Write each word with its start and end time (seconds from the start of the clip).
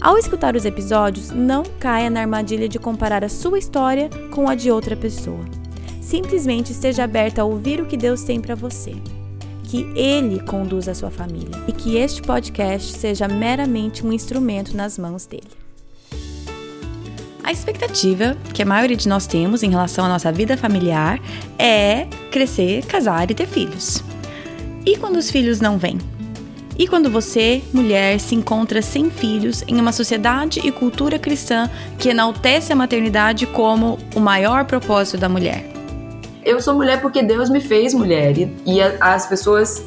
Ao 0.00 0.16
escutar 0.16 0.54
os 0.54 0.64
episódios, 0.64 1.30
não 1.30 1.64
caia 1.80 2.08
na 2.08 2.20
armadilha 2.20 2.68
de 2.68 2.78
comparar 2.78 3.24
a 3.24 3.28
sua 3.28 3.58
história 3.58 4.08
com 4.30 4.48
a 4.48 4.54
de 4.54 4.70
outra 4.70 4.96
pessoa. 4.96 5.44
Simplesmente 6.00 6.70
esteja 6.70 7.02
aberta 7.02 7.42
a 7.42 7.44
ouvir 7.44 7.80
o 7.80 7.86
que 7.86 7.96
Deus 7.96 8.22
tem 8.22 8.40
para 8.40 8.54
você. 8.54 8.94
Que 9.64 9.82
Ele 9.96 10.40
conduza 10.40 10.92
a 10.92 10.94
sua 10.94 11.10
família 11.10 11.50
e 11.66 11.72
que 11.72 11.96
este 11.96 12.22
podcast 12.22 12.96
seja 12.96 13.26
meramente 13.26 14.06
um 14.06 14.12
instrumento 14.12 14.76
nas 14.76 14.96
mãos 14.96 15.26
dele. 15.26 15.50
A 17.42 17.50
expectativa 17.50 18.36
que 18.54 18.62
a 18.62 18.66
maioria 18.66 18.96
de 18.96 19.08
nós 19.08 19.26
temos 19.26 19.64
em 19.64 19.70
relação 19.70 20.04
à 20.04 20.08
nossa 20.08 20.30
vida 20.30 20.56
familiar 20.56 21.20
é 21.58 22.06
crescer, 22.30 22.86
casar 22.86 23.30
e 23.30 23.34
ter 23.34 23.48
filhos. 23.48 24.02
E 24.86 24.96
quando 24.96 25.16
os 25.16 25.28
filhos 25.28 25.60
não 25.60 25.76
vêm? 25.76 25.98
E 26.78 26.86
quando 26.86 27.10
você, 27.10 27.60
mulher, 27.74 28.20
se 28.20 28.36
encontra 28.36 28.80
sem 28.80 29.10
filhos 29.10 29.64
em 29.66 29.80
uma 29.80 29.90
sociedade 29.90 30.60
e 30.62 30.70
cultura 30.70 31.18
cristã 31.18 31.68
que 31.98 32.08
enaltece 32.08 32.72
a 32.72 32.76
maternidade 32.76 33.46
como 33.48 33.98
o 34.14 34.20
maior 34.20 34.64
propósito 34.64 35.18
da 35.18 35.28
mulher? 35.28 35.64
Eu 36.44 36.60
sou 36.60 36.76
mulher 36.76 37.00
porque 37.00 37.20
Deus 37.20 37.50
me 37.50 37.60
fez 37.60 37.92
mulher 37.92 38.32
e, 38.64 38.80
as 39.00 39.26
pessoas 39.26 39.84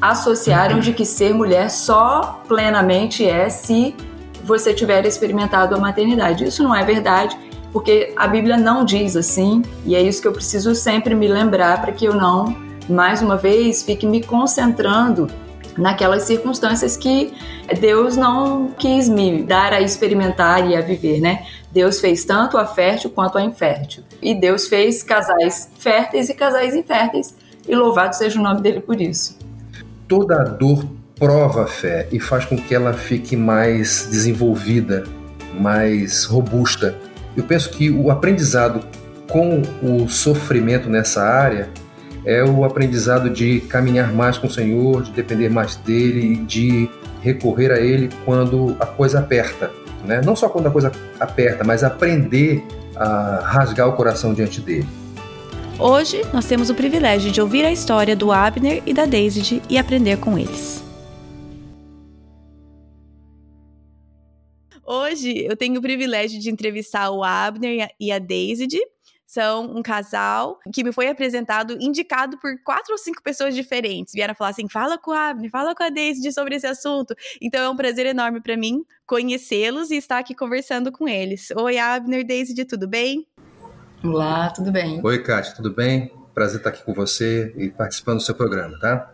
associaram 0.00 0.80
de 0.80 0.92
que 0.92 1.06
ser 1.06 1.32
mulher 1.32 1.70
só 1.70 2.42
plenamente 2.48 3.24
é 3.24 3.48
se 3.48 3.94
você 4.42 4.74
tiver 4.74 5.06
experimentado 5.06 5.76
a 5.76 5.78
maternidade. 5.78 6.42
Isso 6.42 6.64
não 6.64 6.74
é 6.74 6.84
verdade, 6.84 7.38
porque 7.72 8.12
a 8.16 8.26
Bíblia 8.26 8.56
não 8.56 8.84
diz 8.84 9.14
assim, 9.14 9.62
e 9.86 9.94
é 9.94 10.02
isso 10.02 10.20
que 10.20 10.26
eu 10.26 10.32
preciso 10.32 10.74
sempre 10.74 11.14
me 11.14 11.28
lembrar 11.28 11.80
para 11.80 11.92
que 11.92 12.04
eu 12.04 12.14
não, 12.14 12.56
mais 12.88 13.22
uma 13.22 13.36
vez, 13.36 13.84
fique 13.84 14.04
me 14.04 14.20
concentrando 14.20 15.28
naquelas 15.76 16.22
circunstâncias 16.24 16.96
que 16.96 17.32
Deus 17.80 18.16
não 18.16 18.68
quis 18.78 19.08
me 19.08 19.42
dar 19.42 19.72
a 19.72 19.80
experimentar 19.80 20.68
e 20.68 20.76
a 20.76 20.80
viver, 20.80 21.20
né? 21.20 21.46
Deus 21.72 22.00
fez 22.00 22.24
tanto 22.24 22.58
a 22.58 22.66
fértil 22.66 23.10
quanto 23.10 23.38
a 23.38 23.42
infértil. 23.42 24.02
E 24.20 24.34
Deus 24.34 24.68
fez 24.68 25.02
casais 25.02 25.70
férteis 25.78 26.28
e 26.28 26.34
casais 26.34 26.74
inférteis. 26.74 27.34
E 27.66 27.74
louvado 27.74 28.14
seja 28.14 28.38
o 28.38 28.42
nome 28.42 28.60
dele 28.60 28.80
por 28.80 29.00
isso. 29.00 29.38
Toda 30.06 30.42
dor 30.44 30.84
prova 31.18 31.64
a 31.64 31.66
fé 31.66 32.08
e 32.12 32.20
faz 32.20 32.44
com 32.44 32.56
que 32.56 32.74
ela 32.74 32.92
fique 32.92 33.36
mais 33.36 34.08
desenvolvida, 34.10 35.04
mais 35.58 36.24
robusta. 36.24 36.94
Eu 37.36 37.44
penso 37.44 37.70
que 37.70 37.90
o 37.90 38.10
aprendizado 38.10 38.84
com 39.30 39.62
o 39.82 40.08
sofrimento 40.08 40.90
nessa 40.90 41.22
área 41.22 41.70
é 42.24 42.42
o 42.44 42.64
aprendizado 42.64 43.30
de 43.30 43.60
caminhar 43.62 44.12
mais 44.12 44.38
com 44.38 44.46
o 44.46 44.50
Senhor, 44.50 45.02
de 45.02 45.10
depender 45.12 45.48
mais 45.48 45.76
dele, 45.76 46.36
de 46.36 46.88
recorrer 47.20 47.72
a 47.72 47.80
ele 47.80 48.08
quando 48.24 48.76
a 48.78 48.86
coisa 48.86 49.18
aperta. 49.18 49.70
Né? 50.04 50.20
Não 50.24 50.34
só 50.34 50.48
quando 50.48 50.66
a 50.66 50.70
coisa 50.70 50.92
aperta, 51.18 51.64
mas 51.64 51.82
aprender 51.82 52.64
a 52.96 53.40
rasgar 53.44 53.88
o 53.88 53.92
coração 53.94 54.34
diante 54.34 54.60
dele. 54.60 54.86
Hoje 55.78 56.22
nós 56.32 56.44
temos 56.46 56.70
o 56.70 56.74
privilégio 56.74 57.30
de 57.30 57.40
ouvir 57.40 57.64
a 57.64 57.72
história 57.72 58.14
do 58.14 58.30
Abner 58.30 58.82
e 58.86 58.92
da 58.92 59.06
Daisy 59.06 59.62
e 59.68 59.78
aprender 59.78 60.18
com 60.18 60.38
eles. 60.38 60.82
Hoje 64.84 65.44
eu 65.44 65.56
tenho 65.56 65.78
o 65.78 65.82
privilégio 65.82 66.38
de 66.38 66.50
entrevistar 66.50 67.10
o 67.10 67.24
Abner 67.24 67.88
e 67.98 68.12
a 68.12 68.18
Daisy 68.18 68.68
são 69.32 69.64
um 69.64 69.82
casal 69.82 70.58
que 70.72 70.84
me 70.84 70.92
foi 70.92 71.08
apresentado, 71.08 71.78
indicado 71.80 72.38
por 72.38 72.52
quatro 72.62 72.92
ou 72.92 72.98
cinco 72.98 73.22
pessoas 73.22 73.54
diferentes. 73.54 74.12
Vieram 74.12 74.34
falar 74.34 74.50
assim: 74.50 74.68
fala 74.68 74.98
com 74.98 75.10
a 75.10 75.30
Abner, 75.30 75.50
fala 75.50 75.74
com 75.74 75.82
a 75.82 75.88
Daisy 75.88 76.30
sobre 76.32 76.56
esse 76.56 76.66
assunto. 76.66 77.14
Então 77.40 77.64
é 77.64 77.68
um 77.68 77.76
prazer 77.76 78.04
enorme 78.04 78.42
para 78.42 78.56
mim 78.56 78.84
conhecê-los 79.06 79.90
e 79.90 79.96
estar 79.96 80.18
aqui 80.18 80.34
conversando 80.34 80.92
com 80.92 81.08
eles. 81.08 81.50
Oi, 81.56 81.78
Abner, 81.78 82.26
Daisy, 82.26 82.64
tudo 82.66 82.86
bem? 82.86 83.26
Olá, 84.04 84.50
tudo 84.50 84.70
bem? 84.70 85.00
Oi, 85.02 85.22
Kátia, 85.22 85.54
tudo 85.54 85.72
bem? 85.72 86.12
Prazer 86.34 86.58
estar 86.58 86.70
aqui 86.70 86.82
com 86.84 86.92
você 86.92 87.54
e 87.56 87.70
participando 87.70 88.18
do 88.18 88.22
seu 88.22 88.34
programa, 88.34 88.78
tá? 88.78 89.11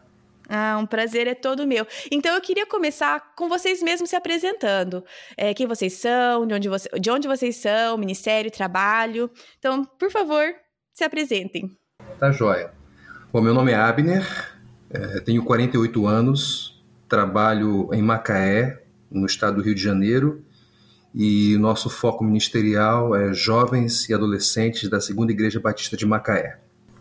Ah, 0.49 0.79
um 0.81 0.87
prazer 0.87 1.27
é 1.27 1.35
todo 1.35 1.67
meu. 1.67 1.87
Então 2.11 2.35
eu 2.35 2.41
queria 2.41 2.67
começar 2.67 3.35
com 3.37 3.49
vocês 3.49 3.83
mesmos 3.83 4.11
se 4.11 4.17
apresentando. 4.17 5.05
É, 5.37 5.53
quem 5.53 5.67
vocês 5.67 5.93
são, 5.95 6.47
de 6.47 6.55
onde, 6.55 6.69
você, 6.69 6.89
de 6.99 7.11
onde 7.11 7.29
vocês 7.29 7.57
são, 7.57 7.99
ministério, 7.99 8.51
trabalho. 8.51 9.31
Então, 9.59 9.85
por 9.85 10.11
favor, 10.11 10.47
se 10.93 11.05
apresentem. 11.05 11.71
Tá 12.19 12.33
joia. 12.33 12.73
Bom, 13.31 13.43
meu 13.43 13.53
nome 13.53 13.73
é 13.73 13.75
Abner, 13.75 14.27
é, 14.91 15.21
tenho 15.21 15.45
48 15.45 16.07
anos, 16.07 16.83
trabalho 17.07 17.91
em 17.93 18.01
Macaé, 18.01 18.83
no 19.11 19.27
estado 19.27 19.57
do 19.57 19.63
Rio 19.63 19.75
de 19.75 19.83
Janeiro, 19.83 20.43
e 21.15 21.57
nosso 21.59 21.91
foco 21.91 22.25
ministerial 22.25 23.15
é 23.15 23.33
jovens 23.35 24.09
e 24.09 24.15
adolescentes 24.15 24.89
da 24.89 25.01
Segunda 25.01 25.31
Igreja 25.31 25.61
Batista 25.61 25.97
de 25.97 26.07
Macaé. 26.07 26.59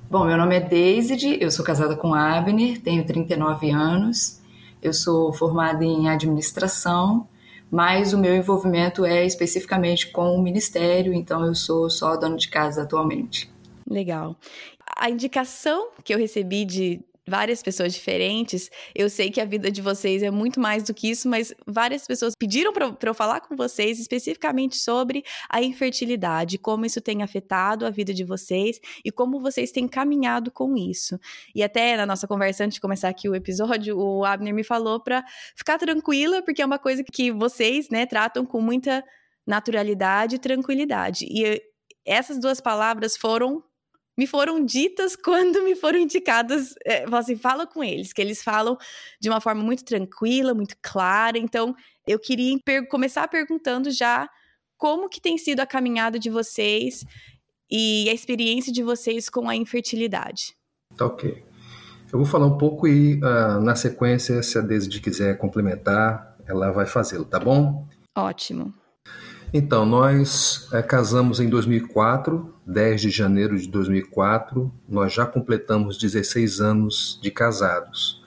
Bom, 0.09 0.23
meu 0.23 0.37
nome 0.37 0.55
é 0.55 0.61
Deiside, 0.61 1.37
eu 1.41 1.51
sou 1.51 1.65
casada 1.65 1.93
com 1.93 2.13
Abner, 2.13 2.81
tenho 2.81 3.05
39 3.05 3.69
anos, 3.71 4.41
eu 4.81 4.93
sou 4.93 5.33
formada 5.33 5.83
em 5.83 6.07
administração, 6.07 7.27
mas 7.69 8.13
o 8.13 8.17
meu 8.17 8.33
envolvimento 8.33 9.03
é 9.03 9.25
especificamente 9.25 10.09
com 10.09 10.33
o 10.33 10.41
ministério, 10.41 11.13
então 11.13 11.45
eu 11.45 11.53
sou 11.53 11.89
só 11.89 12.15
dona 12.15 12.37
de 12.37 12.47
casa 12.47 12.83
atualmente. 12.83 13.51
Legal. 13.85 14.37
A 14.95 15.09
indicação 15.09 15.89
que 16.05 16.13
eu 16.13 16.17
recebi 16.17 16.63
de 16.63 17.01
várias 17.27 17.61
pessoas 17.61 17.93
diferentes. 17.93 18.69
Eu 18.95 19.09
sei 19.09 19.29
que 19.29 19.41
a 19.41 19.45
vida 19.45 19.69
de 19.69 19.81
vocês 19.81 20.23
é 20.23 20.31
muito 20.31 20.59
mais 20.59 20.83
do 20.83 20.93
que 20.93 21.09
isso, 21.09 21.27
mas 21.27 21.53
várias 21.65 22.07
pessoas 22.07 22.33
pediram 22.37 22.71
para 22.71 22.95
eu 23.03 23.13
falar 23.13 23.41
com 23.41 23.55
vocês 23.55 23.99
especificamente 23.99 24.77
sobre 24.77 25.23
a 25.49 25.61
infertilidade, 25.61 26.57
como 26.57 26.85
isso 26.85 27.01
tem 27.01 27.21
afetado 27.23 27.85
a 27.85 27.89
vida 27.89 28.13
de 28.13 28.23
vocês 28.23 28.79
e 29.03 29.11
como 29.11 29.39
vocês 29.39 29.71
têm 29.71 29.87
caminhado 29.87 30.51
com 30.51 30.75
isso. 30.77 31.19
E 31.53 31.61
até 31.61 31.97
na 31.97 32.05
nossa 32.05 32.27
conversa 32.27 32.63
antes 32.63 32.75
de 32.75 32.81
começar 32.81 33.09
aqui 33.09 33.27
o 33.27 33.35
episódio, 33.35 33.97
o 33.97 34.23
Abner 34.23 34.53
me 34.53 34.63
falou 34.63 34.99
para 34.99 35.23
ficar 35.55 35.77
tranquila, 35.77 36.41
porque 36.41 36.61
é 36.61 36.65
uma 36.65 36.79
coisa 36.79 37.03
que 37.03 37.31
vocês, 37.31 37.89
né, 37.89 38.05
tratam 38.05 38.45
com 38.45 38.61
muita 38.61 39.03
naturalidade 39.45 40.35
e 40.35 40.39
tranquilidade. 40.39 41.25
E 41.29 41.61
essas 42.05 42.39
duas 42.39 42.61
palavras 42.61 43.17
foram 43.17 43.63
me 44.17 44.25
foram 44.25 44.63
ditas 44.65 45.15
quando 45.21 45.63
me 45.63 45.75
foram 45.75 45.99
indicadas. 45.99 46.73
É, 46.85 47.05
assim, 47.11 47.35
fala 47.35 47.67
com 47.67 47.83
eles, 47.83 48.11
que 48.11 48.21
eles 48.21 48.43
falam 48.43 48.77
de 49.19 49.29
uma 49.29 49.39
forma 49.39 49.63
muito 49.63 49.85
tranquila, 49.85 50.53
muito 50.53 50.75
clara. 50.81 51.37
Então, 51.37 51.75
eu 52.07 52.19
queria 52.19 52.57
começar 52.89 53.27
perguntando 53.27 53.91
já 53.91 54.29
como 54.77 55.09
que 55.09 55.21
tem 55.21 55.37
sido 55.37 55.59
a 55.59 55.65
caminhada 55.65 56.19
de 56.19 56.29
vocês 56.29 57.03
e 57.69 58.09
a 58.09 58.13
experiência 58.13 58.71
de 58.71 58.83
vocês 58.83 59.29
com 59.29 59.49
a 59.49 59.55
infertilidade. 59.55 60.55
Tá 60.95 61.05
ok. 61.05 61.43
Eu 62.11 62.19
vou 62.19 62.25
falar 62.25 62.45
um 62.45 62.57
pouco 62.57 62.87
e 62.87 63.15
uh, 63.15 63.59
na 63.61 63.75
sequência, 63.75 64.41
se 64.41 64.57
a 64.57 64.61
Desde 64.61 65.01
quiser 65.01 65.37
complementar, 65.37 66.37
ela 66.45 66.71
vai 66.71 66.85
fazê-lo, 66.85 67.25
tá 67.25 67.39
bom? 67.39 67.85
Ótimo. 68.15 68.73
Então, 69.53 69.85
nós 69.85 70.67
é, 70.73 70.81
casamos 70.81 71.39
em 71.39 71.49
2004, 71.49 72.53
10 72.65 73.01
de 73.01 73.09
janeiro 73.09 73.57
de 73.57 73.67
2004. 73.69 74.71
Nós 74.87 75.13
já 75.13 75.25
completamos 75.25 75.97
16 75.97 76.59
anos 76.59 77.19
de 77.21 77.31
casados. 77.31 78.21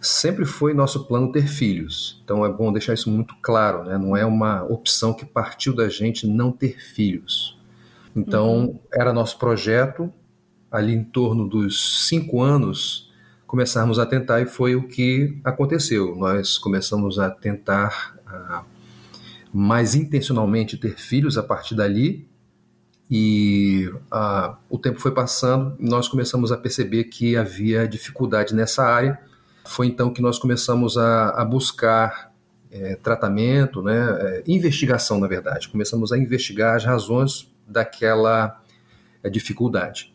Sempre 0.00 0.44
foi 0.44 0.72
nosso 0.72 1.04
plano 1.06 1.32
ter 1.32 1.48
filhos, 1.48 2.22
então 2.22 2.44
é 2.44 2.52
bom 2.52 2.72
deixar 2.72 2.94
isso 2.94 3.10
muito 3.10 3.34
claro, 3.42 3.82
né? 3.82 3.98
Não 3.98 4.16
é 4.16 4.24
uma 4.24 4.62
opção 4.62 5.12
que 5.12 5.24
partiu 5.24 5.74
da 5.74 5.88
gente 5.88 6.28
não 6.28 6.52
ter 6.52 6.78
filhos. 6.80 7.58
Então, 8.14 8.66
uhum. 8.66 8.78
era 8.92 9.12
nosso 9.12 9.36
projeto, 9.38 10.12
ali 10.70 10.94
em 10.94 11.02
torno 11.02 11.48
dos 11.48 12.06
cinco 12.06 12.40
anos, 12.40 13.10
começarmos 13.48 13.98
a 13.98 14.06
tentar 14.06 14.40
e 14.40 14.46
foi 14.46 14.76
o 14.76 14.86
que 14.86 15.40
aconteceu. 15.42 16.14
Nós 16.14 16.56
começamos 16.56 17.18
a 17.18 17.28
tentar. 17.30 18.14
A 18.26 18.64
mais 19.58 19.94
intencionalmente 19.94 20.76
ter 20.76 20.98
filhos 20.98 21.38
a 21.38 21.42
partir 21.42 21.74
dali. 21.74 22.28
E 23.10 23.90
ah, 24.10 24.58
o 24.68 24.76
tempo 24.78 25.00
foi 25.00 25.12
passando, 25.12 25.74
nós 25.78 26.08
começamos 26.08 26.52
a 26.52 26.58
perceber 26.58 27.04
que 27.04 27.38
havia 27.38 27.88
dificuldade 27.88 28.54
nessa 28.54 28.84
área. 28.84 29.18
Foi 29.64 29.86
então 29.86 30.12
que 30.12 30.20
nós 30.20 30.38
começamos 30.38 30.98
a, 30.98 31.30
a 31.30 31.42
buscar 31.42 32.32
é, 32.70 32.96
tratamento, 32.96 33.80
né, 33.80 33.96
é, 34.20 34.44
investigação, 34.46 35.18
na 35.18 35.26
verdade. 35.26 35.70
Começamos 35.70 36.12
a 36.12 36.18
investigar 36.18 36.76
as 36.76 36.84
razões 36.84 37.50
daquela 37.66 38.60
é, 39.22 39.30
dificuldade. 39.30 40.14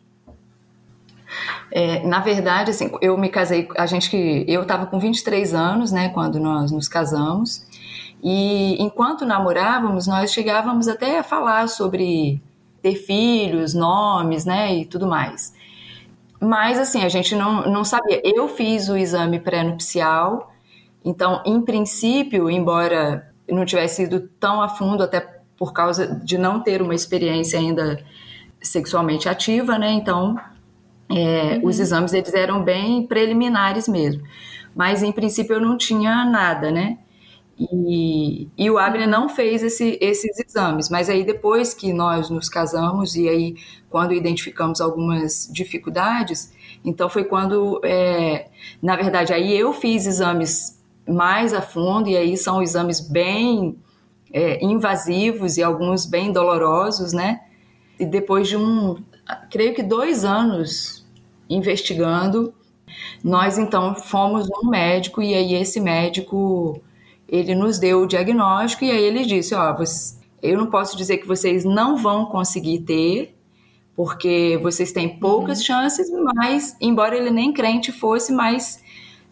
É, 1.68 2.06
na 2.06 2.20
verdade, 2.20 2.70
assim, 2.70 2.92
eu 3.00 3.18
me 3.18 3.28
casei, 3.28 3.66
a 3.76 3.86
gente 3.86 4.08
que 4.08 4.44
eu 4.46 4.62
estava 4.62 4.86
com 4.86 5.00
23 5.00 5.52
anos, 5.52 5.90
né, 5.90 6.10
quando 6.10 6.38
nós 6.38 6.70
nos 6.70 6.86
casamos. 6.86 7.66
E 8.22 8.80
enquanto 8.80 9.26
namorávamos, 9.26 10.06
nós 10.06 10.32
chegávamos 10.32 10.86
até 10.86 11.18
a 11.18 11.24
falar 11.24 11.68
sobre 11.68 12.40
ter 12.80 12.94
filhos, 12.94 13.74
nomes, 13.74 14.44
né, 14.44 14.74
e 14.76 14.84
tudo 14.84 15.06
mais. 15.06 15.52
Mas 16.40 16.78
assim, 16.78 17.04
a 17.04 17.08
gente 17.08 17.34
não, 17.34 17.62
não 17.70 17.84
sabia. 17.84 18.20
Eu 18.24 18.48
fiz 18.48 18.88
o 18.88 18.96
exame 18.96 19.40
pré-nupcial, 19.40 20.52
então, 21.04 21.42
em 21.44 21.60
princípio, 21.60 22.48
embora 22.48 23.28
não 23.48 23.64
tivesse 23.64 24.04
ido 24.04 24.28
tão 24.40 24.62
a 24.62 24.68
fundo, 24.68 25.02
até 25.02 25.20
por 25.56 25.72
causa 25.72 26.06
de 26.06 26.38
não 26.38 26.60
ter 26.60 26.80
uma 26.80 26.94
experiência 26.94 27.58
ainda 27.58 28.02
sexualmente 28.60 29.28
ativa, 29.28 29.78
né? 29.78 29.90
Então, 29.92 30.36
é, 31.10 31.56
uhum. 31.56 31.68
os 31.68 31.78
exames 31.78 32.12
eles 32.12 32.32
eram 32.34 32.62
bem 32.62 33.06
preliminares 33.06 33.88
mesmo. 33.88 34.22
Mas 34.74 35.02
em 35.02 35.12
princípio 35.12 35.54
eu 35.54 35.60
não 35.60 35.76
tinha 35.76 36.24
nada, 36.24 36.70
né? 36.70 36.98
E, 37.70 38.48
e 38.56 38.70
o 38.70 38.78
Abner 38.78 39.08
não 39.08 39.28
fez 39.28 39.62
esse, 39.62 39.98
esses 40.00 40.38
exames, 40.38 40.88
mas 40.88 41.08
aí 41.08 41.24
depois 41.24 41.74
que 41.74 41.92
nós 41.92 42.30
nos 42.30 42.48
casamos 42.48 43.14
e 43.14 43.28
aí 43.28 43.54
quando 43.90 44.12
identificamos 44.12 44.80
algumas 44.80 45.48
dificuldades, 45.52 46.52
então 46.84 47.08
foi 47.08 47.24
quando, 47.24 47.80
é, 47.84 48.48
na 48.82 48.96
verdade, 48.96 49.32
aí 49.32 49.56
eu 49.56 49.72
fiz 49.72 50.06
exames 50.06 50.82
mais 51.06 51.52
a 51.52 51.60
fundo 51.60 52.08
e 52.08 52.16
aí 52.16 52.36
são 52.36 52.62
exames 52.62 53.00
bem 53.00 53.76
é, 54.32 54.64
invasivos 54.64 55.56
e 55.56 55.62
alguns 55.62 56.06
bem 56.06 56.32
dolorosos, 56.32 57.12
né? 57.12 57.42
E 57.98 58.06
depois 58.06 58.48
de 58.48 58.56
um, 58.56 58.96
creio 59.50 59.74
que 59.74 59.82
dois 59.82 60.24
anos 60.24 61.06
investigando, 61.48 62.54
nós 63.22 63.58
então 63.58 63.94
fomos 63.94 64.48
um 64.50 64.68
médico 64.68 65.22
e 65.22 65.34
aí 65.34 65.54
esse 65.54 65.80
médico 65.80 66.80
ele 67.32 67.54
nos 67.54 67.78
deu 67.78 68.02
o 68.02 68.06
diagnóstico 68.06 68.84
e 68.84 68.90
aí 68.90 69.02
ele 69.02 69.24
disse, 69.24 69.54
ó, 69.54 69.74
oh, 69.74 69.84
eu 70.42 70.58
não 70.58 70.66
posso 70.66 70.94
dizer 70.98 71.16
que 71.16 71.26
vocês 71.26 71.64
não 71.64 71.96
vão 71.96 72.26
conseguir 72.26 72.80
ter, 72.80 73.34
porque 73.96 74.60
vocês 74.62 74.92
têm 74.92 75.18
poucas 75.18 75.60
uhum. 75.60 75.64
chances, 75.64 76.10
mas 76.10 76.76
embora 76.78 77.16
ele 77.16 77.30
nem 77.30 77.50
crente 77.50 77.90
fosse, 77.90 78.34
mas 78.34 78.82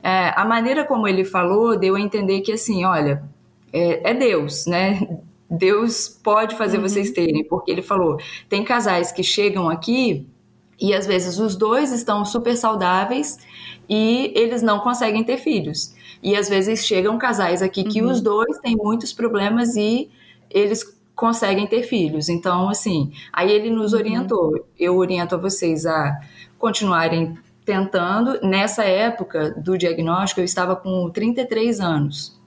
é, 0.02 0.32
a 0.34 0.46
maneira 0.46 0.82
como 0.86 1.06
ele 1.06 1.26
falou 1.26 1.78
deu 1.78 1.94
a 1.94 2.00
entender 2.00 2.40
que 2.40 2.52
assim, 2.52 2.86
olha, 2.86 3.22
é, 3.70 4.10
é 4.12 4.14
Deus, 4.14 4.64
né? 4.66 5.18
Deus 5.50 6.08
pode 6.08 6.56
fazer 6.56 6.78
uhum. 6.78 6.84
vocês 6.84 7.10
terem, 7.10 7.44
porque 7.44 7.70
ele 7.70 7.82
falou, 7.82 8.16
tem 8.48 8.64
casais 8.64 9.12
que 9.12 9.22
chegam 9.22 9.68
aqui 9.68 10.26
e 10.80 10.94
às 10.94 11.06
vezes 11.06 11.38
os 11.38 11.54
dois 11.54 11.92
estão 11.92 12.24
super 12.24 12.56
saudáveis 12.56 13.36
e 13.90 14.32
eles 14.36 14.62
não 14.62 14.78
conseguem 14.78 15.24
ter 15.24 15.36
filhos. 15.36 15.92
E 16.22 16.36
às 16.36 16.48
vezes 16.48 16.86
chegam 16.86 17.18
casais 17.18 17.60
aqui 17.60 17.82
que 17.82 18.00
uhum. 18.00 18.12
os 18.12 18.20
dois 18.20 18.58
têm 18.58 18.76
muitos 18.76 19.12
problemas 19.12 19.74
e 19.74 20.08
eles 20.48 20.96
conseguem 21.16 21.66
ter 21.66 21.82
filhos. 21.82 22.28
Então, 22.28 22.68
assim, 22.68 23.12
aí 23.32 23.50
ele 23.50 23.68
nos 23.68 23.92
uhum. 23.92 23.98
orientou. 23.98 24.64
Eu 24.78 24.96
oriento 24.96 25.34
a 25.34 25.38
vocês 25.38 25.86
a 25.86 26.20
continuarem 26.56 27.36
tentando. 27.64 28.40
Nessa 28.46 28.84
época 28.84 29.50
do 29.58 29.76
diagnóstico, 29.76 30.40
eu 30.40 30.44
estava 30.44 30.76
com 30.76 31.10
33 31.10 31.80
anos. 31.80 32.40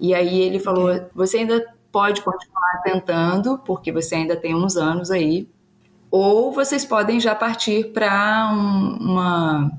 E 0.00 0.14
aí 0.14 0.40
ele 0.40 0.58
falou: 0.58 0.88
você 1.14 1.38
ainda 1.38 1.62
pode 1.92 2.22
continuar 2.22 2.80
tentando, 2.82 3.58
porque 3.58 3.92
você 3.92 4.14
ainda 4.14 4.36
tem 4.36 4.54
uns 4.54 4.76
anos 4.76 5.10
aí, 5.10 5.46
ou 6.10 6.50
vocês 6.50 6.82
podem 6.82 7.20
já 7.20 7.34
partir 7.34 7.92
para 7.92 8.50
um, 8.50 8.96
uma 9.12 9.72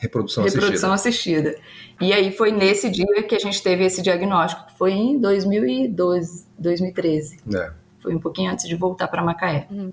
reprodução, 0.00 0.42
reprodução 0.44 0.92
assistida. 0.92 1.50
assistida. 1.50 1.70
E 2.00 2.12
aí 2.12 2.32
foi 2.32 2.50
nesse 2.50 2.88
dia 2.88 3.22
que 3.22 3.34
a 3.34 3.38
gente 3.38 3.62
teve 3.62 3.84
esse 3.84 4.00
diagnóstico, 4.00 4.66
que 4.66 4.78
foi 4.78 4.92
em 4.92 5.18
2012, 5.20 6.46
2013. 6.58 7.38
É. 7.54 7.72
Foi 8.00 8.14
um 8.14 8.18
pouquinho 8.18 8.50
antes 8.50 8.66
de 8.66 8.74
voltar 8.74 9.08
para 9.08 9.22
Macaé. 9.22 9.66
Uhum. 9.70 9.92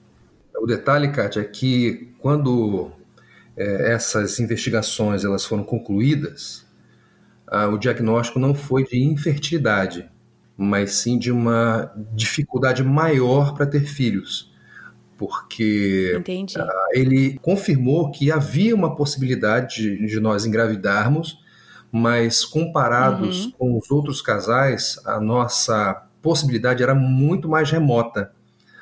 O 0.59 0.65
detalhe, 0.65 1.11
Kátia, 1.11 1.41
é 1.41 1.43
que 1.43 2.13
quando 2.19 2.89
é, 3.55 3.93
essas 3.93 4.39
investigações 4.39 5.25
elas 5.25 5.45
foram 5.45 5.63
concluídas, 5.63 6.65
ah, 7.45 7.67
o 7.67 7.77
diagnóstico 7.77 8.39
não 8.39 8.55
foi 8.55 8.85
de 8.85 9.03
infertilidade, 9.03 10.09
mas 10.55 10.93
sim 10.93 11.19
de 11.19 11.31
uma 11.31 11.91
dificuldade 12.13 12.83
maior 12.83 13.53
para 13.53 13.65
ter 13.65 13.81
filhos 13.81 14.46
porque 15.17 16.15
uh, 16.15 16.63
ele 16.93 17.37
confirmou 17.39 18.11
que 18.11 18.31
havia 18.31 18.75
uma 18.75 18.95
possibilidade 18.95 19.81
de, 19.81 20.05
de 20.05 20.19
nós 20.19 20.45
engravidarmos, 20.45 21.39
mas 21.91 22.45
comparados 22.45 23.45
uhum. 23.45 23.51
com 23.51 23.77
os 23.77 23.89
outros 23.89 24.21
casais, 24.21 24.99
a 25.05 25.19
nossa 25.19 26.07
possibilidade 26.21 26.83
era 26.83 26.93
muito 26.93 27.49
mais 27.49 27.71
remota. 27.71 28.31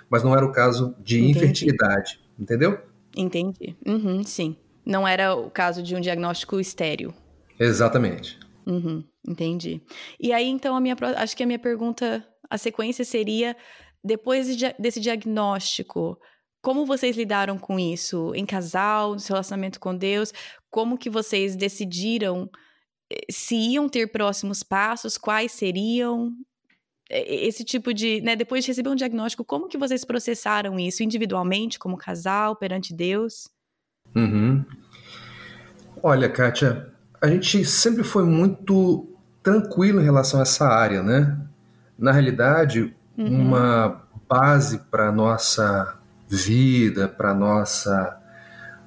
Mas 0.10 0.24
não 0.24 0.36
era 0.36 0.46
o 0.46 0.52
caso 0.52 0.96
de 1.00 1.20
Entendi. 1.20 1.38
infertilidade, 1.38 2.20
entendeu? 2.38 2.80
Entendi. 3.16 3.76
Uhum, 3.86 4.24
sim. 4.24 4.56
Não 4.86 5.08
era 5.08 5.36
o 5.36 5.50
caso 5.50 5.82
de 5.82 5.96
um 5.96 6.02
diagnóstico 6.02 6.60
estéreo. 6.60 7.14
Exatamente. 7.60 8.38
Uhum, 8.66 9.04
entendi. 9.28 9.82
E 10.20 10.32
aí, 10.32 10.48
então, 10.48 10.76
a 10.76 10.82
minha, 10.82 10.96
acho 11.18 11.36
que 11.36 11.44
a 11.44 11.46
minha 11.46 11.60
pergunta, 11.60 12.26
a 12.50 12.58
sequência 12.58 13.06
seria: 13.06 13.56
depois 14.06 14.56
desse 14.78 15.00
diagnóstico, 15.00 16.20
como 16.62 16.86
vocês 16.86 17.18
lidaram 17.18 17.58
com 17.58 17.80
isso 17.80 18.34
em 18.36 18.46
casal, 18.46 19.14
no 19.14 19.20
seu 19.20 19.34
relacionamento 19.34 19.80
com 19.80 19.96
Deus? 19.96 20.32
Como 20.70 20.98
que 20.98 21.10
vocês 21.10 21.56
decidiram 21.56 22.50
eh, 23.12 23.26
se 23.30 23.56
iam 23.56 23.90
ter 23.90 24.12
próximos 24.12 24.62
passos, 24.62 25.18
quais 25.18 25.52
seriam? 25.52 26.34
Esse 27.10 27.64
tipo 27.64 27.94
de, 27.94 28.20
né, 28.22 28.36
depois 28.36 28.64
de 28.64 28.72
receber 28.72 28.90
um 28.90 28.96
diagnóstico, 28.96 29.46
como 29.46 29.68
que 29.68 29.78
vocês 29.78 30.04
processaram 30.04 30.80
isso 30.80 31.04
individualmente, 31.04 31.78
como 31.78 31.98
casal, 31.98 32.56
perante 32.56 32.96
Deus? 32.96 33.48
Uhum. 34.16 34.66
Olha, 36.02 36.30
Kátia, 36.30 36.92
a 37.22 37.28
gente 37.28 37.64
sempre 37.66 38.04
foi 38.04 38.24
muito 38.24 39.08
tranquilo 39.44 40.02
em 40.02 40.04
relação 40.04 40.40
a 40.40 40.44
essa 40.44 40.68
área, 40.68 41.04
né? 41.04 41.40
Na 41.98 42.12
realidade, 42.12 42.96
uhum. 43.18 43.42
uma 43.42 44.02
base 44.28 44.80
para 44.92 45.12
nossa 45.12 45.98
vida, 46.28 47.08
para 47.08 47.34
nossa 47.34 48.20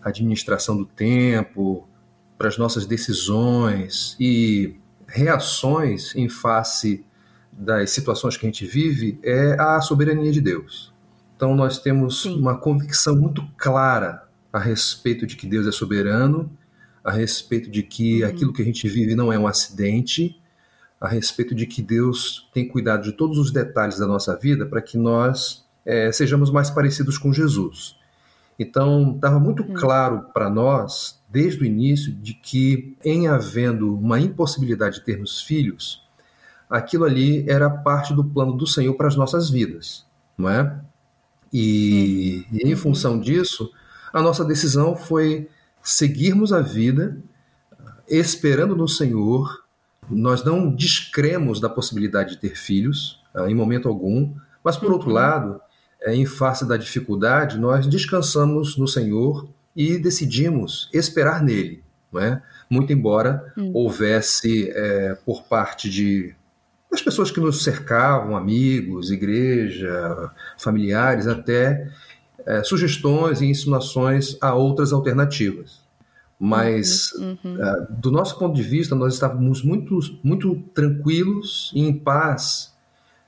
administração 0.02 0.76
do 0.76 0.86
tempo, 0.86 1.88
para 2.36 2.48
as 2.48 2.58
nossas 2.58 2.86
decisões 2.86 4.16
e 4.18 4.76
reações 5.06 6.14
em 6.14 6.28
face 6.28 7.04
das 7.52 7.90
situações 7.90 8.36
que 8.36 8.46
a 8.46 8.48
gente 8.48 8.64
vive 8.66 9.18
é 9.22 9.56
a 9.60 9.80
soberania 9.80 10.30
de 10.30 10.40
Deus. 10.40 10.92
Então 11.36 11.54
nós 11.56 11.78
temos 11.78 12.22
Sim. 12.22 12.38
uma 12.38 12.56
convicção 12.56 13.16
muito 13.16 13.46
clara 13.56 14.28
a 14.52 14.58
respeito 14.58 15.26
de 15.26 15.36
que 15.36 15.46
Deus 15.46 15.66
é 15.66 15.72
soberano, 15.72 16.50
a 17.02 17.10
respeito 17.10 17.70
de 17.70 17.82
que 17.82 18.22
uhum. 18.22 18.28
aquilo 18.28 18.52
que 18.52 18.62
a 18.62 18.64
gente 18.64 18.88
vive 18.88 19.14
não 19.14 19.32
é 19.32 19.38
um 19.38 19.46
acidente, 19.46 20.40
a 21.00 21.08
respeito 21.08 21.54
de 21.54 21.66
que 21.66 21.80
Deus 21.80 22.48
tem 22.52 22.66
cuidado 22.66 23.02
de 23.04 23.12
todos 23.12 23.38
os 23.38 23.50
detalhes 23.50 23.98
da 23.98 24.06
nossa 24.06 24.36
vida 24.36 24.66
para 24.66 24.82
que 24.82 24.98
nós 24.98 25.64
é, 25.84 26.10
sejamos 26.10 26.50
mais 26.50 26.70
parecidos 26.70 27.16
com 27.16 27.32
Jesus. 27.32 27.96
Então, 28.58 29.12
estava 29.14 29.38
muito 29.38 29.62
uhum. 29.62 29.74
claro 29.74 30.26
para 30.34 30.50
nós, 30.50 31.22
desde 31.28 31.62
o 31.62 31.66
início, 31.66 32.12
de 32.12 32.34
que, 32.34 32.96
em 33.04 33.28
havendo 33.28 33.96
uma 33.96 34.18
impossibilidade 34.18 34.96
de 34.96 35.04
termos 35.04 35.40
filhos, 35.40 36.02
aquilo 36.68 37.04
ali 37.04 37.48
era 37.48 37.70
parte 37.70 38.12
do 38.12 38.24
plano 38.24 38.52
do 38.52 38.66
Senhor 38.66 38.94
para 38.94 39.06
as 39.06 39.14
nossas 39.14 39.48
vidas, 39.48 40.04
não 40.36 40.50
é? 40.50 40.80
E, 41.52 42.44
uhum. 42.50 42.58
e 42.64 42.72
em 42.72 42.76
função 42.76 43.18
disso, 43.20 43.70
a 44.12 44.20
nossa 44.20 44.44
decisão 44.44 44.96
foi 44.96 45.48
seguirmos 45.80 46.52
a 46.52 46.60
vida, 46.60 47.16
esperando 48.08 48.76
no 48.76 48.88
Senhor, 48.88 49.64
nós 50.10 50.44
não 50.44 50.74
descremos 50.74 51.60
da 51.60 51.68
possibilidade 51.68 52.30
de 52.30 52.38
ter 52.38 52.56
filhos, 52.56 53.22
ah, 53.34 53.50
em 53.50 53.54
momento 53.54 53.88
algum, 53.88 54.34
mas 54.62 54.76
por 54.76 54.92
outro 54.92 55.08
uhum. 55.08 55.14
lado, 55.14 55.60
eh, 56.02 56.14
em 56.14 56.26
face 56.26 56.66
da 56.66 56.76
dificuldade, 56.76 57.58
nós 57.58 57.86
descansamos 57.86 58.76
no 58.76 58.86
Senhor 58.86 59.48
e 59.74 59.98
decidimos 59.98 60.88
esperar 60.92 61.42
nele, 61.42 61.82
não 62.12 62.20
é? 62.20 62.42
Muito 62.68 62.92
embora 62.92 63.52
hum. 63.56 63.70
houvesse 63.72 64.70
é, 64.70 65.14
por 65.24 65.44
parte 65.44 65.88
de 65.88 66.34
das 66.90 67.02
pessoas 67.02 67.30
que 67.30 67.38
nos 67.38 67.62
cercavam, 67.62 68.34
amigos, 68.34 69.10
igreja, 69.10 70.30
familiares, 70.56 71.26
até 71.26 71.86
é, 72.46 72.62
sugestões 72.62 73.42
e 73.42 73.46
insinuações 73.46 74.38
a 74.40 74.54
outras 74.54 74.92
alternativas. 74.92 75.82
Mas 76.38 77.12
uhum, 77.14 77.36
uhum. 77.44 77.54
Uh, 77.54 77.86
do 77.90 78.12
nosso 78.12 78.38
ponto 78.38 78.54
de 78.54 78.62
vista 78.62 78.94
nós 78.94 79.14
estávamos 79.14 79.62
muito 79.62 79.98
muito 80.22 80.54
tranquilos 80.72 81.72
e 81.74 81.80
em 81.80 81.92
paz 81.92 82.72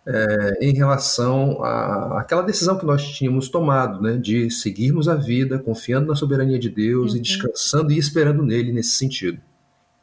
é, 0.07 0.59
em 0.61 0.73
relação 0.73 1.63
à, 1.63 2.21
àquela 2.21 2.43
decisão 2.43 2.79
que 2.79 2.87
nós 2.87 3.07
tínhamos 3.07 3.49
tomado, 3.49 4.01
né, 4.01 4.17
de 4.17 4.51
seguirmos 4.51 5.09
a 5.09 5.15
vida, 5.15 5.59
confiando 5.59 6.07
na 6.07 6.15
soberania 6.15 6.59
de 6.59 6.69
Deus 6.69 7.13
uhum. 7.13 7.19
e 7.19 7.21
descansando 7.21 7.93
e 7.93 7.99
esperando 7.99 8.43
nele 8.43 8.73
nesse 8.73 8.91
sentido. 8.91 9.39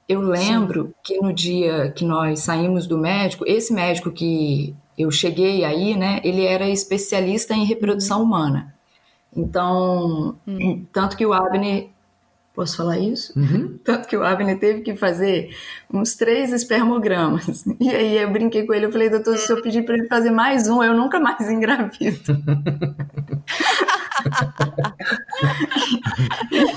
Eu 0.07 0.21
lembro 0.21 0.85
Sim. 0.85 0.93
que 1.03 1.19
no 1.19 1.33
dia 1.33 1.91
que 1.91 2.05
nós 2.05 2.41
saímos 2.41 2.87
do 2.87 2.97
médico, 2.97 3.43
esse 3.45 3.73
médico 3.73 4.11
que 4.11 4.73
eu 4.97 5.11
cheguei 5.11 5.65
aí, 5.65 5.97
né, 5.97 6.21
ele 6.23 6.45
era 6.45 6.69
especialista 6.69 7.53
em 7.53 7.65
reprodução 7.65 8.23
humana. 8.23 8.73
Então, 9.35 10.37
uhum. 10.47 10.85
tanto 10.93 11.17
que 11.17 11.25
o 11.25 11.33
Abner 11.33 11.89
Posso 12.57 12.75
falar 12.75 12.97
isso? 12.97 13.37
Uhum. 13.39 13.77
Tanto 13.85 14.07
que 14.07 14.17
o 14.17 14.23
Abner 14.23 14.57
teve 14.57 14.81
que 14.81 14.95
fazer 14.95 15.55
uns 15.93 16.15
três 16.15 16.51
espermogramas. 16.51 17.63
E 17.79 17.89
aí 17.91 18.17
eu 18.17 18.31
brinquei 18.31 18.65
com 18.65 18.73
ele, 18.73 18.87
eu 18.87 18.91
falei, 18.91 19.07
doutor, 19.09 19.37
se 19.37 19.51
eu 19.51 19.61
pedir 19.61 19.83
para 19.85 19.93
ele 19.95 20.07
fazer 20.07 20.31
mais 20.31 20.67
um, 20.67 20.81
eu 20.81 20.95
nunca 20.95 21.19
mais 21.19 21.47
engravido. 21.47 22.19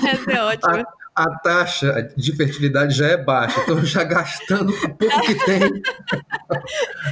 Essa 0.07 0.31
é 0.31 0.43
ótima. 0.43 0.85
A, 1.15 1.23
a, 1.23 1.39
taxa 1.39 2.13
de 2.15 2.35
fertilidade 2.35 2.93
já 2.95 3.07
é 3.07 3.17
baixa, 3.17 3.59
então 3.61 3.83
já 3.83 4.03
gastando 4.03 4.71
o 4.71 4.95
pouco 4.95 5.21
que 5.21 5.33
tem. 5.45 5.81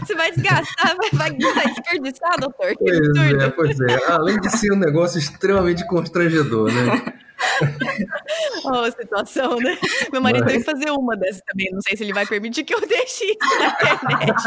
Você 0.02 0.14
vai 0.14 0.32
desgastar, 0.32 0.96
vai, 1.14 1.32
vai, 1.32 1.32
desperdiçar, 1.32 2.40
doutor? 2.40 2.76
Pois 2.78 3.18
é, 3.18 3.50
pois 3.50 3.80
é. 3.80 4.12
Além 4.12 4.40
de 4.40 4.52
ser 4.52 4.72
um 4.72 4.78
negócio 4.78 5.18
extremamente 5.18 5.88
constrangedor, 5.88 6.72
né? 6.72 7.20
oh, 8.66 8.92
situação, 8.92 9.58
né? 9.58 9.78
Meu 10.12 10.22
marido 10.22 10.46
Mas... 10.46 10.58
que 10.58 10.64
fazer 10.64 10.92
uma 10.92 11.16
dessas 11.16 11.42
também. 11.46 11.70
Não 11.72 11.82
sei 11.82 11.96
se 11.96 12.04
ele 12.04 12.14
vai 12.14 12.26
permitir 12.26 12.64
que 12.64 12.74
eu 12.74 12.82
deixe 12.86 13.26
isso 13.26 13.60
na 13.60 13.68
internet. 13.68 14.44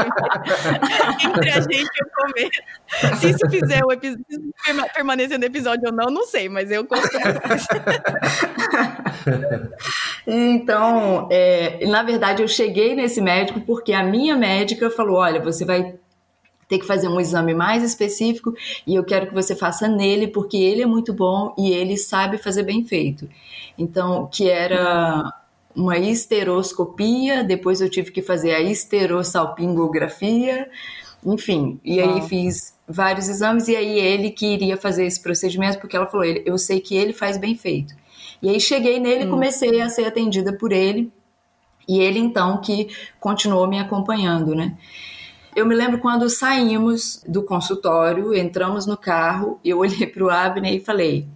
Entre 1.26 1.50
a 1.50 1.60
gente 1.60 1.90
e 1.94 2.04
o 2.04 2.10
comer. 2.14 2.50
Se 3.18 3.30
isso 3.30 3.50
fizer 3.50 3.84
o 3.84 3.92
episódio 3.92 4.52
permanecer 4.94 5.38
no 5.38 5.44
episódio 5.44 5.86
ou 5.86 5.92
não, 5.92 6.10
não 6.10 6.26
sei, 6.26 6.48
mas 6.48 6.70
eu 6.70 6.84
confio. 6.84 7.20
então, 10.26 11.28
é, 11.30 11.86
na 11.86 12.02
verdade, 12.02 12.42
eu 12.42 12.48
cheguei 12.48 12.94
nesse 12.94 13.20
médico 13.20 13.60
porque 13.60 13.92
a 13.92 14.02
minha 14.02 14.36
médica 14.36 14.90
falou: 14.90 15.16
olha, 15.18 15.40
você 15.40 15.64
vai 15.64 15.94
ter 16.68 16.78
que 16.78 16.86
fazer 16.86 17.08
um 17.08 17.20
exame 17.20 17.54
mais 17.54 17.82
específico 17.82 18.54
e 18.86 18.94
eu 18.94 19.04
quero 19.04 19.26
que 19.26 19.34
você 19.34 19.54
faça 19.54 19.88
nele 19.88 20.28
porque 20.28 20.56
ele 20.56 20.82
é 20.82 20.86
muito 20.86 21.12
bom 21.12 21.54
e 21.58 21.70
ele 21.70 21.96
sabe 21.96 22.38
fazer 22.38 22.62
bem 22.62 22.84
feito. 22.84 23.28
Então, 23.76 24.26
que 24.26 24.48
era 24.48 25.32
uma 25.74 25.98
esteroscopia, 25.98 27.42
depois 27.42 27.80
eu 27.80 27.88
tive 27.88 28.10
que 28.10 28.22
fazer 28.22 28.54
a 28.54 28.60
esterossalpingografia, 28.60 30.70
enfim, 31.24 31.80
e 31.84 32.00
aí 32.00 32.18
ah. 32.18 32.22
fiz 32.22 32.74
vários 32.86 33.28
exames 33.28 33.68
e 33.68 33.76
aí 33.76 33.98
ele 33.98 34.30
que 34.30 34.46
iria 34.46 34.76
fazer 34.76 35.06
esse 35.06 35.22
procedimento 35.22 35.78
porque 35.78 35.96
ela 35.96 36.06
falou, 36.06 36.24
eu 36.24 36.58
sei 36.58 36.80
que 36.80 36.96
ele 36.96 37.12
faz 37.12 37.38
bem 37.38 37.56
feito. 37.56 37.94
E 38.42 38.48
aí 38.48 38.60
cheguei 38.60 38.98
nele 38.98 39.24
e 39.24 39.26
hum. 39.26 39.30
comecei 39.30 39.80
a 39.80 39.88
ser 39.88 40.04
atendida 40.04 40.52
por 40.52 40.72
ele. 40.72 41.12
E 41.88 42.00
ele 42.00 42.18
então 42.18 42.60
que 42.60 42.88
continuou 43.18 43.66
me 43.66 43.78
acompanhando, 43.78 44.54
né? 44.54 44.76
Eu 45.54 45.66
me 45.66 45.74
lembro 45.74 45.98
quando 45.98 46.28
saímos 46.30 47.22
do 47.28 47.42
consultório, 47.42 48.34
entramos 48.34 48.86
no 48.86 48.96
carro, 48.96 49.60
eu 49.62 49.78
olhei 49.78 50.06
para 50.06 50.24
o 50.24 50.30
Abner 50.30 50.72
e 50.72 50.80
falei: 50.80 51.26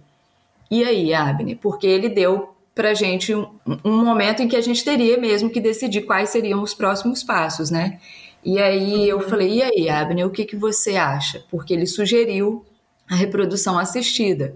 E 0.71 0.83
aí, 0.83 1.13
Abner? 1.13 1.57
Porque 1.57 1.85
ele 1.85 2.09
deu 2.09 2.55
para 2.73 2.93
gente 2.93 3.33
um, 3.33 3.47
um, 3.83 4.03
momento 4.03 4.41
em 4.41 4.47
que 4.47 4.55
a 4.55 4.61
gente 4.61 4.83
teria 4.83 5.17
mesmo 5.17 5.49
que 5.49 5.59
decidir 5.59 6.01
quais 6.01 6.29
seriam 6.29 6.61
os 6.61 6.73
próximos 6.73 7.23
passos, 7.23 7.69
né? 7.69 7.99
E 8.43 8.59
aí 8.59 9.07
eu 9.07 9.21
falei: 9.21 9.59
E 9.59 9.63
aí, 9.63 9.89
Abner, 9.89 10.25
o 10.25 10.31
que, 10.31 10.45
que 10.45 10.55
você 10.55 10.95
acha? 10.95 11.43
Porque 11.51 11.73
ele 11.73 11.85
sugeriu 11.85 12.65
a 13.09 13.15
reprodução 13.15 13.77
assistida. 13.77 14.55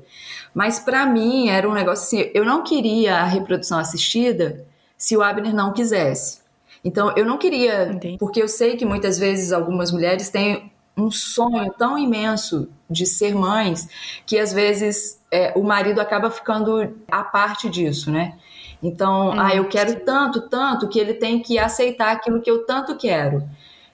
Mas 0.53 0.80
para 0.80 1.06
mim 1.06 1.50
era 1.50 1.70
um 1.70 1.74
negócio 1.74 2.03
assim: 2.06 2.32
eu 2.34 2.44
não 2.44 2.63
queria 2.63 3.18
a 3.18 3.25
reprodução 3.25 3.77
assistida 3.77 4.65
se 4.98 5.15
o 5.15 5.22
Abner 5.22 5.53
não 5.53 5.72
quisesse. 5.72 6.40
Então, 6.83 7.13
eu 7.15 7.25
não 7.25 7.38
queria, 7.38 7.91
Entendi. 7.91 8.17
porque 8.17 8.41
eu 8.41 8.47
sei 8.47 8.75
que 8.75 8.85
muitas 8.85 9.19
vezes 9.19 9.51
algumas 9.51 9.91
mulheres 9.91 10.29
têm 10.29 10.71
um 10.97 11.09
sonho 11.11 11.71
tão 11.77 11.97
imenso 11.97 12.69
de 12.89 13.05
ser 13.05 13.33
mães 13.33 13.88
que 14.25 14.38
às 14.38 14.51
vezes 14.51 15.19
é, 15.31 15.53
o 15.55 15.63
marido 15.63 16.01
acaba 16.01 16.29
ficando 16.29 16.95
a 17.09 17.23
parte 17.23 17.69
disso, 17.69 18.11
né? 18.11 18.38
Então, 18.83 19.29
hum, 19.29 19.39
ah, 19.39 19.55
eu 19.55 19.67
quero 19.67 19.91
sim. 19.91 20.00
tanto, 20.00 20.41
tanto 20.50 20.88
que 20.88 21.00
ele 21.00 21.13
tem 21.13 21.39
que 21.39 21.59
aceitar 21.59 22.11
aquilo 22.11 22.41
que 22.41 22.50
eu 22.50 22.65
tanto 22.65 22.95
quero. 22.97 23.47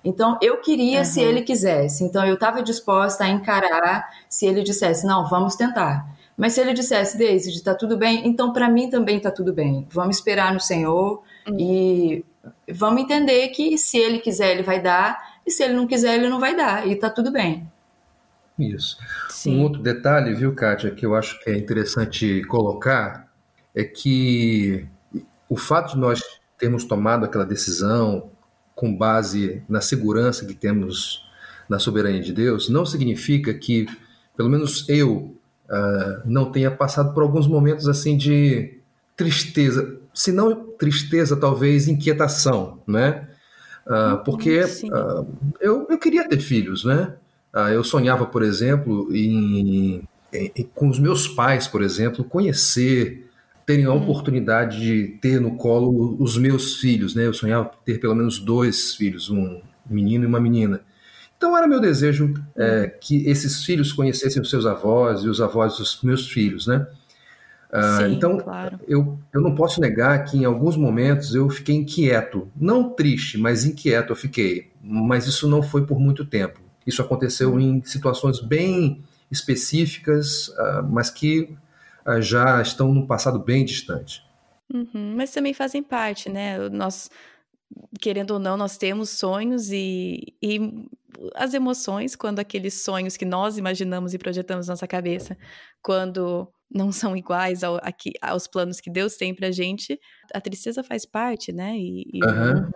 Então, 0.04 0.38
eu 0.42 0.58
queria 0.62 1.00
uhum. 1.00 1.06
se 1.06 1.22
ele 1.22 1.42
quisesse. 1.42 2.04
Então, 2.04 2.26
eu 2.26 2.36
estava 2.36 2.64
disposta 2.64 3.26
a 3.26 3.30
encarar 3.30 4.10
se 4.30 4.46
ele 4.46 4.64
dissesse, 4.64 5.06
não, 5.06 5.28
vamos 5.28 5.56
tentar. 5.56 6.08
Mas 6.38 6.54
se 6.54 6.62
ele 6.62 6.72
dissesse, 6.72 7.18
Daisy, 7.18 7.50
está 7.50 7.74
tudo 7.74 7.98
bem, 7.98 8.28
então 8.28 8.54
para 8.54 8.70
mim 8.70 8.90
também 8.90 9.18
está 9.18 9.32
tudo 9.32 9.52
bem. 9.52 9.88
Vamos 9.90 10.18
esperar 10.18 10.54
no 10.54 10.60
Senhor 10.60 11.24
uhum. 11.48 11.58
e 11.60 12.26
vamos 12.72 13.02
entender 13.02 13.50
que 13.50 13.78
se 13.78 13.98
ele 13.98 14.20
quiser, 14.20 14.52
ele 14.52 14.64
vai 14.64 14.82
dar, 14.82 15.40
e 15.46 15.52
se 15.52 15.64
ele 15.64 15.74
não 15.74 15.88
quiser, 15.88 16.16
ele 16.16 16.30
não 16.30 16.40
vai 16.40 16.56
dar, 16.56 16.88
e 16.88 16.96
tá 16.96 17.10
tudo 17.10 17.32
bem. 17.32 17.70
Isso. 18.58 18.98
Sim. 19.30 19.58
Um 19.58 19.64
outro 19.64 19.82
detalhe, 19.82 20.34
viu, 20.34 20.54
Kátia, 20.56 20.92
que 20.92 21.06
eu 21.06 21.16
acho 21.16 21.40
que 21.44 21.50
é 21.50 21.58
interessante 21.58 22.44
colocar, 22.46 23.28
é 23.76 23.84
que 23.84 24.88
o 25.48 25.56
fato 25.56 25.94
de 25.94 26.00
nós 26.00 26.22
termos 26.58 26.84
tomado 26.84 27.26
aquela 27.26 27.46
decisão 27.46 28.32
com 28.76 28.96
base 28.96 29.64
na 29.70 29.80
segurança 29.80 30.46
que 30.46 30.54
temos 30.54 31.28
na 31.70 31.80
soberania 31.80 32.22
de 32.22 32.34
Deus, 32.34 32.70
não 32.70 32.86
significa 32.86 33.54
que, 33.54 33.86
pelo 34.36 34.50
menos 34.50 34.88
eu, 34.88 35.36
uh, 35.70 36.22
não 36.26 36.52
tenha 36.52 36.72
passado 36.72 37.14
por 37.14 37.24
alguns 37.24 37.48
momentos 37.48 37.88
assim 37.88 38.18
de 38.18 38.80
tristeza 39.16 40.00
se 40.18 40.32
não 40.32 40.56
tristeza, 40.80 41.38
talvez 41.38 41.88
inquietação, 41.88 42.82
né? 42.88 43.28
Uh, 43.86 44.24
porque 44.26 44.62
uh, 44.62 45.28
eu, 45.62 45.86
eu 45.88 45.98
queria 46.00 46.28
ter 46.28 46.40
filhos, 46.40 46.84
né? 46.84 47.14
Uh, 47.54 47.70
eu 47.70 47.84
sonhava, 47.84 48.26
por 48.26 48.42
exemplo, 48.42 49.16
em, 49.16 50.02
em, 50.34 50.64
com 50.74 50.90
os 50.90 50.98
meus 50.98 51.28
pais, 51.28 51.68
por 51.68 51.84
exemplo, 51.84 52.24
conhecer, 52.24 53.30
terem 53.64 53.86
a 53.86 53.92
hum. 53.92 53.98
oportunidade 54.02 54.80
de 54.80 55.20
ter 55.22 55.40
no 55.40 55.56
colo 55.56 56.18
os 56.20 56.36
meus 56.36 56.78
filhos, 56.78 57.14
né? 57.14 57.28
Eu 57.28 57.34
sonhava 57.34 57.70
ter 57.86 58.00
pelo 58.00 58.16
menos 58.16 58.40
dois 58.40 58.96
filhos, 58.96 59.30
um 59.30 59.62
menino 59.88 60.24
e 60.24 60.28
uma 60.28 60.40
menina. 60.40 60.82
Então 61.38 61.56
era 61.56 61.68
meu 61.68 61.80
desejo 61.80 62.34
é, 62.56 62.88
que 62.88 63.30
esses 63.30 63.64
filhos 63.64 63.94
conhecessem 63.94 64.42
os 64.42 64.50
seus 64.50 64.66
avós 64.66 65.22
e 65.22 65.30
os 65.30 65.40
avós 65.40 65.78
dos 65.78 66.02
meus 66.02 66.28
filhos, 66.28 66.66
né? 66.66 66.88
Uh, 67.72 67.98
Sim, 67.98 68.14
então, 68.14 68.38
claro. 68.38 68.80
eu, 68.88 69.20
eu 69.34 69.42
não 69.42 69.54
posso 69.54 69.82
negar 69.82 70.24
que 70.24 70.38
em 70.38 70.46
alguns 70.46 70.78
momentos 70.78 71.36
eu 71.36 71.50
fiquei 71.50 71.76
inquieto. 71.76 72.50
Não 72.56 72.90
triste, 72.90 73.38
mas 73.38 73.66
inquieto 73.66 74.12
eu 74.12 74.16
fiquei. 74.16 74.72
Mas 74.82 75.28
isso 75.28 75.48
não 75.48 75.62
foi 75.62 75.86
por 75.86 76.00
muito 76.00 76.26
tempo. 76.26 76.62
Isso 76.86 77.02
aconteceu 77.02 77.60
em 77.60 77.84
situações 77.84 78.40
bem 78.40 79.04
específicas, 79.30 80.48
uh, 80.50 80.84
mas 80.90 81.10
que 81.10 81.54
uh, 82.06 82.22
já 82.22 82.62
estão 82.62 82.94
num 82.94 83.06
passado 83.06 83.40
bem 83.40 83.66
distante. 83.66 84.26
Uhum, 84.74 85.14
mas 85.16 85.32
também 85.32 85.54
fazem 85.54 85.84
parte, 85.84 86.30
né? 86.30 86.70
Nós, 86.70 87.10
querendo 88.00 88.32
ou 88.32 88.40
não, 88.40 88.56
nós 88.56 88.78
temos 88.78 89.10
sonhos 89.10 89.72
e, 89.72 90.36
e 90.42 90.60
as 91.36 91.54
emoções, 91.54 92.16
quando 92.16 92.40
aqueles 92.40 92.84
sonhos 92.84 93.18
que 93.18 93.26
nós 93.26 93.58
imaginamos 93.58 94.14
e 94.14 94.18
projetamos 94.18 94.68
na 94.68 94.74
nossa 94.74 94.88
cabeça, 94.88 95.38
quando 95.82 96.52
não 96.70 96.92
são 96.92 97.16
iguais 97.16 97.64
ao, 97.64 97.78
aqui, 97.78 98.14
aos 98.22 98.48
planos 98.48 98.80
que 98.80 98.90
Deus 98.90 99.16
tem 99.16 99.34
pra 99.34 99.52
gente, 99.52 100.00
a 100.34 100.42
tristeza 100.42 100.84
faz 100.84 101.06
parte, 101.06 101.52
né? 101.52 101.78
E, 101.78 102.06
e 102.14 102.24
uhum. 102.24 102.70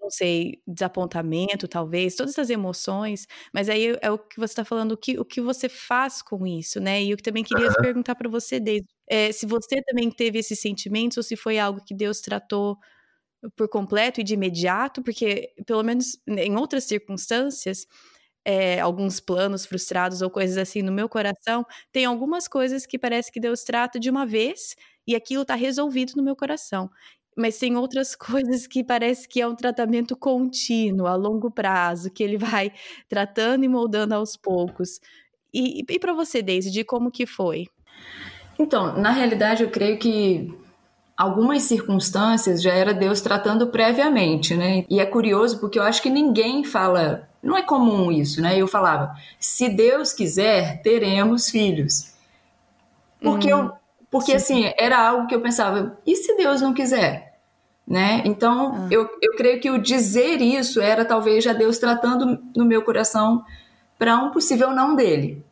não 0.00 0.10
sei, 0.10 0.62
desapontamento, 0.66 1.66
talvez, 1.68 2.14
todas 2.14 2.32
essas 2.32 2.50
emoções, 2.50 3.26
mas 3.52 3.68
aí 3.68 3.96
é 4.00 4.10
o 4.10 4.18
que 4.18 4.38
você 4.38 4.52
está 4.52 4.64
falando, 4.64 4.92
o 4.92 4.96
que, 4.96 5.18
o 5.18 5.24
que 5.24 5.40
você 5.40 5.68
faz 5.68 6.22
com 6.22 6.46
isso, 6.46 6.80
né? 6.80 7.02
E 7.02 7.10
eu 7.10 7.16
também 7.16 7.44
queria 7.44 7.68
uhum. 7.68 7.74
perguntar 7.82 8.14
para 8.14 8.28
você, 8.28 8.60
desde 8.60 8.88
é, 9.08 9.30
se 9.32 9.44
você 9.44 9.82
também 9.82 10.10
teve 10.10 10.38
esses 10.38 10.60
sentimentos 10.60 11.18
ou 11.18 11.22
se 11.22 11.36
foi 11.36 11.58
algo 11.58 11.82
que 11.84 11.94
Deus 11.94 12.20
tratou 12.20 12.78
por 13.56 13.68
completo 13.68 14.20
e 14.20 14.24
de 14.24 14.34
imediato, 14.34 15.02
porque 15.02 15.52
pelo 15.66 15.82
menos 15.82 16.18
em 16.26 16.56
outras 16.56 16.84
circunstâncias 16.84 17.86
é, 18.44 18.80
alguns 18.80 19.20
planos 19.20 19.64
frustrados 19.64 20.22
ou 20.22 20.30
coisas 20.30 20.58
assim 20.58 20.82
no 20.82 20.92
meu 20.92 21.08
coração, 21.08 21.64
tem 21.92 22.04
algumas 22.04 22.48
coisas 22.48 22.86
que 22.86 22.98
parece 22.98 23.30
que 23.30 23.40
Deus 23.40 23.62
trata 23.62 23.98
de 23.98 24.10
uma 24.10 24.26
vez 24.26 24.74
e 25.06 25.14
aquilo 25.14 25.42
está 25.42 25.54
resolvido 25.54 26.14
no 26.16 26.22
meu 26.22 26.36
coração. 26.36 26.90
Mas 27.36 27.58
tem 27.58 27.76
outras 27.76 28.14
coisas 28.16 28.66
que 28.66 28.84
parece 28.84 29.28
que 29.28 29.40
é 29.40 29.46
um 29.46 29.54
tratamento 29.54 30.16
contínuo, 30.16 31.06
a 31.06 31.14
longo 31.14 31.50
prazo, 31.50 32.10
que 32.10 32.22
ele 32.22 32.36
vai 32.36 32.72
tratando 33.08 33.64
e 33.64 33.68
moldando 33.68 34.14
aos 34.14 34.36
poucos. 34.36 35.00
E, 35.52 35.84
e 35.88 35.98
para 35.98 36.12
você, 36.12 36.42
Daisy, 36.42 36.70
de 36.70 36.84
como 36.84 37.10
que 37.10 37.26
foi? 37.26 37.66
Então, 38.58 38.96
na 38.98 39.10
realidade, 39.10 39.62
eu 39.62 39.70
creio 39.70 39.98
que 39.98 40.61
algumas 41.22 41.62
circunstâncias 41.62 42.60
já 42.60 42.72
era 42.72 42.92
Deus 42.92 43.20
tratando 43.20 43.68
previamente, 43.68 44.56
né? 44.56 44.84
E 44.90 44.98
é 44.98 45.06
curioso 45.06 45.60
porque 45.60 45.78
eu 45.78 45.84
acho 45.84 46.02
que 46.02 46.10
ninguém 46.10 46.64
fala, 46.64 47.28
não 47.40 47.56
é 47.56 47.62
comum 47.62 48.10
isso, 48.10 48.42
né? 48.42 48.58
Eu 48.58 48.66
falava, 48.66 49.14
se 49.38 49.68
Deus 49.68 50.12
quiser, 50.12 50.82
teremos 50.82 51.48
filhos. 51.48 52.12
Porque 53.20 53.52
eu, 53.52 53.70
porque 54.10 54.36
sim. 54.40 54.66
assim, 54.66 54.74
era 54.76 54.98
algo 54.98 55.28
que 55.28 55.34
eu 55.34 55.40
pensava, 55.40 55.96
e 56.04 56.16
se 56.16 56.36
Deus 56.36 56.60
não 56.60 56.74
quiser? 56.74 57.38
Né? 57.86 58.22
Então, 58.24 58.74
ah. 58.74 58.88
eu, 58.90 59.08
eu 59.20 59.36
creio 59.36 59.60
que 59.60 59.70
o 59.70 59.78
dizer 59.78 60.40
isso 60.40 60.80
era 60.80 61.04
talvez 61.04 61.44
já 61.44 61.52
Deus 61.52 61.78
tratando 61.78 62.40
no 62.56 62.64
meu 62.64 62.82
coração 62.82 63.44
para 63.96 64.16
um 64.16 64.30
possível 64.30 64.72
não 64.72 64.96
dele. 64.96 65.44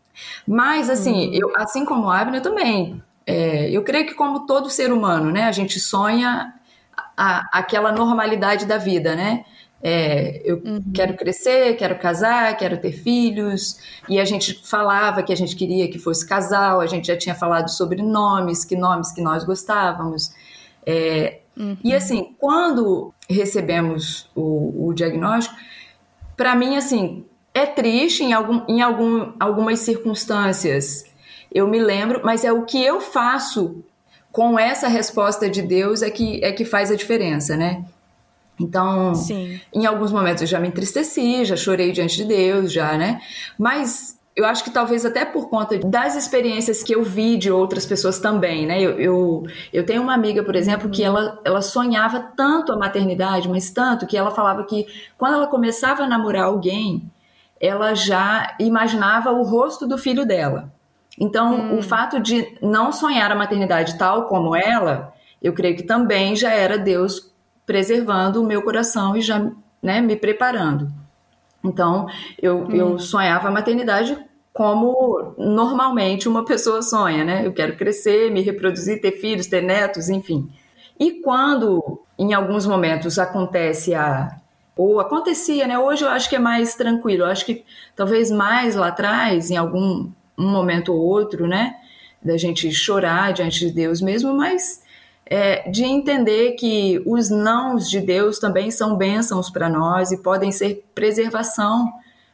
Mas, 0.46 0.90
assim, 0.90 1.28
hum. 1.28 1.32
eu, 1.32 1.52
assim 1.54 1.84
como 1.84 2.08
o 2.08 2.10
Abner 2.10 2.42
também, 2.42 3.00
é, 3.30 3.70
eu 3.70 3.84
creio 3.84 4.06
que 4.06 4.14
como 4.14 4.44
todo 4.44 4.68
ser 4.68 4.92
humano, 4.92 5.30
né, 5.30 5.44
a 5.44 5.52
gente 5.52 5.78
sonha 5.78 6.52
a, 7.16 7.58
aquela 7.60 7.92
normalidade 7.92 8.66
da 8.66 8.76
vida, 8.76 9.14
né? 9.14 9.44
É, 9.80 10.42
eu 10.44 10.56
uhum. 10.56 10.82
quero 10.92 11.14
crescer, 11.14 11.76
quero 11.76 11.96
casar, 11.96 12.56
quero 12.56 12.78
ter 12.78 12.92
filhos, 12.92 13.78
e 14.08 14.18
a 14.18 14.24
gente 14.24 14.60
falava 14.68 15.22
que 15.22 15.32
a 15.32 15.36
gente 15.36 15.54
queria 15.54 15.88
que 15.88 15.98
fosse 15.98 16.26
casal, 16.26 16.80
a 16.80 16.86
gente 16.86 17.06
já 17.06 17.16
tinha 17.16 17.34
falado 17.34 17.70
sobre 17.70 18.02
nomes, 18.02 18.64
que 18.64 18.74
nomes 18.74 19.12
que 19.12 19.22
nós 19.22 19.44
gostávamos. 19.44 20.34
É, 20.84 21.38
uhum. 21.56 21.76
E 21.84 21.94
assim, 21.94 22.34
quando 22.36 23.14
recebemos 23.28 24.28
o, 24.34 24.88
o 24.88 24.92
diagnóstico, 24.92 25.54
para 26.36 26.56
mim, 26.56 26.76
assim, 26.76 27.24
é 27.54 27.64
triste 27.64 28.24
em, 28.24 28.32
algum, 28.32 28.62
em 28.68 28.82
algum, 28.82 29.32
algumas 29.38 29.78
circunstâncias 29.78 31.09
eu 31.52 31.66
me 31.66 31.78
lembro, 31.78 32.20
mas 32.24 32.44
é 32.44 32.52
o 32.52 32.64
que 32.64 32.82
eu 32.82 33.00
faço 33.00 33.82
com 34.32 34.58
essa 34.58 34.88
resposta 34.88 35.50
de 35.50 35.62
Deus 35.62 36.02
é 36.02 36.10
que, 36.10 36.42
é 36.44 36.52
que 36.52 36.64
faz 36.64 36.90
a 36.90 36.96
diferença, 36.96 37.56
né? 37.56 37.84
Então, 38.60 39.14
Sim. 39.14 39.60
em 39.74 39.86
alguns 39.86 40.12
momentos 40.12 40.42
eu 40.42 40.46
já 40.46 40.60
me 40.60 40.68
entristeci, 40.68 41.44
já 41.44 41.56
chorei 41.56 41.92
diante 41.92 42.16
de 42.16 42.24
Deus, 42.24 42.72
já, 42.72 42.96
né? 42.96 43.20
Mas 43.58 44.18
eu 44.36 44.44
acho 44.44 44.62
que 44.62 44.70
talvez 44.70 45.04
até 45.04 45.24
por 45.24 45.48
conta 45.48 45.78
das 45.78 46.14
experiências 46.14 46.82
que 46.82 46.94
eu 46.94 47.02
vi 47.02 47.36
de 47.36 47.50
outras 47.50 47.84
pessoas 47.84 48.18
também, 48.18 48.66
né? 48.66 48.80
Eu, 48.80 49.00
eu, 49.00 49.46
eu 49.72 49.84
tenho 49.84 50.02
uma 50.02 50.14
amiga, 50.14 50.42
por 50.44 50.54
exemplo, 50.54 50.90
que 50.90 51.02
ela, 51.02 51.40
ela 51.44 51.62
sonhava 51.62 52.20
tanto 52.36 52.72
a 52.72 52.76
maternidade, 52.76 53.48
mas 53.48 53.70
tanto 53.70 54.06
que 54.06 54.16
ela 54.16 54.30
falava 54.30 54.64
que 54.64 54.86
quando 55.18 55.34
ela 55.34 55.46
começava 55.46 56.04
a 56.04 56.06
namorar 56.06 56.44
alguém, 56.44 57.10
ela 57.60 57.94
já 57.94 58.56
imaginava 58.60 59.32
o 59.32 59.42
rosto 59.42 59.86
do 59.86 59.98
filho 59.98 60.24
dela. 60.24 60.70
Então, 61.20 61.54
hum. 61.54 61.78
o 61.78 61.82
fato 61.82 62.18
de 62.18 62.56
não 62.62 62.90
sonhar 62.90 63.30
a 63.30 63.34
maternidade 63.34 63.98
tal 63.98 64.24
como 64.24 64.56
ela, 64.56 65.12
eu 65.42 65.52
creio 65.52 65.76
que 65.76 65.82
também 65.82 66.34
já 66.34 66.50
era 66.50 66.78
Deus 66.78 67.30
preservando 67.66 68.42
o 68.42 68.46
meu 68.46 68.62
coração 68.62 69.14
e 69.14 69.20
já 69.20 69.50
né, 69.82 70.00
me 70.00 70.16
preparando. 70.16 70.90
Então, 71.62 72.06
eu, 72.40 72.60
hum. 72.60 72.70
eu 72.70 72.98
sonhava 72.98 73.48
a 73.48 73.50
maternidade 73.50 74.16
como 74.52 75.34
normalmente 75.38 76.26
uma 76.28 76.44
pessoa 76.44 76.82
sonha, 76.82 77.22
né? 77.22 77.46
Eu 77.46 77.52
quero 77.52 77.76
crescer, 77.76 78.30
me 78.30 78.40
reproduzir, 78.40 79.00
ter 79.00 79.12
filhos, 79.12 79.46
ter 79.46 79.62
netos, 79.62 80.08
enfim. 80.08 80.50
E 80.98 81.20
quando, 81.22 82.02
em 82.18 82.32
alguns 82.32 82.66
momentos, 82.66 83.18
acontece 83.18 83.94
a. 83.94 84.36
Ou 84.76 84.98
acontecia, 84.98 85.66
né? 85.66 85.78
Hoje 85.78 86.04
eu 86.04 86.08
acho 86.08 86.28
que 86.28 86.36
é 86.36 86.38
mais 86.38 86.74
tranquilo. 86.74 87.24
Eu 87.24 87.26
acho 87.26 87.44
que 87.44 87.64
talvez 87.94 88.30
mais 88.30 88.74
lá 88.74 88.88
atrás, 88.88 89.50
em 89.50 89.56
algum 89.56 90.10
um 90.40 90.50
momento 90.50 90.92
ou 90.92 91.00
outro, 91.00 91.46
né? 91.46 91.76
Da 92.22 92.36
gente 92.36 92.70
chorar 92.72 93.32
diante 93.32 93.66
de 93.66 93.72
Deus 93.72 94.00
mesmo, 94.00 94.34
mas 94.34 94.82
é, 95.26 95.68
de 95.70 95.84
entender 95.84 96.52
que 96.52 97.00
os 97.06 97.30
nãos 97.30 97.88
de 97.88 98.00
Deus 98.00 98.38
também 98.38 98.70
são 98.70 98.96
bênçãos 98.96 99.48
para 99.48 99.68
nós 99.68 100.10
e 100.10 100.18
podem 100.22 100.50
ser 100.50 100.84
preservação 100.94 101.92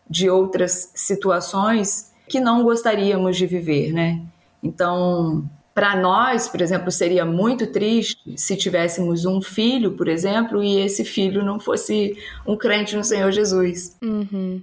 de 0.09 0.31
outras 0.31 0.93
situações 0.95 2.13
que 2.29 2.41
não 2.41 2.63
gostaríamos 2.63 3.37
de 3.37 3.47
viver, 3.47 3.93
né? 3.93 4.23
Então, 4.63 5.49
para 5.77 5.95
nós, 5.95 6.49
por 6.49 6.63
exemplo, 6.63 6.91
seria 6.91 7.23
muito 7.27 7.67
triste 7.67 8.33
se 8.35 8.57
tivéssemos 8.57 9.27
um 9.27 9.43
filho, 9.43 9.93
por 9.93 10.09
exemplo, 10.09 10.65
e 10.65 10.81
esse 10.81 11.05
filho 11.05 11.45
não 11.45 11.61
fosse 11.61 12.17
um 12.47 12.57
crente 12.57 12.97
no 12.97 13.05
Senhor 13.05 13.31
Jesus. 13.31 13.95
Uhum. 14.03 14.63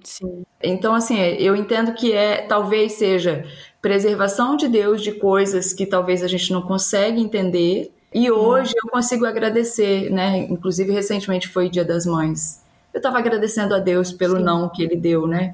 Então, 0.63 0.95
assim, 0.95 1.19
eu 1.19 1.55
entendo 1.55 1.93
que 1.93 2.13
é 2.13 2.37
talvez 2.47 2.93
seja 2.93 3.45
preservação 3.79 4.55
de 4.57 4.67
Deus 4.67 5.03
de 5.03 5.11
coisas 5.11 5.71
que 5.71 5.85
talvez 5.85 6.23
a 6.23 6.27
gente 6.27 6.51
não 6.51 6.63
consegue 6.63 7.21
entender. 7.21 7.91
E 8.11 8.31
hoje 8.31 8.73
eu 8.83 8.89
consigo 8.89 9.27
agradecer, 9.27 10.09
né? 10.09 10.47
Inclusive, 10.49 10.91
recentemente 10.91 11.47
foi 11.47 11.69
Dia 11.69 11.85
das 11.85 12.07
Mães. 12.07 12.63
Eu 12.91 12.97
estava 12.97 13.19
agradecendo 13.19 13.75
a 13.75 13.79
Deus 13.79 14.11
pelo 14.11 14.37
sim. 14.37 14.43
não 14.43 14.67
que 14.67 14.81
Ele 14.81 14.95
deu, 14.95 15.27
né? 15.27 15.53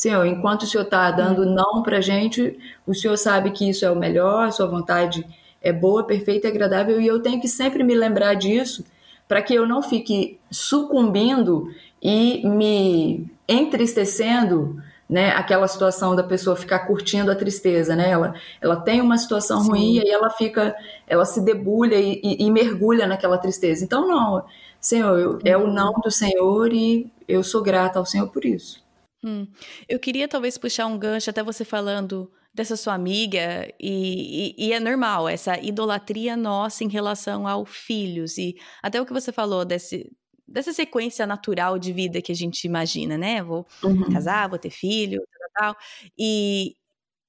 Senhor, 0.00 0.24
enquanto 0.24 0.62
o 0.62 0.66
Senhor 0.66 0.84
está 0.84 1.10
dando 1.10 1.42
uhum. 1.42 1.54
não 1.54 1.82
para 1.82 1.98
a 1.98 2.00
gente, 2.00 2.58
o 2.86 2.94
Senhor 2.94 3.18
sabe 3.18 3.50
que 3.50 3.68
isso 3.68 3.84
é 3.84 3.90
o 3.90 3.94
melhor, 3.94 4.46
a 4.46 4.50
sua 4.50 4.66
vontade 4.66 5.26
é 5.60 5.74
boa, 5.74 6.04
perfeita 6.04 6.46
e 6.46 6.50
agradável, 6.50 6.98
e 6.98 7.06
eu 7.06 7.20
tenho 7.20 7.38
que 7.38 7.46
sempre 7.46 7.84
me 7.84 7.94
lembrar 7.94 8.32
disso 8.32 8.82
para 9.28 9.42
que 9.42 9.52
eu 9.52 9.68
não 9.68 9.82
fique 9.82 10.40
sucumbindo 10.50 11.70
e 12.02 12.40
me 12.48 13.30
entristecendo, 13.46 14.82
né, 15.06 15.32
aquela 15.32 15.68
situação 15.68 16.16
da 16.16 16.22
pessoa 16.22 16.56
ficar 16.56 16.78
curtindo 16.86 17.30
a 17.30 17.36
tristeza, 17.36 17.94
né? 17.94 18.08
Ela, 18.08 18.34
ela 18.58 18.76
tem 18.76 19.02
uma 19.02 19.18
situação 19.18 19.60
Sim. 19.60 19.68
ruim 19.68 19.96
e 19.98 20.10
ela 20.10 20.30
fica, 20.30 20.74
ela 21.06 21.26
se 21.26 21.42
debulha 21.42 21.96
e, 21.96 22.18
e, 22.24 22.46
e, 22.46 22.50
mergulha 22.50 23.06
naquela 23.06 23.36
tristeza. 23.36 23.84
Então, 23.84 24.08
não, 24.08 24.42
Senhor, 24.80 25.18
eu, 25.18 25.38
é 25.44 25.58
o 25.58 25.66
não 25.66 25.92
do 26.02 26.10
Senhor 26.10 26.72
e 26.72 27.12
eu 27.28 27.42
sou 27.42 27.62
grata 27.62 27.98
ao 27.98 28.06
Senhor 28.06 28.28
por 28.28 28.46
isso. 28.46 28.88
Hum. 29.22 29.46
Eu 29.88 29.98
queria 29.98 30.26
talvez 30.26 30.56
puxar 30.56 30.86
um 30.86 30.98
gancho 30.98 31.30
até 31.30 31.42
você 31.42 31.64
falando 31.64 32.30
dessa 32.52 32.76
sua 32.76 32.94
amiga, 32.94 33.72
e, 33.78 34.54
e, 34.58 34.66
e, 34.66 34.72
é 34.72 34.80
normal 34.80 35.28
essa 35.28 35.58
idolatria 35.60 36.36
nossa 36.36 36.82
em 36.82 36.88
relação 36.88 37.46
aos 37.46 37.68
filhos, 37.70 38.38
e 38.38 38.56
até 38.82 39.00
o 39.00 39.06
que 39.06 39.12
você 39.12 39.30
falou 39.30 39.64
desse, 39.64 40.10
dessa 40.48 40.72
sequência 40.72 41.26
natural 41.26 41.78
de 41.78 41.92
vida 41.92 42.20
que 42.20 42.32
a 42.32 42.34
gente 42.34 42.64
imagina, 42.64 43.16
né? 43.16 43.42
Vou 43.42 43.64
uhum. 43.84 44.10
casar, 44.12 44.48
vou 44.48 44.58
ter 44.58 44.70
filho, 44.70 45.22
tal, 45.54 45.74
tal. 45.74 45.82
E, 46.18 46.76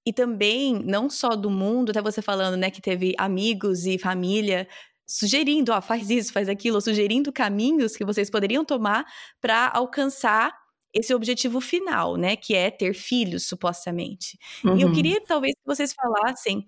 e 0.05 0.11
também, 0.11 0.73
não 0.83 1.09
só 1.09 1.29
do 1.35 1.51
mundo, 1.51 1.91
até 1.91 2.01
você 2.01 2.21
falando, 2.21 2.57
né, 2.57 2.71
que 2.71 2.81
teve 2.81 3.13
amigos 3.17 3.85
e 3.85 3.99
família 3.99 4.67
sugerindo, 5.05 5.73
ó, 5.73 5.81
faz 5.81 6.09
isso, 6.09 6.31
faz 6.31 6.47
aquilo, 6.49 6.81
sugerindo 6.81 7.33
caminhos 7.33 7.97
que 7.97 8.05
vocês 8.05 8.29
poderiam 8.29 8.63
tomar 8.63 9.05
para 9.41 9.69
alcançar 9.73 10.60
esse 10.93 11.13
objetivo 11.13 11.61
final, 11.61 12.15
né? 12.15 12.35
Que 12.35 12.55
é 12.55 12.69
ter 12.69 12.93
filhos, 12.93 13.47
supostamente. 13.47 14.37
Uhum. 14.63 14.77
E 14.77 14.81
eu 14.81 14.87
uhum. 14.87 14.93
queria 14.93 15.21
talvez 15.21 15.53
que 15.53 15.65
vocês 15.65 15.93
falassem 15.93 16.65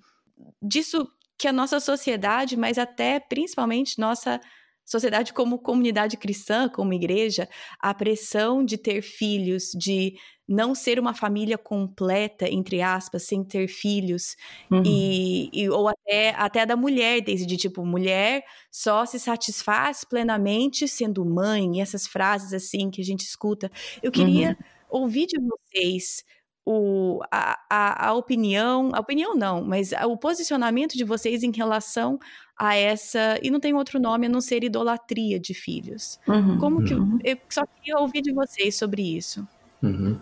disso 0.62 1.08
que 1.38 1.48
a 1.48 1.54
nossa 1.54 1.80
sociedade, 1.80 2.56
mas 2.56 2.78
até 2.78 3.20
principalmente 3.20 4.00
nossa 4.00 4.40
sociedade 4.86 5.34
como 5.34 5.60
comunidade 5.60 6.18
cristã, 6.18 6.70
como 6.70 6.94
igreja, 6.94 7.48
a 7.80 7.94
pressão 7.94 8.64
de 8.64 8.78
ter 8.78 9.02
filhos, 9.02 9.72
de 9.76 10.16
não 10.48 10.76
ser 10.76 11.00
uma 11.00 11.14
família 11.14 11.58
completa, 11.58 12.50
entre 12.50 12.82
aspas, 12.82 13.24
sem 13.24 13.44
ter 13.44 13.68
filhos, 13.68 14.36
uhum. 14.70 14.84
e, 14.86 15.50
e, 15.54 15.70
ou 15.70 15.88
até, 15.88 16.32
até 16.32 16.66
da 16.66 16.76
mulher, 16.76 17.22
desde 17.22 17.46
de 17.46 17.56
tipo, 17.56 17.86
mulher 17.86 18.44
só 18.70 19.06
se 19.06 19.20
satisfaz 19.20 20.04
plenamente 20.04 20.88
sendo 20.88 21.26
mãe, 21.26 21.78
e 21.78 21.82
essas 21.82 22.06
frases 22.06 22.54
assim 22.54 22.90
que 22.92 23.02
a 23.02 23.06
gente 23.06 23.22
escuta. 23.22 23.72
Eu 24.02 24.12
queria 24.12 24.50
uhum. 24.92 25.04
ouvir 25.04 25.28
de 25.28 25.40
vocês 25.40 26.24
o, 26.66 27.20
a, 27.32 27.60
a, 27.70 28.08
a, 28.10 28.14
opinião, 28.14 28.92
a 28.94 29.00
opinião 29.00 29.36
não, 29.36 29.62
mas 29.64 29.92
o 29.92 30.18
posicionamento 30.18 30.98
de 30.98 31.04
vocês 31.04 31.44
em 31.44 31.52
relação 31.52 32.20
a 32.58 32.76
essa, 32.76 33.40
e 33.42 33.50
não 33.50 33.60
tem 33.60 33.74
outro 33.74 34.00
nome 34.00 34.28
a 34.28 34.30
não 34.30 34.40
ser 34.40 34.64
idolatria 34.64 35.40
de 35.40 35.54
filhos. 35.54 36.20
Uhum, 36.28 36.58
Como 36.58 36.84
que, 36.84 36.94
uhum. 36.94 37.20
eu 37.24 37.38
só 37.50 37.66
queria 37.66 38.00
ouvir 38.00 38.22
de 38.22 38.32
vocês 38.32 38.76
sobre 38.76 39.02
isso. 39.02 39.46
Uhum. 39.82 40.18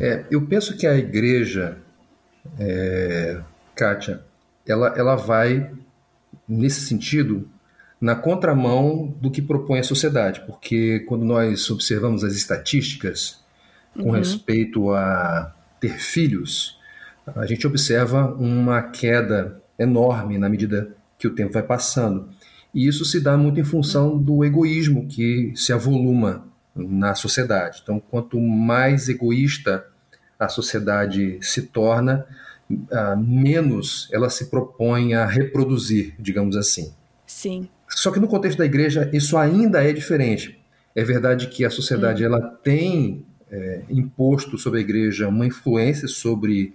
É, 0.00 0.26
eu 0.30 0.44
penso 0.46 0.76
que 0.76 0.86
a 0.86 0.96
igreja, 0.96 1.78
é, 2.58 3.40
Kátia, 3.74 4.24
ela, 4.66 4.88
ela 4.96 5.16
vai, 5.16 5.72
nesse 6.46 6.82
sentido, 6.82 7.48
na 8.00 8.14
contramão 8.14 9.06
do 9.20 9.30
que 9.30 9.40
propõe 9.40 9.78
a 9.78 9.84
sociedade, 9.84 10.42
porque 10.46 11.00
quando 11.08 11.24
nós 11.24 11.70
observamos 11.70 12.22
as 12.22 12.34
estatísticas 12.34 13.45
com 13.96 14.10
uhum. 14.10 14.16
respeito 14.16 14.92
a 14.92 15.54
ter 15.80 15.98
filhos, 15.98 16.78
a 17.34 17.46
gente 17.46 17.66
observa 17.66 18.32
uma 18.34 18.82
queda 18.82 19.60
enorme 19.78 20.38
na 20.38 20.48
medida 20.48 20.94
que 21.18 21.26
o 21.26 21.34
tempo 21.34 21.52
vai 21.52 21.62
passando. 21.62 22.28
E 22.74 22.86
isso 22.86 23.04
se 23.04 23.20
dá 23.20 23.36
muito 23.36 23.58
em 23.58 23.64
função 23.64 24.18
do 24.18 24.44
egoísmo 24.44 25.06
que 25.06 25.52
se 25.56 25.72
avoluma 25.72 26.46
na 26.74 27.14
sociedade. 27.14 27.80
Então, 27.82 27.98
quanto 27.98 28.38
mais 28.40 29.08
egoísta 29.08 29.86
a 30.38 30.48
sociedade 30.48 31.38
se 31.40 31.62
torna, 31.62 32.26
uh, 32.70 33.16
menos 33.16 34.08
ela 34.12 34.28
se 34.28 34.50
propõe 34.50 35.14
a 35.14 35.24
reproduzir, 35.24 36.14
digamos 36.18 36.56
assim. 36.56 36.92
Sim. 37.26 37.68
Só 37.88 38.10
que 38.10 38.20
no 38.20 38.28
contexto 38.28 38.58
da 38.58 38.66
igreja 38.66 39.08
isso 39.12 39.36
ainda 39.38 39.82
é 39.82 39.92
diferente. 39.92 40.60
É 40.94 41.02
verdade 41.02 41.48
que 41.48 41.64
a 41.64 41.70
sociedade 41.70 42.22
hum. 42.22 42.26
ela 42.26 42.40
tem 42.62 43.24
é, 43.50 43.82
imposto 43.88 44.58
sobre 44.58 44.80
a 44.80 44.82
igreja 44.82 45.28
uma 45.28 45.46
influência 45.46 46.08
sobre, 46.08 46.74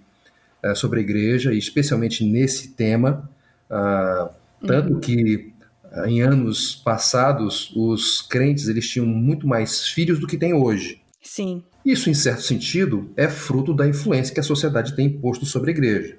é, 0.63 0.73
sobre 0.73 0.99
a 0.99 1.03
igreja, 1.03 1.53
e 1.53 1.57
especialmente 1.57 2.23
nesse 2.23 2.69
tema, 2.69 3.29
ah, 3.69 4.29
tanto 4.65 4.93
uhum. 4.93 4.99
que 4.99 5.53
ah, 5.91 6.09
em 6.09 6.21
anos 6.21 6.75
passados 6.75 7.71
os 7.75 8.21
crentes 8.21 8.67
eles 8.67 8.87
tinham 8.87 9.05
muito 9.05 9.47
mais 9.47 9.87
filhos 9.87 10.19
do 10.19 10.27
que 10.27 10.37
tem 10.37 10.53
hoje. 10.53 11.01
Sim. 11.21 11.63
Isso, 11.85 12.09
em 12.09 12.13
certo 12.13 12.41
sentido, 12.41 13.11
é 13.15 13.27
fruto 13.27 13.73
da 13.73 13.87
influência 13.87 14.33
que 14.33 14.39
a 14.39 14.43
sociedade 14.43 14.95
tem 14.95 15.07
imposto 15.07 15.45
sobre 15.45 15.71
a 15.71 15.73
igreja. 15.73 16.17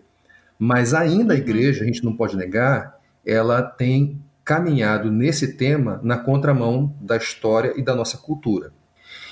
Mas 0.59 0.95
ainda 0.95 1.35
a 1.35 1.37
uhum. 1.37 1.43
igreja, 1.43 1.83
a 1.83 1.87
gente 1.87 2.05
não 2.05 2.17
pode 2.17 2.37
negar, 2.37 2.99
ela 3.25 3.63
tem 3.63 4.21
caminhado 4.45 5.11
nesse 5.11 5.57
tema 5.57 6.01
na 6.03 6.19
contramão 6.19 6.95
da 7.01 7.17
história 7.17 7.73
e 7.77 7.83
da 7.83 7.95
nossa 7.95 8.19
cultura. 8.19 8.73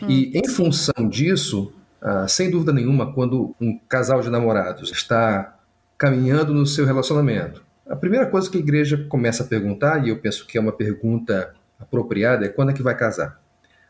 Hum, 0.02 0.08
e 0.08 0.38
em 0.38 0.48
função 0.48 1.08
disso, 1.08 1.72
ah, 2.00 2.26
sem 2.26 2.50
dúvida 2.50 2.72
nenhuma, 2.72 3.12
quando 3.12 3.54
um 3.60 3.78
casal 3.88 4.20
de 4.20 4.30
namorados 4.30 4.90
está 4.90 5.58
caminhando 5.98 6.54
no 6.54 6.66
seu 6.66 6.86
relacionamento, 6.86 7.62
a 7.88 7.96
primeira 7.96 8.26
coisa 8.26 8.48
que 8.48 8.56
a 8.56 8.60
igreja 8.60 9.06
começa 9.08 9.42
a 9.42 9.46
perguntar, 9.46 10.06
e 10.06 10.10
eu 10.10 10.18
penso 10.18 10.46
que 10.46 10.56
é 10.56 10.60
uma 10.60 10.72
pergunta 10.72 11.52
apropriada, 11.78 12.46
é 12.46 12.48
quando 12.48 12.70
é 12.70 12.72
que 12.72 12.82
vai 12.82 12.96
casar? 12.96 13.40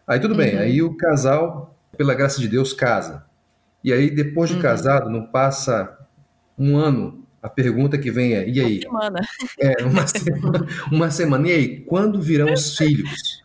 Aí 0.06 0.18
tudo 0.18 0.34
bem, 0.34 0.54
uhum. 0.54 0.60
aí 0.60 0.82
o 0.82 0.96
casal, 0.96 1.76
pela 1.96 2.14
graça 2.14 2.40
de 2.40 2.48
Deus, 2.48 2.72
casa. 2.72 3.24
E 3.84 3.92
aí, 3.92 4.10
depois 4.10 4.50
de 4.50 4.56
uhum. 4.56 4.62
casado, 4.62 5.08
não 5.08 5.26
passa 5.26 5.98
um 6.58 6.76
ano, 6.76 7.24
a 7.42 7.48
pergunta 7.48 7.96
que 7.96 8.10
vem 8.10 8.34
é: 8.34 8.48
e 8.48 8.60
aí? 8.60 8.80
Uma 8.86 9.00
semana. 9.00 9.20
É, 9.58 9.84
uma 9.84 10.06
semana. 10.08 10.66
Uma 10.90 11.10
semana. 11.10 11.48
E 11.48 11.52
aí, 11.52 11.80
quando 11.80 12.20
virão 12.20 12.52
os 12.52 12.76
filhos? 12.76 13.42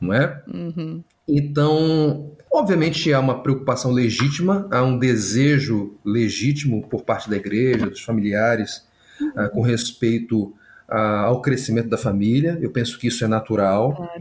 Não 0.00 0.12
é? 0.12 0.42
Uhum. 0.52 1.02
Então, 1.26 2.32
obviamente 2.52 3.12
há 3.12 3.20
uma 3.20 3.42
preocupação 3.42 3.90
legítima, 3.90 4.68
há 4.70 4.82
um 4.82 4.98
desejo 4.98 5.96
legítimo 6.04 6.86
por 6.88 7.02
parte 7.02 7.30
da 7.30 7.36
igreja, 7.36 7.86
dos 7.86 8.02
familiares, 8.02 8.86
uh, 9.20 9.50
com 9.50 9.62
respeito 9.62 10.44
uh, 10.88 11.24
ao 11.26 11.40
crescimento 11.40 11.88
da 11.88 11.98
família. 11.98 12.58
Eu 12.60 12.70
penso 12.70 12.98
que 12.98 13.06
isso 13.06 13.24
é 13.24 13.28
natural. 13.28 14.10
É. 14.16 14.20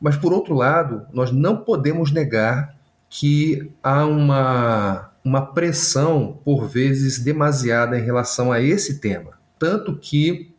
Mas, 0.00 0.16
por 0.16 0.32
outro 0.32 0.54
lado, 0.54 1.06
nós 1.12 1.30
não 1.30 1.56
podemos 1.56 2.10
negar 2.10 2.74
que 3.08 3.70
há 3.82 4.04
uma 4.04 5.12
uma 5.24 5.46
pressão, 5.46 6.40
por 6.44 6.66
vezes, 6.66 7.18
demasiada 7.18 7.98
em 7.98 8.02
relação 8.02 8.50
a 8.50 8.60
esse 8.60 8.98
tema. 8.98 9.38
Tanto 9.58 9.96
que 9.96 10.52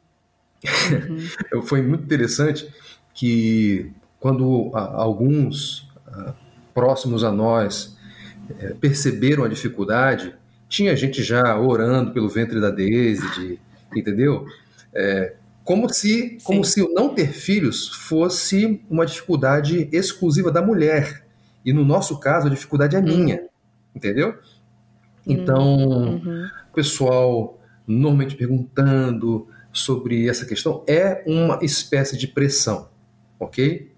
uhum. 1.51 1.62
foi 1.67 1.82
muito 1.82 2.06
interessante 2.06 2.73
que 3.13 3.91
quando 4.23 4.71
alguns 4.73 5.86
próximos 6.73 7.25
a 7.25 7.31
nós 7.31 7.97
é, 8.57 8.69
perceberam 8.69 9.43
a 9.43 9.49
dificuldade, 9.49 10.33
tinha 10.69 10.95
gente 10.95 11.21
já 11.21 11.59
orando 11.59 12.12
pelo 12.13 12.29
ventre 12.29 12.62
da 12.62 12.71
Daisy, 12.71 13.59
entendeu? 13.93 14.45
É, 14.93 15.33
como 15.65 15.93
se, 15.93 16.38
como 16.41 16.63
se 16.63 16.81
o 16.81 16.93
não 16.93 17.13
ter 17.13 17.33
filhos 17.33 17.89
fosse 17.89 18.81
uma 18.89 19.05
dificuldade 19.05 19.89
exclusiva 19.91 20.49
da 20.49 20.62
mulher. 20.62 21.25
E 21.65 21.73
no 21.73 21.83
nosso 21.83 22.17
caso, 22.17 22.47
a 22.47 22.49
dificuldade 22.49 22.95
é 22.95 23.01
minha, 23.01 23.41
uhum. 23.41 23.47
entendeu? 23.93 24.36
Então, 25.27 25.75
uhum. 25.75 26.47
o 26.71 26.73
pessoal 26.73 27.59
normalmente 27.86 28.38
perguntando 28.38 29.49
sobre 29.73 30.29
essa 30.29 30.45
questão 30.45 30.81
é 30.88 31.21
uma 31.27 31.59
espécie 31.62 32.17
de 32.17 32.25
pressão, 32.25 32.88
ok? 33.38 33.91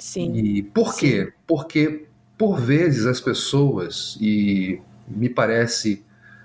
Sim. 0.00 0.34
E 0.34 0.62
por 0.62 0.96
quê? 0.96 1.26
Sim. 1.26 1.32
Porque, 1.46 2.06
por 2.36 2.58
vezes, 2.58 3.06
as 3.06 3.20
pessoas, 3.20 4.16
e 4.20 4.80
me 5.06 5.28
parece, 5.28 6.04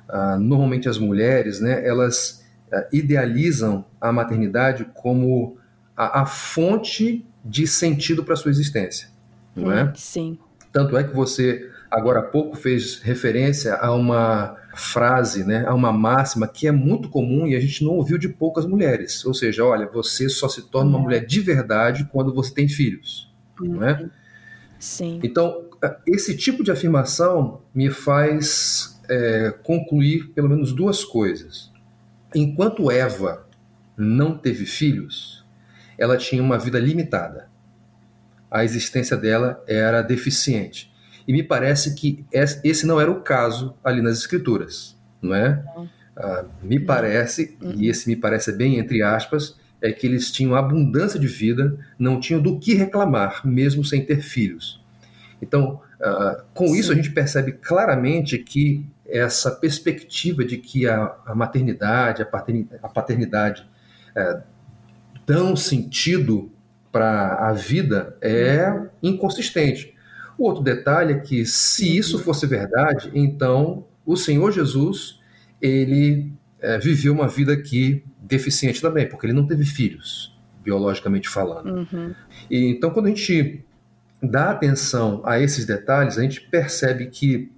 uh, 0.10 0.40
normalmente 0.40 0.90
as 0.90 0.98
mulheres, 0.98 1.60
né, 1.60 1.86
elas 1.88 2.46
uh, 2.72 2.86
idealizam 2.92 3.86
a 4.00 4.12
maternidade 4.12 4.86
como 4.94 5.58
a, 5.96 6.22
a 6.22 6.26
fonte 6.26 7.26
de 7.44 7.66
sentido 7.68 8.24
para 8.24 8.34
a 8.34 8.38
sua 8.38 8.52
existência, 8.52 9.08
não 9.56 9.72
é? 9.72 9.92
Sim. 9.96 10.38
Tanto 10.72 10.98
é 10.98 11.04
que 11.04 11.16
você 11.16 11.70
agora 11.90 12.20
há 12.20 12.24
pouco 12.24 12.58
fez 12.58 13.00
referência 13.00 13.76
a 13.76 13.94
uma 13.94 14.58
frase, 14.76 15.46
né, 15.46 15.64
a 15.66 15.74
uma 15.74 15.94
máxima 15.94 16.48
que 16.48 16.68
é 16.68 16.72
muito 16.72 17.08
comum 17.10 17.48
e 17.48 17.56
a 17.56 17.60
gente 17.60 17.84
não 17.84 17.94
ouviu 17.94 18.18
de 18.18 18.28
poucas 18.28 18.66
mulheres. 18.66 19.26
Ou 19.26 19.34
seja, 19.34 19.64
olha, 19.64 19.88
você 19.88 20.28
só 20.28 20.50
se 20.50 20.64
torna 20.64 20.90
uma 20.90 21.00
mulher 21.00 21.26
de 21.26 21.40
verdade 21.40 22.10
quando 22.12 22.34
você 22.34 22.54
tem 22.54 22.68
filhos, 22.68 23.32
não 23.60 23.84
é? 23.84 24.10
Sim. 24.80 25.20
Então, 25.24 25.66
esse 26.06 26.36
tipo 26.36 26.64
de 26.64 26.72
afirmação 26.72 27.62
me 27.74 27.90
faz 27.90 29.00
é, 29.10 29.54
concluir 29.64 30.30
pelo 30.30 30.50
menos 30.50 30.74
duas 30.74 31.04
coisas. 31.04 31.72
Enquanto 32.34 32.92
Eva 32.92 33.48
não 33.98 34.38
teve 34.38 34.66
filhos, 34.66 35.46
ela 35.98 36.18
tinha 36.18 36.44
uma 36.44 36.58
vida 36.58 36.80
limitada. 36.80 37.50
A 38.50 38.64
existência 38.64 39.16
dela 39.16 39.64
era 39.68 40.02
deficiente. 40.02 40.94
E 41.28 41.34
me 41.34 41.42
parece 41.42 41.96
que 41.96 42.26
esse 42.32 42.86
não 42.86 43.00
era 43.00 43.10
o 43.10 43.22
caso 43.22 43.76
ali 43.84 44.02
nas 44.02 44.18
escrituras, 44.20 44.96
não 45.22 45.34
é? 45.34 45.64
Ah, 46.16 46.46
me 46.62 46.80
parece, 46.80 47.58
e 47.62 47.66
uhum. 47.66 47.82
esse 47.82 48.08
me 48.08 48.16
parece 48.16 48.52
bem 48.52 48.78
entre 48.78 49.02
aspas, 49.02 49.58
é 49.86 49.92
que 49.92 50.08
eles 50.08 50.32
tinham 50.32 50.56
abundância 50.56 51.20
de 51.20 51.28
vida, 51.28 51.78
não 51.98 52.20
tinham 52.20 52.42
do 52.42 52.60
que 52.60 52.74
reclamar, 52.74 53.46
mesmo 53.46 53.84
sem 53.84 54.04
ter 54.04 54.22
filhos. 54.22 54.84
Então, 55.42 55.82
ah, 56.02 56.44
com 56.54 56.68
Sim. 56.68 56.80
isso 56.80 56.92
a 56.92 56.96
gente 56.96 57.12
percebe 57.12 57.54
claramente 57.54 58.38
que 58.38 58.86
essa 59.08 59.52
perspectiva 59.52 60.44
de 60.44 60.58
que 60.58 60.88
a, 60.88 61.16
a 61.26 61.36
maternidade, 61.36 62.22
a 62.22 62.26
paternidade, 62.26 62.80
a 62.82 62.90
paternidade 62.90 63.70
é, 64.16 64.42
dão 65.26 65.56
sentido 65.56 66.52
para 66.92 67.50
a 67.50 67.54
vida 67.54 68.18
é 68.22 68.70
uhum. 68.70 68.88
inconsistente. 69.04 69.94
O 70.38 70.46
outro 70.46 70.64
detalhe 70.64 71.14
é 71.14 71.20
que, 71.20 71.46
se 71.46 71.98
isso 71.98 72.20
fosse 72.20 72.48
verdade, 72.48 73.12
então 73.14 73.86
o 74.06 74.18
Senhor 74.18 74.52
Jesus 74.52 75.20
ele 75.62 76.32
é, 76.60 76.78
viveu 76.78 77.14
uma 77.14 77.28
vida 77.28 77.54
aqui 77.54 78.04
deficiente 78.26 78.82
também, 78.82 79.08
porque 79.08 79.26
ele 79.26 79.34
não 79.34 79.46
teve 79.46 79.64
filhos, 79.64 80.36
biologicamente 80.64 81.30
falando. 81.30 81.88
Uhum. 81.92 82.16
E, 82.50 82.72
então, 82.72 82.90
quando 82.90 83.06
a 83.06 83.10
gente 83.10 83.64
dá 84.22 84.52
atenção 84.52 85.22
a 85.26 85.40
esses 85.40 85.66
detalhes, 85.66 86.18
a 86.18 86.22
gente 86.22 86.42
percebe 86.42 87.08
que 87.08 87.52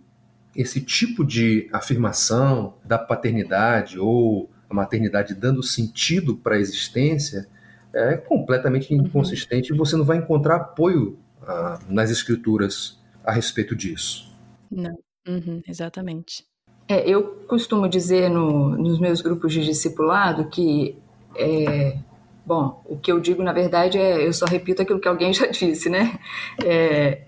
esse 0.56 0.82
tipo 0.82 1.24
de 1.24 1.70
afirmação 1.72 2.76
da 2.84 2.98
paternidade 2.98 4.00
ou 4.00 4.50
a 4.70 4.74
maternidade 4.74 5.34
dando 5.34 5.64
sentido 5.64 6.36
para 6.36 6.56
a 6.56 6.60
existência 6.60 7.48
é 7.94 8.18
completamente 8.18 8.94
uhum. 8.94 9.02
inconsistente 9.06 9.72
uhum. 9.72 9.76
e 9.76 9.78
você 9.78 9.96
não 9.96 10.04
vai 10.04 10.18
encontrar 10.18 10.58
apoio 10.58 11.18
uh, 11.42 11.80
nas 11.88 12.10
escrituras 12.10 13.00
a 13.24 13.32
respeito 13.32 13.76
disso. 13.76 14.36
Não, 14.70 14.96
uhum, 15.28 15.62
exatamente. 15.68 16.44
É, 16.88 17.10
eu 17.10 17.24
costumo 17.48 17.88
dizer 17.88 18.30
no, 18.30 18.70
nos 18.70 19.00
meus 19.00 19.22
grupos 19.22 19.52
de 19.52 19.64
discipulado 19.64 20.46
que, 20.46 20.98
é, 21.36 21.98
bom, 22.46 22.82
o 22.86 22.98
que 22.98 23.12
eu 23.12 23.20
digo 23.20 23.44
na 23.44 23.52
verdade 23.52 23.98
é, 23.98 24.26
eu 24.26 24.32
só 24.32 24.46
repito 24.46 24.82
aquilo 24.82 25.00
que 25.00 25.08
alguém 25.08 25.32
já 25.34 25.48
disse, 25.48 25.90
né? 25.90 26.18
É, 26.64 27.22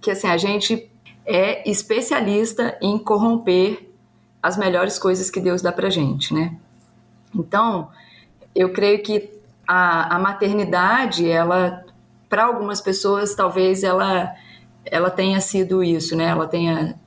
que 0.00 0.10
assim, 0.10 0.28
a 0.28 0.36
gente 0.36 0.90
é 1.26 1.68
especialista 1.68 2.78
em 2.80 2.98
corromper 2.98 3.90
as 4.42 4.56
melhores 4.56 4.98
coisas 4.98 5.30
que 5.30 5.40
Deus 5.40 5.60
dá 5.60 5.72
pra 5.72 5.90
gente, 5.90 6.32
né? 6.32 6.56
Então, 7.34 7.90
eu 8.54 8.72
creio 8.72 9.02
que 9.02 9.30
a, 9.66 10.16
a 10.16 10.18
maternidade, 10.18 11.28
ela 11.28 11.84
para 12.28 12.44
algumas 12.44 12.80
pessoas 12.80 13.34
talvez 13.34 13.82
ela 13.82 14.32
ela 14.84 15.10
tenha 15.10 15.40
sido 15.40 15.82
isso, 15.84 16.16
né? 16.16 16.26
Ela 16.26 16.46
tenha 16.46 16.98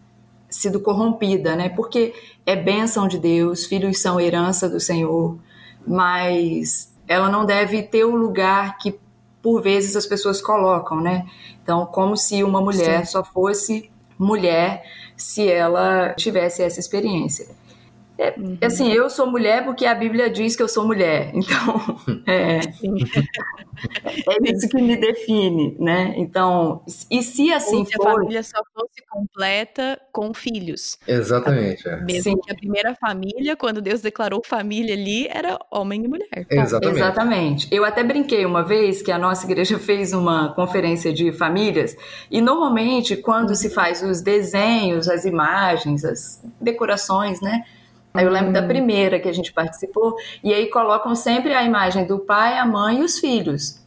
sido 0.54 0.80
corrompida, 0.80 1.56
né? 1.56 1.68
Porque 1.68 2.14
é 2.46 2.56
bênção 2.56 3.08
de 3.08 3.18
Deus, 3.18 3.66
filhos 3.66 4.00
são 4.00 4.22
herança 4.22 4.70
do 4.70 4.80
Senhor, 4.80 5.38
mas 5.86 6.94
ela 7.08 7.28
não 7.28 7.44
deve 7.44 7.82
ter 7.82 8.06
o 8.06 8.16
lugar 8.16 8.78
que 8.78 8.98
por 9.42 9.62
vezes 9.62 9.96
as 9.96 10.06
pessoas 10.06 10.40
colocam, 10.40 11.02
né? 11.02 11.26
Então, 11.62 11.86
como 11.88 12.16
se 12.16 12.44
uma 12.44 12.62
mulher 12.62 13.06
Sim. 13.06 13.12
só 13.12 13.24
fosse 13.24 13.90
mulher 14.18 14.84
se 15.18 15.50
ela 15.50 16.14
tivesse 16.14 16.62
essa 16.62 16.80
experiência. 16.80 17.48
É, 18.18 18.34
uhum. 18.38 18.58
Assim, 18.62 18.92
eu 18.92 19.10
sou 19.10 19.26
mulher 19.26 19.66
porque 19.66 19.86
a 19.86 19.96
Bíblia 19.96 20.30
diz 20.30 20.56
que 20.56 20.62
eu 20.62 20.68
sou 20.68 20.86
mulher. 20.86 21.32
Então, 21.44 22.00
é, 22.26 22.60
é 24.30 24.52
isso 24.52 24.70
que 24.70 24.82
me 24.82 24.96
define, 24.96 25.76
né? 25.80 26.14
Então, 26.18 26.82
e 27.12 27.22
se 27.22 27.52
assim 27.52 27.80
Ou 27.80 27.86
se 27.86 27.94
for... 27.94 28.08
a 28.08 28.12
família 28.14 28.44
só 28.44 28.60
fosse 28.74 29.04
completa 29.10 30.00
com 30.12 30.34
filhos. 30.34 30.98
Exatamente. 31.08 31.88
É. 31.88 31.98
Mesmo 32.02 32.24
Sim. 32.24 32.38
que 32.38 32.52
a 32.52 32.56
primeira 32.56 32.96
família, 32.96 33.56
quando 33.56 33.82
Deus 33.82 34.02
declarou 34.02 34.42
família 34.46 34.94
ali, 34.94 35.28
era 35.28 35.60
homem 35.72 36.06
e 36.06 36.08
mulher. 36.08 36.46
Exatamente. 36.50 37.00
Exatamente. 37.00 37.68
Eu 37.72 37.84
até 37.84 38.04
brinquei 38.04 38.46
uma 38.46 38.64
vez 38.64 39.02
que 39.02 39.12
a 39.12 39.18
nossa 39.18 39.46
igreja 39.46 39.78
fez 39.80 40.14
uma 40.14 40.54
conferência 40.54 41.12
de 41.12 41.32
famílias 41.32 41.96
e 42.32 42.42
normalmente 42.42 43.18
quando 43.18 43.56
se 43.56 43.70
faz 43.70 44.02
os 44.02 44.22
desenhos, 44.22 45.10
as 45.10 45.26
imagens, 45.26 46.06
as 46.06 46.42
decorações, 46.62 47.42
né? 47.42 47.64
Aí 48.14 48.26
eu 48.26 48.32
lembro 48.32 48.54
da 48.54 48.62
hum. 48.62 48.68
primeira 48.68 49.20
que 49.20 49.28
a 49.28 49.34
gente 49.34 49.52
participou, 49.52 50.16
e 50.44 50.54
aí 50.54 50.70
colocam 50.70 51.16
sempre 51.16 51.54
a 51.54 51.64
imagem 51.64 52.06
do 52.06 52.20
pai, 52.20 52.58
a 52.58 52.66
mãe 52.66 53.00
e 53.00 53.04
os 53.04 53.20
filhos. 53.20 53.82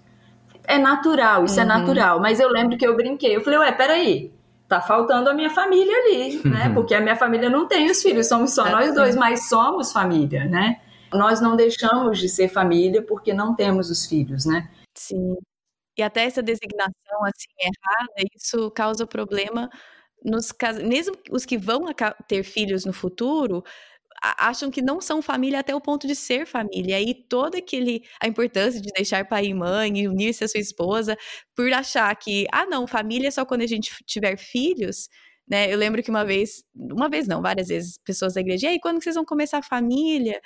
É 0.65 0.79
natural, 0.79 1.45
isso 1.45 1.61
é 1.61 1.65
uhum. 1.65 1.71
é 1.71 1.79
natural. 1.79 2.21
Mas 2.21 2.41
eu 2.41 2.49
lembro 2.49 2.77
que 2.77 2.87
eu 2.87 2.97
brinquei. 2.97 3.37
Eu 3.37 3.41
falei, 3.41 3.61
ué, 3.61 3.73
peraí, 3.73 4.33
tá 4.69 4.81
faltando 4.81 5.31
a 5.31 5.35
minha 5.35 5.51
família 5.51 5.95
ali, 5.97 6.43
né? 6.49 6.73
Porque 6.75 6.95
a 6.95 7.01
minha 7.01 7.17
família 7.17 7.49
não 7.49 7.69
tem 7.69 7.89
os 7.89 8.03
filhos, 8.03 8.27
somos 8.27 8.53
só 8.53 8.67
é 8.67 8.71
nós 8.71 8.95
dois, 8.95 9.15
mas 9.15 9.49
somos 9.49 9.93
família, 9.93 10.45
né? 10.45 10.81
Nós 11.13 11.41
não 11.41 11.55
deixamos 11.55 12.19
de 12.19 12.29
ser 12.29 12.49
família 12.49 13.01
porque 13.01 13.33
não 13.33 13.55
temos 13.55 13.91
os 13.91 14.07
filhos, 14.07 14.45
né? 14.45 14.69
Sim. 14.95 15.37
E 15.97 16.03
até 16.03 16.25
essa 16.25 16.43
designação 16.43 17.25
assim 17.25 17.49
errada, 17.59 18.29
isso 18.35 18.71
causa 18.73 19.07
problema 19.07 19.71
nos 20.23 20.51
casos, 20.51 20.83
mesmo 20.83 21.17
os 21.31 21.47
que 21.47 21.57
vão 21.57 21.87
ter 22.27 22.43
filhos 22.43 22.85
no 22.85 22.93
futuro, 22.93 23.63
acham 24.39 24.71
que 24.71 24.83
não 24.83 25.01
são 25.01 25.23
família 25.23 25.61
até 25.61 25.75
o 25.75 25.81
ponto 25.81 26.07
de 26.07 26.15
ser 26.15 26.47
família. 26.47 27.01
E 27.01 27.15
toda 27.15 27.59
aquele 27.59 28.03
a 28.21 28.27
importância 28.29 28.81
de 28.81 28.91
deixar 28.93 29.27
pai 29.29 29.47
e 29.47 29.55
mãe 29.55 30.07
unir-se 30.09 30.45
a 30.45 30.49
sua 30.49 30.61
esposa 30.61 31.17
por 31.55 31.73
achar 31.73 32.15
que 32.17 32.47
ah 32.53 32.67
não, 32.67 32.87
família 32.87 33.29
é 33.29 33.31
só 33.31 33.45
quando 33.45 33.63
a 33.63 33.67
gente 33.67 33.93
tiver 34.07 34.37
filhos. 34.39 35.09
Né, 35.49 35.73
eu 35.73 35.79
lembro 35.79 36.03
que 36.03 36.11
uma 36.11 36.25
vez, 36.25 36.65
uma 36.75 37.09
vez 37.09 37.29
não, 37.29 37.41
várias 37.41 37.69
vezes, 37.69 37.99
pessoas 38.05 38.35
da 38.35 38.41
igreja, 38.41 38.67
e 38.67 38.71
aí, 38.71 38.81
quando 38.81 39.01
vocês 39.01 39.15
vão 39.15 39.25
começar 39.25 39.59
a 39.59 39.63
família? 39.63 40.41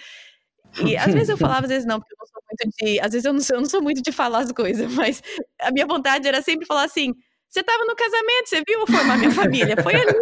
E 0.85 0.97
às 0.97 1.13
vezes 1.13 1.29
eu 1.31 1.37
falava, 1.39 1.63
às 1.67 1.71
vezes 1.71 1.87
não, 1.87 1.99
porque 2.01 2.15
eu 2.15 2.19
não 2.21 2.27
sou 2.27 2.43
muito 2.49 2.77
de. 2.79 3.01
Às 3.01 3.13
vezes 3.13 3.25
eu 3.25 3.33
não 3.33 3.41
sou, 3.41 3.57
eu 3.57 3.61
não 3.63 3.69
sou 3.71 3.83
muito 3.83 4.03
de 4.03 4.13
falar 4.13 4.41
as 4.41 4.53
coisas, 4.53 4.93
mas 4.95 5.23
a 5.61 5.71
minha 5.73 5.87
vontade 5.87 6.29
era 6.29 6.43
sempre 6.43 6.67
falar 6.67 6.85
assim: 6.85 7.15
você 7.49 7.61
estava 7.61 7.85
no 7.85 7.97
casamento, 7.97 8.49
você 8.49 8.63
viu 8.67 8.81
eu 8.81 8.87
formar 8.87 9.19
minha 9.19 9.31
família? 9.33 9.77
Foi 9.83 9.95
ali. 9.95 10.13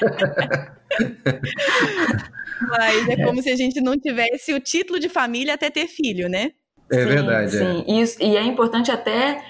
Mas 2.60 3.08
é, 3.08 3.12
é 3.12 3.24
como 3.24 3.40
se 3.42 3.50
a 3.50 3.56
gente 3.56 3.80
não 3.80 3.96
tivesse 3.98 4.52
o 4.52 4.60
título 4.60 4.98
de 4.98 5.08
família 5.08 5.54
até 5.54 5.70
ter 5.70 5.86
filho, 5.86 6.28
né? 6.28 6.52
É 6.90 7.02
sim, 7.02 7.06
verdade. 7.06 7.56
É. 7.56 7.60
Sim, 7.60 7.84
é. 7.86 7.92
E, 7.92 8.32
e 8.32 8.36
é 8.36 8.42
importante 8.42 8.90
até 8.90 9.42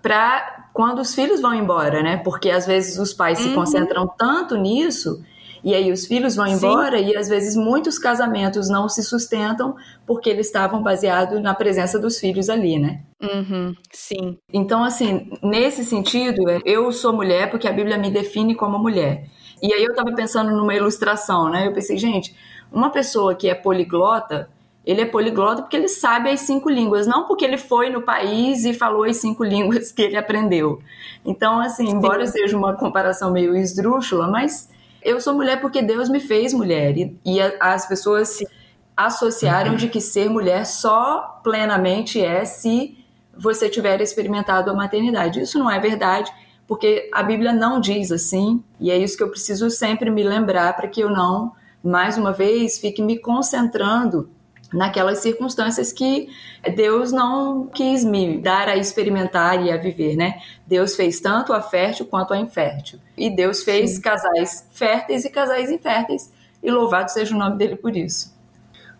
para 0.00 0.68
quando 0.72 1.00
os 1.00 1.14
filhos 1.14 1.40
vão 1.40 1.54
embora, 1.54 2.02
né? 2.02 2.18
Porque 2.18 2.50
às 2.50 2.66
vezes 2.66 2.98
os 2.98 3.12
pais 3.12 3.40
uhum. 3.40 3.48
se 3.48 3.54
concentram 3.54 4.06
tanto 4.16 4.56
nisso 4.56 5.22
e 5.64 5.74
aí 5.74 5.92
os 5.92 6.06
filhos 6.06 6.34
vão 6.34 6.46
embora 6.46 6.98
Sim. 6.98 7.10
e 7.10 7.16
às 7.16 7.28
vezes 7.28 7.54
muitos 7.54 7.98
casamentos 7.98 8.68
não 8.68 8.88
se 8.88 9.02
sustentam 9.02 9.76
porque 10.06 10.28
eles 10.28 10.46
estavam 10.46 10.82
baseados 10.82 11.40
na 11.40 11.54
presença 11.54 11.98
dos 11.98 12.18
filhos 12.18 12.48
ali, 12.48 12.78
né? 12.78 13.02
Uhum. 13.22 13.74
Sim. 13.92 14.38
Então, 14.52 14.82
assim, 14.82 15.30
nesse 15.42 15.84
sentido, 15.84 16.42
eu 16.64 16.90
sou 16.90 17.12
mulher 17.12 17.48
porque 17.50 17.68
a 17.68 17.72
Bíblia 17.72 17.96
me 17.96 18.10
define 18.10 18.54
como 18.54 18.78
mulher. 18.78 19.26
E 19.62 19.72
aí 19.72 19.84
eu 19.84 19.90
estava 19.90 20.12
pensando 20.12 20.50
numa 20.50 20.74
ilustração, 20.74 21.48
né? 21.48 21.68
Eu 21.68 21.72
pensei, 21.72 21.96
gente, 21.96 22.34
uma 22.72 22.90
pessoa 22.90 23.32
que 23.32 23.48
é 23.48 23.54
poliglota, 23.54 24.50
ele 24.84 25.02
é 25.02 25.06
poliglota 25.06 25.62
porque 25.62 25.76
ele 25.76 25.88
sabe 25.88 26.30
as 26.30 26.40
cinco 26.40 26.68
línguas, 26.68 27.06
não 27.06 27.28
porque 27.28 27.44
ele 27.44 27.56
foi 27.56 27.88
no 27.88 28.02
país 28.02 28.64
e 28.64 28.74
falou 28.74 29.04
as 29.04 29.18
cinco 29.18 29.44
línguas 29.44 29.92
que 29.92 30.02
ele 30.02 30.16
aprendeu. 30.16 30.82
Então, 31.24 31.60
assim, 31.60 31.88
embora 31.88 32.26
Sim. 32.26 32.32
seja 32.32 32.56
uma 32.56 32.74
comparação 32.74 33.30
meio 33.30 33.54
esdrúxula, 33.54 34.26
mas 34.26 34.68
eu 35.00 35.20
sou 35.20 35.34
mulher 35.34 35.60
porque 35.60 35.80
Deus 35.80 36.08
me 36.08 36.18
fez 36.18 36.52
mulher. 36.52 36.98
E, 36.98 37.16
e 37.24 37.40
as 37.60 37.86
pessoas 37.86 38.28
Sim. 38.30 38.46
associaram 38.96 39.76
de 39.76 39.88
que 39.88 40.00
ser 40.00 40.28
mulher 40.28 40.66
só 40.66 41.40
plenamente 41.44 42.20
é 42.20 42.44
se 42.44 42.98
você 43.36 43.68
tiver 43.68 44.00
experimentado 44.00 44.70
a 44.70 44.74
maternidade. 44.74 45.40
Isso 45.40 45.58
não 45.58 45.70
é 45.70 45.78
verdade 45.78 46.32
porque 46.66 47.10
a 47.12 47.22
Bíblia 47.22 47.52
não 47.52 47.80
diz 47.80 48.10
assim, 48.10 48.62
e 48.80 48.90
é 48.90 48.96
isso 48.96 49.16
que 49.16 49.22
eu 49.22 49.28
preciso 49.28 49.68
sempre 49.70 50.10
me 50.10 50.22
lembrar 50.22 50.74
para 50.74 50.88
que 50.88 51.00
eu 51.00 51.10
não, 51.10 51.52
mais 51.82 52.16
uma 52.16 52.32
vez, 52.32 52.78
fique 52.78 53.02
me 53.02 53.18
concentrando 53.18 54.30
naquelas 54.72 55.18
circunstâncias 55.18 55.92
que 55.92 56.28
Deus 56.74 57.12
não 57.12 57.66
quis 57.66 58.04
me 58.04 58.38
dar 58.38 58.68
a 58.68 58.76
experimentar 58.76 59.62
e 59.62 59.70
a 59.70 59.76
viver, 59.76 60.16
né? 60.16 60.40
Deus 60.66 60.96
fez 60.96 61.20
tanto 61.20 61.52
a 61.52 61.60
fértil 61.60 62.06
quanto 62.06 62.32
a 62.32 62.38
infértil. 62.38 62.98
E 63.16 63.28
Deus 63.28 63.62
fez 63.62 63.96
Sim. 63.96 64.00
casais 64.00 64.68
férteis 64.72 65.24
e 65.24 65.30
casais 65.30 65.70
inférteis, 65.70 66.32
e 66.62 66.70
louvado 66.70 67.10
seja 67.10 67.34
o 67.34 67.38
nome 67.38 67.58
dele 67.58 67.76
por 67.76 67.94
isso. 67.94 68.34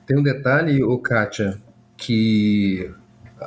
Tem 0.06 0.18
um 0.18 0.22
detalhe, 0.22 0.82
o 0.82 0.98
Kátia, 0.98 1.62
que 1.96 2.90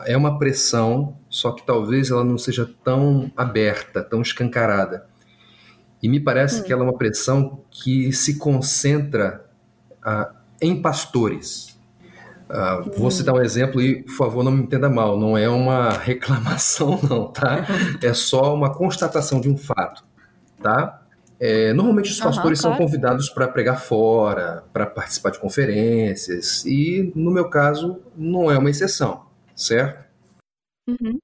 é 0.05 0.15
uma 0.15 0.39
pressão, 0.39 1.15
só 1.35 1.51
que 1.51 1.65
talvez 1.65 2.11
ela 2.11 2.23
não 2.23 2.37
seja 2.37 2.65
tão 2.81 3.29
aberta, 3.35 4.01
tão 4.01 4.21
escancarada. 4.21 5.05
E 6.01 6.07
me 6.07 6.17
parece 6.17 6.61
hum. 6.61 6.63
que 6.63 6.71
ela 6.71 6.83
é 6.83 6.85
uma 6.85 6.97
pressão 6.97 7.59
que 7.69 8.13
se 8.13 8.37
concentra 8.37 9.45
ah, 10.01 10.31
em 10.61 10.81
pastores. 10.81 11.77
Ah, 12.47 12.79
hum. 12.79 12.91
Vou 12.95 13.11
citar 13.11 13.35
um 13.35 13.41
exemplo 13.41 13.81
e, 13.81 14.03
por 14.03 14.13
favor, 14.13 14.45
não 14.45 14.51
me 14.51 14.63
entenda 14.63 14.89
mal, 14.89 15.19
não 15.19 15.37
é 15.37 15.49
uma 15.49 15.89
reclamação, 15.99 17.01
não, 17.03 17.27
tá? 17.27 17.67
É 18.01 18.13
só 18.13 18.55
uma 18.55 18.73
constatação 18.73 19.41
de 19.41 19.49
um 19.49 19.57
fato, 19.57 20.05
tá? 20.63 21.01
É, 21.37 21.73
normalmente 21.73 22.11
os 22.11 22.17
pastores 22.17 22.59
uhum, 22.59 22.69
claro. 22.69 22.77
são 22.77 22.85
convidados 22.85 23.27
para 23.27 23.45
pregar 23.45 23.81
fora, 23.81 24.63
para 24.71 24.85
participar 24.85 25.31
de 25.31 25.39
conferências, 25.39 26.63
e 26.65 27.11
no 27.13 27.29
meu 27.29 27.49
caso 27.49 27.99
não 28.15 28.49
é 28.49 28.57
uma 28.57 28.69
exceção 28.69 29.25
certo? 29.55 30.04
Uhum. 30.87 31.19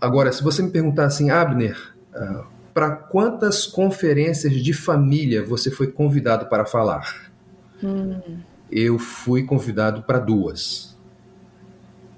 Agora, 0.00 0.32
se 0.32 0.42
você 0.42 0.62
me 0.62 0.70
perguntar 0.70 1.06
assim, 1.06 1.30
Abner, 1.30 1.94
uh, 2.14 2.44
para 2.72 2.90
quantas 2.90 3.66
conferências 3.66 4.52
de 4.52 4.72
família 4.72 5.44
você 5.44 5.70
foi 5.70 5.90
convidado 5.90 6.46
para 6.46 6.64
falar? 6.64 7.30
Hum. 7.82 8.40
Eu 8.70 8.98
fui 8.98 9.44
convidado 9.44 10.02
para 10.02 10.18
duas. 10.18 10.98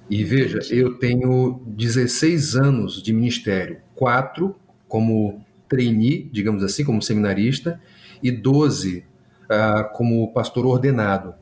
E 0.08 0.24
veja, 0.24 0.60
eu 0.70 0.98
tenho 0.98 1.60
16 1.66 2.56
anos 2.56 3.02
de 3.02 3.12
ministério, 3.12 3.78
quatro 3.94 4.56
como 4.88 5.44
trainee, 5.68 6.30
digamos 6.32 6.62
assim, 6.62 6.84
como 6.84 7.02
seminarista, 7.02 7.80
e 8.22 8.30
12 8.30 8.98
uh, 8.98 9.04
ah, 9.50 9.84
como 9.84 10.32
pastor 10.32 10.64
ordenado. 10.64 11.34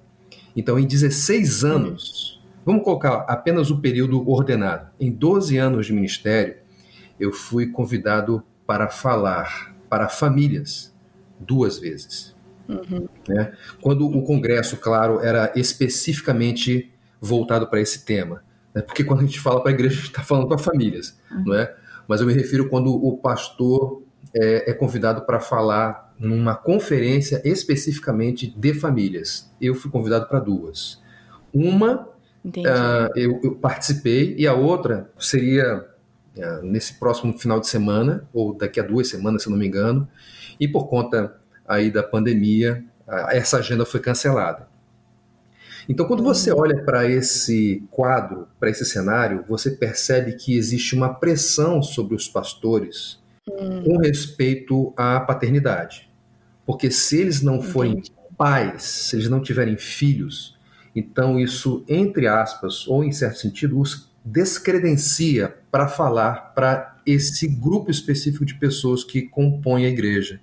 Então, 0.57 0.79
em 0.79 0.87
16 0.87 1.65
anos, 1.65 2.34
Vamos 2.65 2.83
colocar 2.83 3.25
apenas 3.29 3.71
o 3.71 3.81
período 3.81 4.29
ordenado. 4.29 4.91
Em 4.99 5.11
12 5.11 5.57
anos 5.59 5.87
de 5.87 5.93
ministério, 5.93 6.57
eu 7.19 7.33
fui 7.33 7.67
convidado 7.67 8.43
para 8.67 8.89
falar 8.89 9.75
para 9.89 10.09
famílias 10.09 10.95
duas 11.39 11.79
vezes. 11.79 12.35
Uhum. 12.69 13.07
Né? 13.29 13.53
Quando 13.81 14.07
o 14.07 14.23
congresso, 14.23 14.77
claro, 14.79 15.21
era 15.21 15.53
especificamente 15.55 16.93
voltado 17.21 17.67
para 17.69 17.81
esse 17.81 18.05
tema. 18.05 18.43
Né? 18.75 18.83
Porque 18.83 19.05
quando 19.05 19.21
a 19.21 19.25
gente 19.25 19.41
fala 19.41 19.61
para 19.61 19.71
a 19.71 19.75
igreja, 19.75 19.95
a 19.95 19.97
gente 19.97 20.09
está 20.09 20.23
falando 20.23 20.49
para 20.49 20.59
famílias, 20.59 21.19
uhum. 21.31 21.45
não 21.47 21.55
é? 21.55 21.75
Mas 22.09 22.21
eu 22.21 22.27
me 22.27 22.33
refiro 22.33 22.69
quando 22.69 22.93
o 22.95 23.17
pastor 23.19 24.03
é, 24.35 24.71
é 24.71 24.75
convidado 24.75 25.23
para 25.23 25.41
falar 25.41 26.15
numa 26.19 26.55
conferência 26.55 27.41
especificamente 27.45 28.47
de 28.47 28.75
famílias. 28.75 29.51
Eu 29.61 29.75
fui 29.75 29.91
convidado 29.91 30.29
para 30.29 30.41
duas. 30.41 31.03
Uma 31.53 32.09
Uh, 32.45 33.09
eu, 33.17 33.41
eu, 33.43 33.55
participei 33.55 34.35
e 34.37 34.47
a 34.47 34.53
outra 34.53 35.11
seria 35.19 35.87
uh, 36.37 36.63
nesse 36.63 36.99
próximo 36.99 37.33
final 37.39 37.59
de 37.59 37.67
semana 37.67 38.29
ou 38.35 38.55
daqui 38.55 38.79
a 38.79 38.83
duas 38.83 39.09
semanas, 39.09 39.45
se 39.45 39.51
não 39.51 39.57
me 39.57 39.67
engano. 39.67 40.07
E 40.61 40.69
por 40.69 40.87
conta 40.89 41.35
aí 41.67 41.91
da 41.91 42.03
pandemia, 42.03 42.85
uh, 43.09 43.31
essa 43.31 43.59
agenda 43.59 43.87
foi 43.87 44.01
cancelada. 44.01 44.69
Então, 45.89 46.07
quando 46.07 46.23
você 46.23 46.53
uhum. 46.53 46.61
olha 46.61 46.83
para 46.83 47.09
esse 47.09 47.83
quadro, 47.91 48.49
para 48.59 48.71
esse 48.71 48.85
cenário, 48.85 49.45
você 49.49 49.71
percebe 49.71 50.33
que 50.33 50.57
existe 50.57 50.95
uma 50.95 51.15
pressão 51.15 51.83
sobre 51.83 52.15
os 52.15 52.29
pastores 52.29 53.19
uhum. 53.49 53.85
com 53.85 53.97
respeito 53.99 54.93
à 54.97 55.21
paternidade. 55.21 56.11
Porque 56.67 56.91
se 56.91 57.21
eles 57.21 57.43
não 57.43 57.63
forem 57.63 57.93
Entendi. 57.93 58.13
pais, 58.37 58.83
se 58.83 59.17
eles 59.17 59.29
não 59.29 59.41
tiverem 59.41 59.77
filhos, 59.77 60.54
então, 60.95 61.41
isso, 61.41 61.85
entre 61.89 62.27
aspas, 62.27 62.87
ou 62.87 63.03
em 63.03 63.11
certo 63.11 63.39
sentido, 63.39 63.81
os 63.81 64.13
descredencia 64.25 65.55
para 65.71 65.87
falar 65.87 66.55
para 66.55 66.97
esse 67.05 67.47
grupo 67.47 67.91
específico 67.91 68.45
de 68.45 68.55
pessoas 68.55 69.05
que 69.05 69.23
compõem 69.23 69.85
a 69.85 69.89
igreja. 69.89 70.41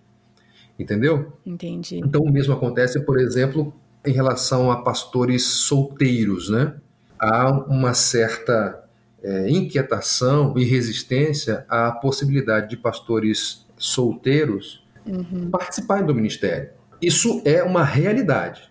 Entendeu? 0.78 1.34
Entendi. 1.46 1.98
Então, 1.98 2.22
o 2.22 2.32
mesmo 2.32 2.54
acontece, 2.54 3.00
por 3.00 3.20
exemplo, 3.20 3.74
em 4.06 4.12
relação 4.12 4.72
a 4.72 4.82
pastores 4.82 5.44
solteiros, 5.44 6.50
né? 6.50 6.76
Há 7.20 7.52
uma 7.68 7.94
certa 7.94 8.84
é, 9.24 9.50
inquietação 9.50 10.58
e 10.58 10.64
resistência 10.64 11.66
à 11.70 11.92
possibilidade 11.92 12.70
de 12.70 12.78
pastores 12.78 13.66
solteiros 13.78 14.84
uhum. 15.06 15.50
participarem 15.52 16.06
do 16.06 16.16
ministério. 16.16 16.72
Isso 17.02 17.42
é 17.46 17.64
uma 17.64 17.84
realidade. 17.84 18.71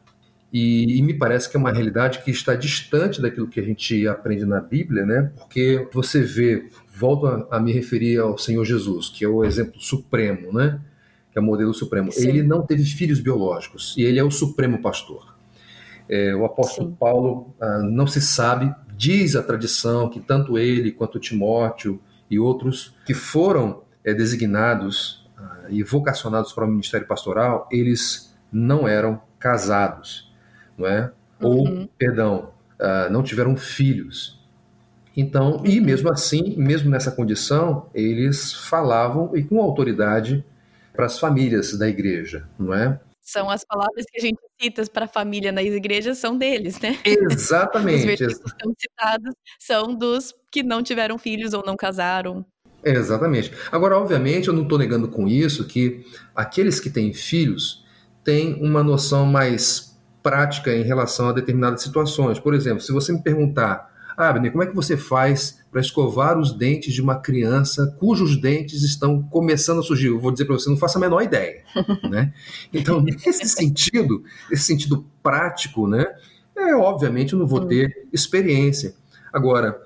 E, 0.53 0.99
e, 0.99 1.03
me 1.03 1.15
parece 1.15 1.49
que 1.49 1.57
é 1.57 1.61
uma 1.61 1.71
realidade 1.71 2.23
que 2.25 2.31
está 2.31 2.57
distante 2.57 3.23
daquilo 3.23 3.47
que 3.47 3.61
a 3.61 3.63
gente 3.63 4.07
aprende 4.09 4.45
na 4.45 4.61
Bíblia, 4.61 5.07
né? 5.07 5.31
Porque 5.37 5.89
você 5.93 6.21
vê, 6.23 6.69
volto 6.93 7.27
a, 7.27 7.57
a 7.57 7.61
me 7.61 7.73
referir 7.73 8.19
ao 8.19 8.37
Senhor 8.37 8.65
Jesus, 8.65 9.09
que 9.09 9.25
é 9.25 9.29
o 9.29 9.45
exemplo 9.45 9.81
supremo, 9.81 10.53
né? 10.53 10.81
Que 11.31 11.39
é 11.39 11.41
o 11.41 11.45
modelo 11.45 11.73
supremo. 11.73 12.11
Sim. 12.11 12.29
Ele 12.29 12.43
não 12.43 12.63
teve 12.63 12.85
filhos 12.85 13.21
biológicos 13.21 13.95
e 13.97 14.03
ele 14.03 14.19
é 14.19 14.25
o 14.25 14.31
supremo 14.31 14.83
pastor. 14.83 15.37
É, 16.09 16.35
o 16.35 16.45
apóstolo 16.45 16.89
Sim. 16.89 16.97
Paulo 16.99 17.55
ah, 17.61 17.79
não 17.79 18.09
se 18.09 18.21
sabe, 18.21 18.75
diz 18.97 19.37
a 19.37 19.43
tradição 19.45 20.11
que 20.11 20.19
tanto 20.19 20.59
ele 20.59 20.91
quanto 20.91 21.21
Timóteo 21.21 22.01
e 22.29 22.41
outros 22.41 22.97
que 23.07 23.15
foram 23.15 23.83
é, 24.03 24.13
designados 24.13 25.31
ah, 25.39 25.67
e 25.69 25.85
vocacionados 25.85 26.53
para 26.53 26.65
o 26.65 26.69
ministério 26.69 27.07
pastoral, 27.07 27.69
eles 27.71 28.37
não 28.53 28.89
eram 28.89 29.23
casados 29.39 30.30
não 30.81 30.87
é? 30.87 31.13
Uhum. 31.41 31.49
Ou, 31.49 31.89
perdão, 31.99 32.51
uh, 32.81 33.13
não 33.13 33.23
tiveram 33.23 33.57
filhos. 33.57 34.41
Então, 35.17 35.63
e 35.65 35.81
mesmo 35.81 36.11
assim, 36.11 36.57
mesmo 36.57 36.89
nessa 36.89 37.11
condição, 37.11 37.91
eles 37.95 38.53
falavam 38.53 39.37
e 39.37 39.45
com 39.45 39.61
autoridade 39.61 40.45
para 40.95 41.07
as 41.07 41.19
famílias 41.19 41.77
da 41.77 41.89
igreja, 41.89 42.49
não 42.59 42.73
é? 42.73 42.99
São 43.21 43.51
as 43.51 43.65
palavras 43.65 44.05
que 44.11 44.19
a 44.19 44.25
gente 44.25 44.39
cita 44.61 44.83
para 44.93 45.05
a 45.05 45.09
família 45.09 45.53
nas 45.53 45.65
igrejas, 45.67 46.19
são 46.19 46.37
deles, 46.37 46.81
né? 46.81 46.99
Exatamente. 47.05 47.99
Os 47.99 48.05
versículos 48.05 48.39
que 48.39 48.49
estão 48.49 48.75
citados 48.79 49.35
são 49.59 49.95
dos 49.95 50.35
que 50.51 50.63
não 50.63 50.83
tiveram 50.83 51.19
filhos 51.19 51.53
ou 51.53 51.63
não 51.65 51.77
casaram. 51.77 52.45
Exatamente. 52.83 53.53
Agora, 53.71 53.99
obviamente, 53.99 54.49
eu 54.49 54.55
não 54.55 54.63
estou 54.63 54.79
negando 54.79 55.07
com 55.09 55.29
isso 55.29 55.67
que 55.67 56.05
aqueles 56.35 56.81
que 56.81 56.89
têm 56.89 57.13
filhos 57.13 57.85
têm 58.25 58.55
uma 58.63 58.83
noção 58.83 59.27
mais 59.27 59.90
prática 60.23 60.75
em 60.75 60.83
relação 60.83 61.29
a 61.29 61.33
determinadas 61.33 61.83
situações. 61.83 62.39
Por 62.39 62.55
exemplo, 62.55 62.81
se 62.81 62.93
você 62.93 63.13
me 63.13 63.23
perguntar, 63.23 63.91
Abner, 64.17 64.51
como 64.51 64.63
é 64.63 64.67
que 64.67 64.75
você 64.75 64.97
faz 64.97 65.61
para 65.71 65.81
escovar 65.81 66.39
os 66.39 66.53
dentes 66.53 66.93
de 66.93 67.01
uma 67.01 67.21
criança 67.21 67.97
cujos 67.99 68.41
dentes 68.41 68.83
estão 68.83 69.23
começando 69.23 69.81
a 69.81 69.83
surgir? 69.83 70.09
Eu 70.09 70.21
vou 70.21 70.31
dizer 70.31 70.45
para 70.45 70.55
você, 70.55 70.69
não 70.69 70.77
faço 70.77 70.99
a 70.99 71.01
menor 71.01 71.23
ideia. 71.23 71.63
né? 72.11 72.33
Então, 72.73 73.01
nesse 73.01 73.49
sentido, 73.49 74.23
nesse 74.51 74.65
sentido 74.65 75.07
prático, 75.23 75.89
né, 75.89 76.05
é, 76.57 76.75
obviamente 76.75 77.33
eu 77.33 77.39
não 77.39 77.47
vou 77.47 77.65
ter 77.67 78.09
experiência. 78.13 78.95
Agora, 79.33 79.81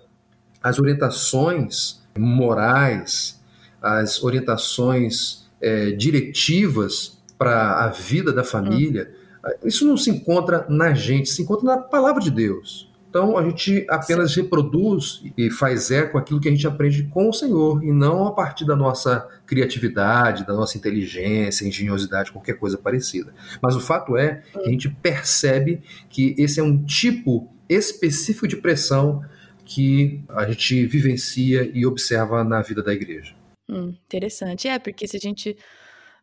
as 0.62 0.78
orientações 0.78 2.02
morais, 2.18 3.40
as 3.80 4.22
orientações 4.22 5.48
é, 5.60 5.92
diretivas 5.92 7.22
para 7.38 7.84
a 7.84 7.88
vida 7.88 8.32
da 8.32 8.42
família, 8.42 9.12
hum 9.20 9.23
isso 9.64 9.86
não 9.86 9.96
se 9.96 10.10
encontra 10.10 10.66
na 10.68 10.92
gente, 10.94 11.28
se 11.28 11.42
encontra 11.42 11.66
na 11.66 11.78
palavra 11.78 12.22
de 12.22 12.30
Deus. 12.30 12.92
Então 13.14 13.38
a 13.38 13.44
gente 13.44 13.86
apenas 13.88 14.34
reproduz 14.34 15.22
e 15.38 15.48
faz 15.48 15.92
eco 15.92 16.18
aquilo 16.18 16.40
que 16.40 16.48
a 16.48 16.50
gente 16.50 16.66
aprende 16.66 17.04
com 17.04 17.28
o 17.28 17.32
Senhor 17.32 17.84
e 17.84 17.92
não 17.92 18.26
a 18.26 18.32
partir 18.32 18.64
da 18.64 18.74
nossa 18.74 19.28
criatividade, 19.46 20.44
da 20.44 20.52
nossa 20.52 20.76
inteligência, 20.76 21.64
engenhosidade, 21.64 22.32
qualquer 22.32 22.54
coisa 22.54 22.76
parecida. 22.76 23.32
Mas 23.62 23.76
o 23.76 23.80
fato 23.80 24.16
é 24.16 24.42
que 24.52 24.58
a 24.58 24.68
gente 24.68 24.88
percebe 24.88 25.80
que 26.10 26.34
esse 26.36 26.58
é 26.58 26.62
um 26.62 26.84
tipo 26.84 27.48
específico 27.68 28.48
de 28.48 28.56
pressão 28.56 29.22
que 29.64 30.24
a 30.28 30.44
gente 30.46 30.84
vivencia 30.84 31.70
e 31.72 31.86
observa 31.86 32.42
na 32.42 32.62
vida 32.62 32.82
da 32.82 32.92
igreja. 32.92 33.32
Hum, 33.68 33.94
interessante. 34.06 34.66
É, 34.66 34.78
porque 34.78 35.06
se 35.06 35.16
a 35.16 35.20
gente 35.20 35.56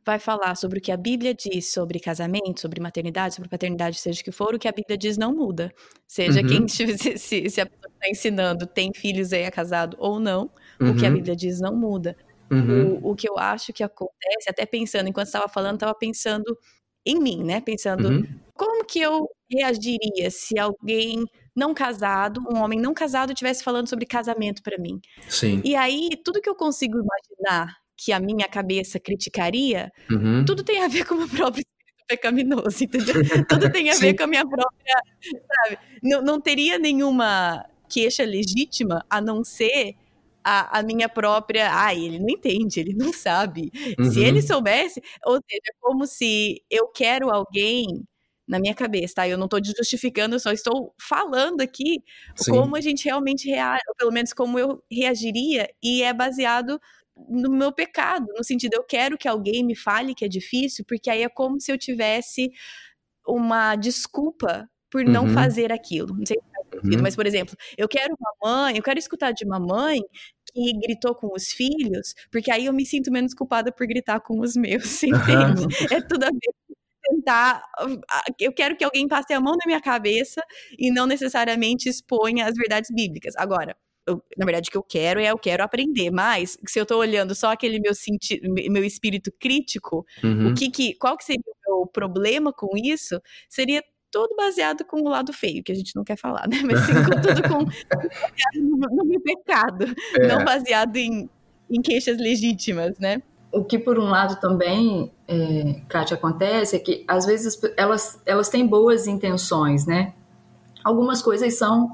vai 0.05 0.19
falar 0.19 0.55
sobre 0.55 0.79
o 0.79 0.81
que 0.81 0.91
a 0.91 0.97
Bíblia 0.97 1.33
diz 1.33 1.71
sobre 1.71 1.99
casamento, 1.99 2.61
sobre 2.61 2.81
maternidade, 2.81 3.35
sobre 3.35 3.49
paternidade, 3.49 3.99
seja 3.99 4.21
o 4.21 4.23
que 4.23 4.31
for, 4.31 4.55
o 4.55 4.59
que 4.59 4.67
a 4.67 4.71
Bíblia 4.71 4.97
diz 4.97 5.17
não 5.17 5.33
muda. 5.33 5.71
Seja 6.07 6.41
uhum. 6.41 6.47
quem 6.47 6.67
se, 6.97 7.17
se, 7.17 7.49
se, 7.49 7.61
a 7.61 7.65
pessoa 7.65 7.91
está 7.93 8.09
ensinando 8.09 8.65
tem 8.65 8.91
filhos 8.93 9.31
e 9.31 9.37
é 9.37 9.51
casado 9.51 9.95
ou 9.99 10.19
não, 10.19 10.49
uhum. 10.79 10.91
o 10.91 10.95
que 10.95 11.05
a 11.05 11.09
uhum. 11.09 11.15
Bíblia 11.15 11.35
diz 11.35 11.59
não 11.59 11.75
muda. 11.75 12.15
Uhum. 12.49 12.99
O, 13.01 13.11
o 13.11 13.15
que 13.15 13.29
eu 13.29 13.37
acho 13.37 13.71
que 13.71 13.83
acontece, 13.83 14.49
até 14.49 14.65
pensando, 14.65 15.07
enquanto 15.07 15.27
estava 15.27 15.47
falando, 15.47 15.75
estava 15.75 15.93
pensando 15.95 16.57
em 17.05 17.19
mim, 17.19 17.43
né? 17.43 17.61
Pensando 17.61 18.09
uhum. 18.09 18.27
como 18.53 18.83
que 18.85 18.99
eu 18.99 19.27
reagiria 19.49 20.29
se 20.29 20.59
alguém 20.59 21.23
não 21.55 21.73
casado, 21.73 22.41
um 22.49 22.57
homem 22.57 22.79
não 22.79 22.93
casado, 22.93 23.31
estivesse 23.31 23.63
falando 23.63 23.87
sobre 23.87 24.05
casamento 24.05 24.61
para 24.63 24.77
mim. 24.77 24.99
Sim. 25.29 25.61
E 25.63 25.75
aí, 25.75 26.09
tudo 26.23 26.41
que 26.41 26.49
eu 26.49 26.55
consigo 26.55 26.97
imaginar 26.97 27.80
que 28.03 28.11
a 28.11 28.19
minha 28.19 28.47
cabeça 28.47 28.99
criticaria, 28.99 29.91
uhum. 30.09 30.43
tudo 30.43 30.63
tem 30.63 30.83
a 30.83 30.87
ver 30.87 31.05
com 31.05 31.13
o 31.13 31.17
meu 31.19 31.29
próprio 31.29 31.61
espírito 31.61 32.03
pecaminoso, 32.07 32.83
entendeu? 32.83 33.13
tudo 33.47 33.71
tem 33.71 33.91
a 33.91 33.95
ver 33.95 34.15
com 34.15 34.23
a 34.23 34.27
minha 34.27 34.47
própria, 34.47 34.95
sabe? 35.47 35.77
Não, 36.01 36.19
não 36.23 36.41
teria 36.41 36.79
nenhuma 36.79 37.63
queixa 37.87 38.23
legítima 38.23 39.05
a 39.07 39.21
não 39.21 39.43
ser 39.43 39.95
a, 40.43 40.79
a, 40.79 40.83
minha 40.83 41.07
própria. 41.07 41.69
Ah, 41.71 41.93
ele 41.93 42.17
não 42.17 42.29
entende, 42.29 42.79
ele 42.79 42.95
não 42.95 43.13
sabe. 43.13 43.71
Uhum. 43.99 44.11
Se 44.11 44.19
ele 44.19 44.41
soubesse, 44.41 44.99
ou 45.23 45.35
seja, 45.35 45.61
é 45.69 45.73
como 45.79 46.07
se 46.07 46.59
eu 46.71 46.87
quero 46.87 47.29
alguém 47.29 48.03
na 48.47 48.59
minha 48.59 48.73
cabeça, 48.73 49.13
tá? 49.15 49.27
Eu 49.27 49.37
não 49.37 49.45
estou 49.45 49.63
justificando, 49.63 50.35
eu 50.35 50.39
só 50.39 50.51
estou 50.51 50.93
falando 50.99 51.61
aqui 51.61 52.03
Sim. 52.35 52.51
como 52.51 52.75
a 52.75 52.81
gente 52.81 53.05
realmente 53.05 53.47
reage, 53.47 53.83
ou 53.87 53.95
pelo 53.95 54.11
menos 54.11 54.33
como 54.33 54.57
eu 54.57 54.83
reagiria, 54.91 55.69
e 55.81 56.01
é 56.01 56.11
baseado 56.11 56.81
no 57.29 57.51
meu 57.51 57.71
pecado, 57.71 58.25
no 58.35 58.43
sentido, 58.43 58.73
eu 58.73 58.83
quero 58.83 59.17
que 59.17 59.27
alguém 59.27 59.63
me 59.63 59.75
fale 59.75 60.15
que 60.15 60.25
é 60.25 60.27
difícil, 60.27 60.85
porque 60.87 61.09
aí 61.09 61.23
é 61.23 61.29
como 61.29 61.59
se 61.59 61.71
eu 61.71 61.77
tivesse 61.77 62.51
uma 63.27 63.75
desculpa 63.75 64.69
por 64.89 65.05
não 65.05 65.25
uhum. 65.25 65.33
fazer 65.33 65.71
aquilo. 65.71 66.15
Não 66.15 66.25
sei 66.25 66.37
se 66.37 66.51
faz 66.53 66.67
sentido, 66.69 66.95
uhum. 66.97 67.03
mas, 67.03 67.15
por 67.15 67.25
exemplo, 67.25 67.55
eu 67.77 67.87
quero 67.87 68.15
uma 68.19 68.33
mãe, 68.43 68.77
eu 68.77 68.83
quero 68.83 68.99
escutar 68.99 69.31
de 69.31 69.45
uma 69.45 69.59
mãe 69.59 70.01
que 70.53 70.73
gritou 70.79 71.15
com 71.15 71.33
os 71.33 71.47
filhos, 71.47 72.13
porque 72.31 72.51
aí 72.51 72.65
eu 72.65 72.73
me 72.73 72.85
sinto 72.85 73.11
menos 73.11 73.33
culpada 73.33 73.71
por 73.71 73.87
gritar 73.87 74.19
com 74.19 74.39
os 74.41 74.55
meus, 74.55 75.01
entende? 75.03 75.63
Uhum. 75.63 75.69
É 75.91 76.01
tudo 76.01 76.25
a 76.25 76.29
ver 76.29 76.53
tentar. 77.03 77.63
Eu 78.39 78.53
quero 78.53 78.75
que 78.77 78.83
alguém 78.83 79.07
passe 79.07 79.33
a 79.33 79.41
mão 79.41 79.53
na 79.53 79.65
minha 79.65 79.81
cabeça 79.81 80.41
e 80.77 80.91
não 80.91 81.05
necessariamente 81.05 81.89
exponha 81.89 82.45
as 82.45 82.55
verdades 82.55 82.91
bíblicas. 82.93 83.35
Agora, 83.37 83.75
eu, 84.11 84.23
na 84.37 84.45
verdade, 84.45 84.69
o 84.69 84.71
que 84.71 84.77
eu 84.77 84.83
quero 84.83 85.19
é 85.19 85.31
eu 85.31 85.37
quero 85.37 85.63
aprender, 85.63 86.11
mas 86.11 86.57
se 86.67 86.79
eu 86.79 86.83
estou 86.83 86.99
olhando 86.99 87.33
só 87.35 87.51
aquele 87.51 87.79
meu 87.79 87.93
senti 87.93 88.39
meu 88.69 88.83
espírito 88.83 89.31
crítico, 89.39 90.05
uhum. 90.23 90.51
o 90.51 90.53
que, 90.53 90.69
que 90.69 90.93
qual 90.95 91.17
que 91.17 91.23
seria 91.23 91.41
o 91.45 91.77
meu 91.77 91.87
problema 91.87 92.53
com 92.53 92.69
isso? 92.77 93.21
Seria 93.49 93.83
todo 94.11 94.35
baseado 94.35 94.83
com 94.83 95.01
o 95.01 95.09
lado 95.09 95.31
feio, 95.31 95.63
que 95.63 95.71
a 95.71 95.75
gente 95.75 95.95
não 95.95 96.03
quer 96.03 96.17
falar, 96.17 96.47
né? 96.47 96.57
Mas 96.65 96.81
sim, 96.81 96.93
com 96.93 97.21
tudo 97.21 97.41
com 97.47 97.59
no, 98.59 98.77
no 98.77 99.05
meu 99.05 99.21
pecado, 99.21 99.85
é. 100.19 100.27
não 100.27 100.43
baseado 100.43 100.97
em, 100.97 101.29
em 101.69 101.81
queixas 101.81 102.17
legítimas, 102.17 102.99
né? 102.99 103.21
O 103.51 103.65
que, 103.65 103.77
por 103.77 103.99
um 103.99 104.05
lado, 104.05 104.39
também, 104.39 105.11
é, 105.27 105.81
Kátia, 105.89 106.15
acontece 106.15 106.75
é 106.75 106.79
que, 106.79 107.03
às 107.07 107.25
vezes, 107.25 107.59
elas, 107.75 108.21
elas 108.25 108.47
têm 108.47 108.65
boas 108.65 109.07
intenções, 109.07 109.85
né? 109.85 110.13
Algumas 110.83 111.21
coisas 111.21 111.57
são 111.57 111.91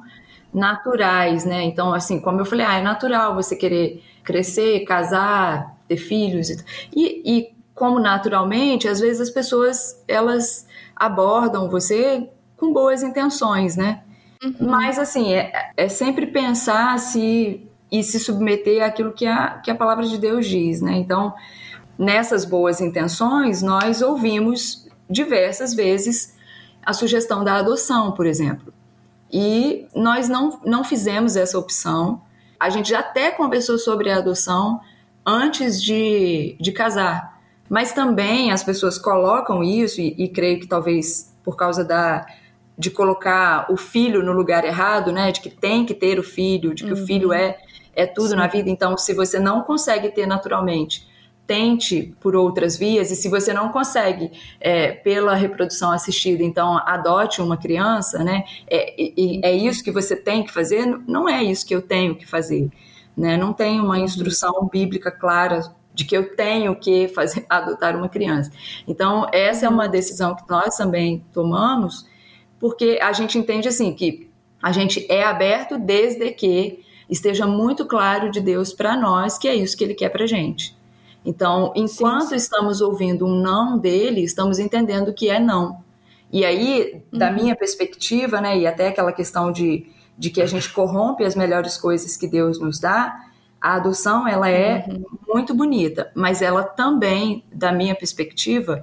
naturais, 0.53 1.45
né? 1.45 1.63
Então, 1.63 1.93
assim, 1.93 2.19
como 2.19 2.39
eu 2.39 2.45
falei, 2.45 2.65
ah, 2.65 2.77
é 2.77 2.81
natural 2.81 3.35
você 3.35 3.55
querer 3.55 4.03
crescer, 4.23 4.83
casar, 4.85 5.77
ter 5.87 5.97
filhos. 5.97 6.49
E, 6.95 7.21
e 7.25 7.55
como 7.73 7.99
naturalmente, 7.99 8.87
às 8.87 8.99
vezes 8.99 9.21
as 9.21 9.29
pessoas, 9.29 10.03
elas 10.07 10.67
abordam 10.95 11.69
você 11.69 12.29
com 12.57 12.73
boas 12.73 13.03
intenções, 13.03 13.75
né? 13.75 14.01
Uhum. 14.43 14.55
Mas, 14.61 14.97
assim, 14.97 15.33
é, 15.33 15.71
é 15.75 15.87
sempre 15.87 16.27
pensar 16.27 16.97
se 16.99 17.63
e 17.91 18.03
se 18.03 18.19
submeter 18.19 18.83
àquilo 18.83 19.13
que 19.13 19.25
a, 19.25 19.59
que 19.63 19.71
a 19.71 19.75
palavra 19.75 20.05
de 20.05 20.17
Deus 20.17 20.45
diz, 20.45 20.81
né? 20.81 20.97
Então, 20.97 21.33
nessas 21.97 22.45
boas 22.45 22.81
intenções, 22.81 23.61
nós 23.61 24.01
ouvimos 24.01 24.87
diversas 25.09 25.73
vezes 25.73 26.35
a 26.85 26.93
sugestão 26.93 27.43
da 27.43 27.55
adoção, 27.55 28.11
por 28.11 28.25
exemplo. 28.25 28.73
E 29.31 29.87
nós 29.93 30.29
não, 30.29 30.59
não 30.63 30.83
fizemos 30.83 31.35
essa 31.35 31.57
opção. 31.57 32.21
A 32.59 32.69
gente 32.69 32.89
já 32.89 32.99
até 32.99 33.31
conversou 33.31 33.77
sobre 33.77 34.09
a 34.09 34.17
adoção 34.17 34.79
antes 35.25 35.81
de, 35.81 36.55
de 36.59 36.71
casar. 36.71 37.37
Mas 37.69 37.91
também 37.91 38.51
as 38.51 38.63
pessoas 38.63 38.97
colocam 38.97 39.61
isso, 39.63 39.99
e, 39.99 40.15
e 40.17 40.29
creio 40.29 40.59
que 40.59 40.67
talvez 40.67 41.35
por 41.43 41.57
causa 41.57 41.83
da, 41.83 42.25
de 42.77 42.89
colocar 42.89 43.69
o 43.69 43.75
filho 43.75 44.23
no 44.23 44.31
lugar 44.31 44.63
errado, 44.63 45.11
né? 45.11 45.31
De 45.31 45.41
que 45.41 45.49
tem 45.49 45.85
que 45.85 45.93
ter 45.93 46.19
o 46.19 46.23
filho, 46.23 46.73
de 46.73 46.83
que 46.85 46.93
uhum. 46.93 47.03
o 47.03 47.05
filho 47.05 47.33
é, 47.33 47.57
é 47.93 48.05
tudo 48.05 48.29
Sim. 48.29 48.35
na 48.35 48.47
vida. 48.47 48.69
Então, 48.69 48.97
se 48.97 49.13
você 49.13 49.39
não 49.39 49.63
consegue 49.63 50.09
ter 50.09 50.25
naturalmente, 50.25 51.07
tente 51.47 52.13
por 52.19 52.35
outras 52.35 52.77
vias, 52.77 53.09
e 53.09 53.15
se 53.15 53.29
você 53.29 53.53
não 53.53 53.69
consegue 53.69 54.29
é, 54.59 54.91
pela 54.91 55.33
reprodução 55.33 55.91
assistida, 55.91 56.43
então 56.43 56.77
adote 56.85 57.41
uma 57.41 57.55
criança, 57.55 58.21
né? 58.23 58.43
É, 58.69 58.93
é 59.47 59.55
isso 59.55 59.81
que 59.81 59.91
você 59.91 60.15
tem 60.15 60.43
que 60.43 60.51
fazer? 60.51 60.85
Não 61.07 61.27
é 61.27 61.41
isso 61.41 61.65
que 61.65 61.73
eu 61.73 61.81
tenho 61.81 62.15
que 62.15 62.27
fazer. 62.27 62.69
Né? 63.15 63.37
Não 63.37 63.53
tem 63.53 63.79
uma 63.79 63.97
instrução 63.97 64.69
bíblica 64.71 65.09
clara 65.09 65.61
de 65.93 66.05
que 66.05 66.15
eu 66.15 66.35
tenho 66.35 66.75
que 66.75 67.07
fazer 67.07 67.45
adotar 67.49 67.95
uma 67.95 68.09
criança. 68.09 68.51
Então, 68.87 69.27
essa 69.31 69.65
é 69.65 69.69
uma 69.69 69.87
decisão 69.87 70.35
que 70.35 70.43
nós 70.47 70.75
também 70.75 71.25
tomamos, 71.33 72.05
porque 72.59 72.99
a 73.01 73.11
gente 73.13 73.37
entende 73.39 73.67
assim 73.67 73.93
que 73.93 74.29
a 74.61 74.71
gente 74.71 75.05
é 75.09 75.23
aberto 75.23 75.79
desde 75.79 76.29
que 76.31 76.83
esteja 77.09 77.47
muito 77.47 77.85
claro 77.85 78.29
de 78.29 78.41
Deus 78.41 78.73
para 78.73 78.97
nós 78.97 79.37
que 79.37 79.47
é 79.47 79.55
isso 79.55 79.77
que 79.77 79.83
ele 79.83 79.95
quer 79.95 80.09
para 80.09 80.27
gente. 80.27 80.76
Então, 81.27 81.73
enquanto 81.75 82.21
sim, 82.21 82.29
sim. 82.29 82.35
estamos 82.37 82.79
ouvindo 82.79 83.25
um 83.25 83.35
não 83.35 83.77
dele, 83.77 84.23
estamos 84.23 84.59
entendendo 84.59 85.13
que 85.13 85.29
é 85.29 85.41
não. 85.41 85.83
E 86.31 86.45
aí, 86.45 87.03
da 87.11 87.27
uhum. 87.27 87.35
minha 87.35 87.53
perspectiva, 87.53 88.39
né, 88.39 88.57
e 88.57 88.65
até 88.65 88.87
aquela 88.87 89.11
questão 89.11 89.51
de, 89.51 89.91
de 90.17 90.29
que 90.29 90.41
a 90.41 90.45
gente 90.45 90.71
corrompe 90.71 91.25
as 91.25 91.35
melhores 91.35 91.77
coisas 91.77 92.15
que 92.15 92.29
Deus 92.29 92.61
nos 92.61 92.79
dá, 92.79 93.13
a 93.59 93.75
adoção 93.75 94.25
ela 94.25 94.49
é 94.49 94.85
uhum. 94.87 95.03
muito 95.27 95.53
bonita, 95.53 96.09
mas 96.15 96.41
ela 96.41 96.63
também, 96.63 97.43
da 97.51 97.73
minha 97.73 97.93
perspectiva, 97.93 98.81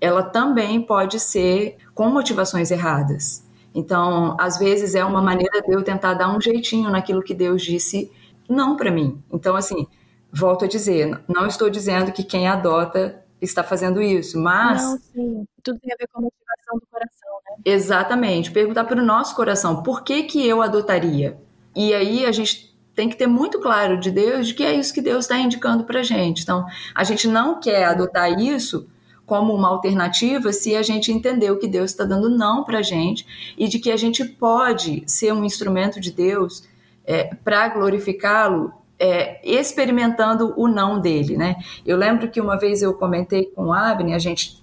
ela 0.00 0.24
também 0.24 0.82
pode 0.82 1.20
ser 1.20 1.76
com 1.94 2.08
motivações 2.08 2.72
erradas. 2.72 3.46
Então, 3.72 4.36
às 4.40 4.58
vezes 4.58 4.96
é 4.96 5.04
uma 5.04 5.22
maneira 5.22 5.62
de 5.62 5.72
eu 5.72 5.80
tentar 5.84 6.14
dar 6.14 6.36
um 6.36 6.40
jeitinho 6.40 6.90
naquilo 6.90 7.22
que 7.22 7.34
Deus 7.34 7.62
disse 7.62 8.10
não 8.48 8.74
para 8.74 8.90
mim. 8.90 9.22
Então, 9.32 9.54
assim, 9.54 9.86
volto 10.34 10.64
a 10.64 10.68
dizer, 10.68 11.20
não 11.28 11.46
estou 11.46 11.70
dizendo 11.70 12.12
que 12.12 12.24
quem 12.24 12.48
adota 12.48 13.22
está 13.40 13.62
fazendo 13.62 14.02
isso, 14.02 14.38
mas. 14.38 14.82
Não, 14.82 14.98
sim. 14.98 15.46
Tudo 15.62 15.78
tem 15.78 15.92
a 15.92 15.96
ver 15.96 16.08
com 16.12 16.18
a 16.18 16.22
motivação 16.22 16.78
do 16.78 16.86
coração, 16.90 17.30
né? 17.48 17.56
Exatamente. 17.64 18.50
Perguntar 18.50 18.84
para 18.84 19.00
o 19.00 19.04
nosso 19.04 19.34
coração, 19.34 19.82
por 19.82 20.02
que, 20.02 20.24
que 20.24 20.46
eu 20.46 20.60
adotaria? 20.60 21.38
E 21.74 21.94
aí 21.94 22.26
a 22.26 22.32
gente 22.32 22.74
tem 22.94 23.08
que 23.08 23.16
ter 23.16 23.26
muito 23.26 23.60
claro 23.60 23.98
de 23.98 24.10
Deus 24.10 24.48
de 24.48 24.54
que 24.54 24.62
é 24.62 24.72
isso 24.72 24.94
que 24.94 25.00
Deus 25.00 25.24
está 25.24 25.36
indicando 25.36 25.84
para 25.84 26.00
a 26.00 26.02
gente. 26.02 26.42
Então, 26.42 26.64
a 26.94 27.02
gente 27.02 27.26
não 27.26 27.58
quer 27.58 27.84
adotar 27.84 28.38
isso 28.38 28.88
como 29.26 29.54
uma 29.54 29.68
alternativa 29.68 30.52
se 30.52 30.76
a 30.76 30.82
gente 30.82 31.10
entender 31.10 31.50
o 31.50 31.58
que 31.58 31.66
Deus 31.66 31.90
está 31.90 32.04
dando 32.04 32.28
não 32.28 32.62
para 32.62 32.78
a 32.78 32.82
gente 32.82 33.54
e 33.56 33.66
de 33.68 33.78
que 33.78 33.90
a 33.90 33.96
gente 33.96 34.24
pode 34.24 35.02
ser 35.06 35.32
um 35.32 35.44
instrumento 35.44 35.98
de 35.98 36.12
Deus 36.12 36.68
é, 37.04 37.34
para 37.34 37.68
glorificá-lo 37.68 38.72
é, 38.98 39.40
experimentando 39.42 40.54
o 40.56 40.68
não 40.68 41.00
dele, 41.00 41.36
né? 41.36 41.56
Eu 41.84 41.96
lembro 41.96 42.30
que 42.30 42.40
uma 42.40 42.58
vez 42.58 42.82
eu 42.82 42.94
comentei 42.94 43.46
com 43.46 43.66
o 43.66 43.72
Abner, 43.72 44.14
a 44.14 44.18
gente 44.18 44.62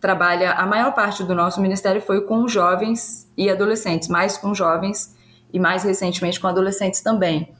trabalha, 0.00 0.52
a 0.52 0.66
maior 0.66 0.92
parte 0.92 1.24
do 1.24 1.34
nosso 1.34 1.60
ministério 1.60 2.00
foi 2.02 2.22
com 2.22 2.46
jovens 2.46 3.30
e 3.36 3.48
adolescentes, 3.48 4.08
mais 4.08 4.36
com 4.36 4.54
jovens 4.54 5.16
e 5.52 5.58
mais 5.58 5.82
recentemente 5.82 6.38
com 6.38 6.46
adolescentes 6.46 7.00
também. 7.00 7.52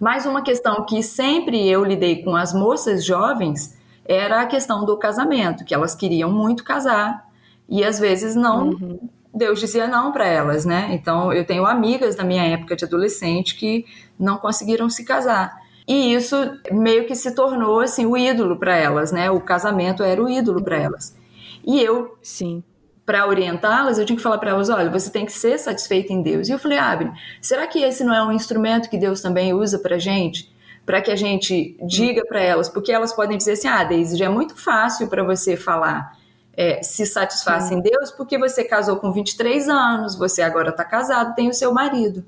Mais 0.00 0.24
uma 0.24 0.42
questão 0.42 0.86
que 0.86 1.02
sempre 1.02 1.68
eu 1.68 1.84
lidei 1.84 2.22
com 2.22 2.34
as 2.34 2.54
moças 2.54 3.04
jovens 3.04 3.76
era 4.04 4.40
a 4.40 4.46
questão 4.46 4.84
do 4.84 4.96
casamento, 4.96 5.64
que 5.64 5.74
elas 5.74 5.94
queriam 5.94 6.32
muito 6.32 6.64
casar 6.64 7.26
e 7.68 7.84
às 7.84 7.98
vezes 7.98 8.34
não 8.34 8.70
uhum. 8.70 8.98
Deus 9.38 9.60
dizia 9.60 9.86
não 9.86 10.12
para 10.12 10.26
elas, 10.26 10.64
né? 10.64 10.88
Então 10.92 11.32
eu 11.32 11.46
tenho 11.46 11.64
amigas 11.64 12.16
da 12.16 12.24
minha 12.24 12.44
época 12.44 12.76
de 12.76 12.84
adolescente 12.84 13.54
que 13.54 13.86
não 14.18 14.36
conseguiram 14.36 14.90
se 14.90 15.04
casar. 15.04 15.56
E 15.86 16.12
isso 16.12 16.36
meio 16.70 17.06
que 17.06 17.14
se 17.14 17.34
tornou 17.34 17.80
assim 17.80 18.04
o 18.04 18.16
ídolo 18.16 18.58
para 18.58 18.76
elas, 18.76 19.10
né? 19.10 19.30
O 19.30 19.40
casamento 19.40 20.02
era 20.02 20.22
o 20.22 20.28
ídolo 20.28 20.62
para 20.62 20.76
elas. 20.76 21.16
E 21.64 21.80
eu, 21.80 22.18
sim, 22.20 22.62
para 23.06 23.26
orientá-las, 23.26 23.98
eu 23.98 24.04
tinha 24.04 24.16
que 24.16 24.22
falar 24.22 24.36
para 24.36 24.50
elas, 24.50 24.68
olha, 24.68 24.90
você 24.90 25.10
tem 25.10 25.24
que 25.24 25.32
ser 25.32 25.56
satisfeita 25.58 26.12
em 26.12 26.20
Deus. 26.20 26.48
E 26.48 26.52
eu 26.52 26.58
falei, 26.58 26.76
Abner, 26.76 27.14
será 27.40 27.66
que 27.66 27.82
esse 27.82 28.04
não 28.04 28.12
é 28.12 28.22
um 28.22 28.32
instrumento 28.32 28.90
que 28.90 28.98
Deus 28.98 29.22
também 29.22 29.54
usa 29.54 29.78
para 29.78 29.98
gente? 29.98 30.52
Para 30.84 31.00
que 31.00 31.10
a 31.10 31.16
gente 31.16 31.74
diga 31.86 32.22
para 32.26 32.42
elas, 32.42 32.68
porque 32.68 32.92
elas 32.92 33.12
podem 33.12 33.38
dizer 33.38 33.52
assim, 33.52 33.68
ah, 33.68 33.84
Deise, 33.84 34.18
já 34.18 34.26
é 34.26 34.28
muito 34.28 34.56
fácil 34.56 35.08
para 35.08 35.22
você 35.22 35.56
falar 35.56 36.17
é, 36.58 36.82
se 36.82 37.06
satisfaça 37.06 37.72
em 37.72 37.80
Deus 37.80 38.10
porque 38.10 38.36
você 38.36 38.64
casou 38.64 38.96
com 38.96 39.12
23 39.12 39.68
anos, 39.68 40.16
você 40.16 40.42
agora 40.42 40.70
está 40.70 40.84
casado, 40.84 41.36
tem 41.36 41.48
o 41.48 41.54
seu 41.54 41.72
marido. 41.72 42.24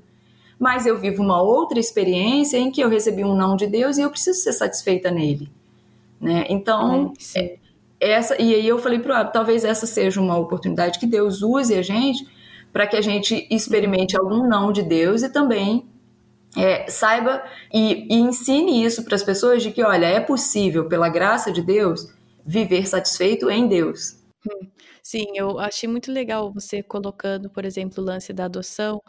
Mas 0.57 0.85
eu 0.85 0.97
vivo 0.97 1.21
uma 1.21 1.41
outra 1.41 1.77
experiência 1.77 2.57
em 2.57 2.71
que 2.71 2.79
eu 2.79 2.87
recebi 2.87 3.25
um 3.25 3.35
não 3.35 3.57
de 3.57 3.67
Deus 3.67 3.97
e 3.97 4.01
eu 4.01 4.09
preciso 4.09 4.39
ser 4.39 4.53
satisfeita 4.53 5.11
nele. 5.11 5.51
Né? 6.17 6.45
Então, 6.47 7.11
é, 7.35 7.57
essa, 7.99 8.41
e 8.41 8.55
aí 8.55 8.65
eu 8.65 8.79
falei 8.79 8.99
para 8.99 9.21
o 9.21 9.31
talvez 9.31 9.65
essa 9.65 9.85
seja 9.85 10.21
uma 10.21 10.37
oportunidade 10.37 10.97
que 10.97 11.05
Deus 11.05 11.41
use 11.41 11.75
a 11.75 11.81
gente 11.81 12.25
para 12.71 12.87
que 12.87 12.95
a 12.95 13.01
gente 13.01 13.45
experimente 13.51 14.15
algum 14.15 14.47
não 14.47 14.71
de 14.71 14.81
Deus 14.81 15.23
e 15.23 15.29
também 15.29 15.85
é, 16.55 16.89
saiba 16.89 17.43
e, 17.73 18.07
e 18.09 18.17
ensine 18.17 18.81
isso 18.81 19.03
para 19.03 19.15
as 19.15 19.23
pessoas 19.23 19.61
de 19.61 19.71
que, 19.71 19.83
olha, 19.83 20.05
é 20.05 20.21
possível, 20.21 20.85
pela 20.85 21.09
graça 21.09 21.51
de 21.51 21.61
Deus, 21.61 22.07
viver 22.45 22.87
satisfeito 22.87 23.49
em 23.49 23.67
Deus. 23.67 24.20
Sim, 25.03 25.25
eu 25.35 25.59
achei 25.59 25.87
muito 25.89 26.11
legal 26.11 26.51
você 26.53 26.81
colocando, 26.83 27.49
por 27.49 27.65
exemplo, 27.65 28.03
o 28.03 28.05
lance 28.05 28.33
da 28.33 28.45
adoção. 28.45 29.01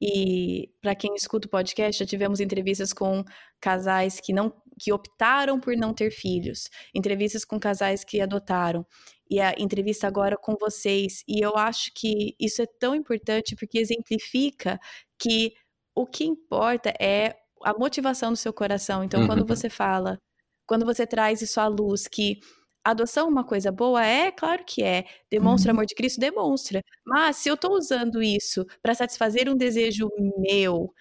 E 0.00 0.70
para 0.82 0.94
quem 0.94 1.14
escuta 1.14 1.46
o 1.46 1.50
podcast, 1.50 2.00
já 2.00 2.06
tivemos 2.06 2.40
entrevistas 2.40 2.92
com 2.92 3.24
casais 3.60 4.20
que 4.20 4.32
não 4.32 4.52
que 4.78 4.92
optaram 4.92 5.60
por 5.60 5.76
não 5.76 5.94
ter 5.94 6.10
filhos, 6.10 6.68
entrevistas 6.92 7.44
com 7.44 7.60
casais 7.60 8.02
que 8.02 8.20
adotaram 8.20 8.84
e 9.30 9.40
a 9.40 9.54
entrevista 9.56 10.06
agora 10.08 10.36
com 10.36 10.56
vocês. 10.60 11.22
E 11.28 11.40
eu 11.40 11.56
acho 11.56 11.92
que 11.94 12.34
isso 12.40 12.60
é 12.60 12.66
tão 12.66 12.94
importante 12.94 13.54
porque 13.56 13.78
exemplifica 13.78 14.78
que 15.18 15.54
o 15.94 16.06
que 16.06 16.24
importa 16.24 16.92
é 17.00 17.36
a 17.62 17.72
motivação 17.78 18.32
do 18.32 18.36
seu 18.36 18.52
coração. 18.52 19.04
Então, 19.04 19.20
uhum. 19.20 19.26
quando 19.26 19.46
você 19.46 19.70
fala, 19.70 20.18
quando 20.66 20.84
você 20.84 21.06
traz 21.06 21.40
isso 21.40 21.60
à 21.60 21.68
luz, 21.68 22.08
que 22.08 22.40
adoção 22.84 23.26
é 23.26 23.30
uma 23.30 23.44
coisa 23.44 23.72
boa? 23.72 24.04
É, 24.04 24.30
claro 24.30 24.62
que 24.64 24.82
é. 24.82 25.04
Demonstra 25.30 25.72
uhum. 25.72 25.78
amor 25.78 25.86
de 25.86 25.94
Cristo? 25.94 26.20
Demonstra. 26.20 26.82
Mas 27.04 27.36
se 27.36 27.48
eu 27.48 27.54
estou 27.54 27.72
usando 27.72 28.22
isso 28.22 28.64
para 28.82 28.94
satisfazer 28.94 29.48
um 29.48 29.56
desejo 29.56 30.10
meu, 30.38 30.92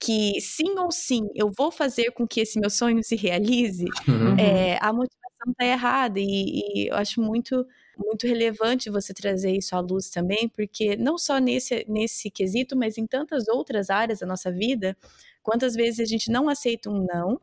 que 0.00 0.40
sim 0.40 0.78
ou 0.78 0.90
sim 0.90 1.28
eu 1.34 1.50
vou 1.56 1.70
fazer 1.70 2.10
com 2.12 2.26
que 2.26 2.40
esse 2.40 2.58
meu 2.58 2.70
sonho 2.70 3.02
se 3.02 3.16
realize, 3.16 3.84
uhum. 4.06 4.36
é, 4.38 4.78
a 4.80 4.92
motivação 4.92 5.50
está 5.50 5.64
errada. 5.64 6.18
E, 6.20 6.24
e, 6.24 6.88
eu 6.88 6.96
acho 6.96 7.20
muito, 7.20 7.66
muito 7.96 8.26
relevante 8.26 8.90
você 8.90 9.14
trazer 9.14 9.52
isso 9.52 9.76
à 9.76 9.80
luz 9.80 10.10
também, 10.10 10.48
porque 10.48 10.96
não 10.96 11.16
só 11.16 11.38
nesse, 11.38 11.84
nesse 11.88 12.30
quesito, 12.30 12.76
mas 12.76 12.98
em 12.98 13.06
tantas 13.06 13.48
outras 13.48 13.90
áreas 13.90 14.20
da 14.20 14.26
nossa 14.26 14.50
vida, 14.50 14.96
quantas 15.42 15.74
vezes 15.74 16.00
a 16.00 16.04
gente 16.04 16.30
não 16.30 16.48
aceita 16.48 16.90
um 16.90 17.06
não 17.12 17.40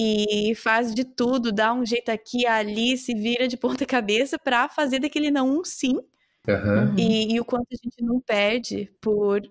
e 0.00 0.54
faz 0.54 0.94
de 0.94 1.04
tudo, 1.04 1.50
dá 1.50 1.72
um 1.74 1.84
jeito 1.84 2.10
aqui, 2.10 2.46
ali, 2.46 2.96
se 2.96 3.12
vira 3.14 3.48
de 3.48 3.56
ponta 3.56 3.84
cabeça 3.84 4.38
para 4.38 4.68
fazer 4.68 5.00
daquele 5.00 5.30
não 5.30 5.58
um 5.58 5.64
sim. 5.64 5.98
Uhum. 6.46 6.94
E, 6.96 7.34
e, 7.34 7.40
o 7.40 7.44
quanto 7.44 7.66
a 7.72 7.76
gente 7.76 8.02
não 8.02 8.20
perde 8.20 8.90
por 9.00 9.42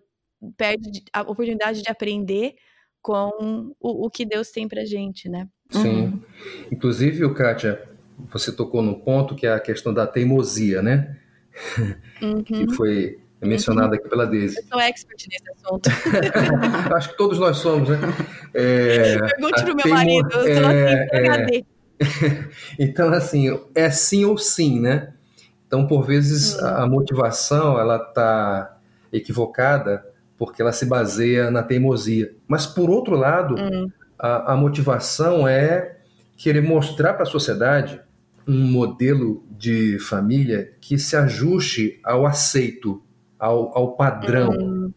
perde 0.55 1.03
a 1.11 1.21
oportunidade 1.21 1.81
de 1.81 1.91
aprender 1.91 2.55
com 3.01 3.73
o, 3.79 4.05
o 4.05 4.09
que 4.09 4.25
Deus 4.25 4.49
tem 4.49 4.67
pra 4.67 4.85
gente, 4.85 5.27
né? 5.27 5.47
Sim. 5.69 6.01
Uhum. 6.01 6.21
Inclusive, 6.71 7.33
Kátia, 7.33 7.89
você 8.31 8.51
tocou 8.51 8.81
num 8.81 8.99
ponto 8.99 9.35
que 9.35 9.45
é 9.45 9.53
a 9.53 9.59
questão 9.59 9.93
da 9.93 10.07
teimosia, 10.07 10.81
né? 10.81 11.19
Uhum. 12.21 12.41
que 12.43 12.73
foi 12.73 13.19
mencionada 13.45 13.95
aqui 13.95 14.09
pela 14.09 14.25
Deise. 14.25 14.57
Eu 14.57 14.63
sou 14.63 14.79
expert 14.79 15.27
nesse 15.29 15.49
assunto. 15.51 15.89
Acho 16.95 17.09
que 17.09 17.17
todos 17.17 17.38
nós 17.39 17.57
somos, 17.57 17.89
né? 17.89 17.97
É, 18.53 19.19
Pergunte 19.19 19.63
pro 19.63 19.75
meu 19.75 19.83
teimo... 19.83 19.97
marido, 19.97 20.29
eu 20.33 20.61
sou 20.61 20.71
é, 20.71 21.03
assim, 21.29 21.65
é... 21.99 22.49
Então, 22.79 23.13
assim, 23.13 23.59
é 23.75 23.89
sim 23.89 24.25
ou 24.25 24.38
sim, 24.38 24.79
né? 24.79 25.13
Então, 25.67 25.85
por 25.85 26.03
vezes, 26.03 26.55
hum. 26.55 26.65
a 26.65 26.88
motivação, 26.88 27.79
ela 27.79 27.99
tá 27.99 28.77
equivocada 29.11 30.03
porque 30.38 30.61
ela 30.61 30.71
se 30.71 30.85
baseia 30.85 31.49
na 31.49 31.63
teimosia. 31.63 32.33
Mas, 32.47 32.65
por 32.65 32.89
outro 32.89 33.15
lado, 33.15 33.55
hum. 33.55 33.89
a, 34.17 34.53
a 34.53 34.55
motivação 34.55 35.47
é 35.47 35.97
querer 36.35 36.61
mostrar 36.61 37.13
para 37.13 37.23
a 37.23 37.27
sociedade 37.27 37.99
um 38.47 38.71
modelo 38.71 39.43
de 39.51 39.99
família 39.99 40.73
que 40.79 40.97
se 40.97 41.15
ajuste 41.17 41.99
ao 42.03 42.25
aceito, 42.25 43.03
ao, 43.39 43.77
ao 43.77 43.95
padrão. 43.95 44.51
Hum, 44.51 44.93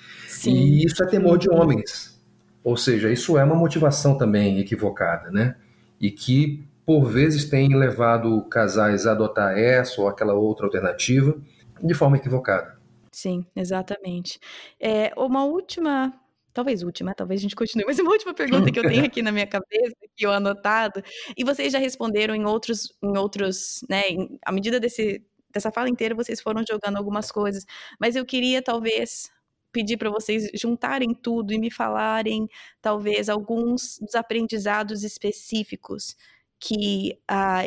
e 0.47 0.85
isso 0.85 1.03
é 1.03 1.07
temor 1.07 1.39
de 1.39 1.51
homens. 1.51 2.21
Ou 2.63 2.77
seja, 2.77 3.11
isso 3.11 3.39
é 3.39 3.45
uma 3.45 3.55
motivação 3.55 4.17
também 4.17 4.59
equivocada, 4.59 5.31
né? 5.31 5.57
E 6.01 6.11
que, 6.11 6.65
por 6.85 7.07
vezes, 7.07 7.47
tem 7.47 7.75
levado 7.75 8.43
casais 8.45 9.07
a 9.07 9.13
adotar 9.13 9.59
essa 9.59 10.01
ou 10.01 10.09
aquela 10.09 10.35
outra 10.35 10.67
alternativa 10.67 11.37
de 11.83 11.95
forma 11.95 12.17
equivocada. 12.17 12.79
Sim, 13.13 13.45
exatamente. 13.57 14.39
É, 14.79 15.13
uma 15.17 15.45
última 15.45 16.13
talvez 16.53 16.83
última, 16.83 17.15
talvez 17.15 17.41
a 17.41 17.43
gente 17.43 17.55
continue, 17.55 17.85
mas 17.87 17.99
uma 17.99 18.11
última 18.11 18.35
pergunta 18.35 18.71
que 18.71 18.79
eu 18.79 18.83
tenho 18.83 19.05
aqui 19.07 19.23
na 19.23 19.33
minha 19.33 19.47
cabeça, 19.47 19.95
que 20.17 20.27
eu 20.27 20.33
anotado, 20.33 21.03
e 21.37 21.45
vocês 21.45 21.73
já 21.73 21.79
responderam 21.79 22.35
em 22.35 22.45
outros, 22.45 22.93
em 23.03 23.17
outros, 23.17 23.85
né, 23.89 24.03
em, 24.09 24.39
à 24.45 24.53
medida 24.53 24.81
desse, 24.81 25.25
dessa 25.53 25.71
fala 25.71 25.89
inteira, 25.89 26.15
vocês 26.15 26.41
foram 26.41 26.63
jogando 26.69 26.97
algumas 26.97 27.31
coisas, 27.31 27.65
mas 27.99 28.17
eu 28.17 28.25
queria 28.25 28.63
talvez 28.63 29.31
pedir 29.73 29.97
para 29.97 30.11
vocês 30.11 30.51
juntarem 30.55 31.15
tudo 31.15 31.53
e 31.53 31.59
me 31.59 31.71
falarem 31.71 32.49
talvez 32.83 33.29
alguns 33.29 33.99
dos 34.01 34.15
aprendizados 34.15 35.05
específicos 35.05 36.17
que 36.59 37.19
a 37.27 37.63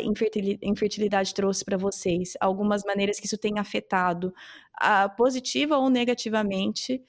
infertilidade 0.61 1.33
trouxe 1.33 1.65
para 1.65 1.77
vocês, 1.77 2.33
algumas 2.39 2.83
maneiras 2.83 3.19
que 3.19 3.25
isso 3.25 3.37
tem 3.37 3.57
afetado, 3.57 4.31
uh, 4.79 5.15
positiva 5.17 5.77
ou 5.77 5.89
negativamente. 5.89 7.01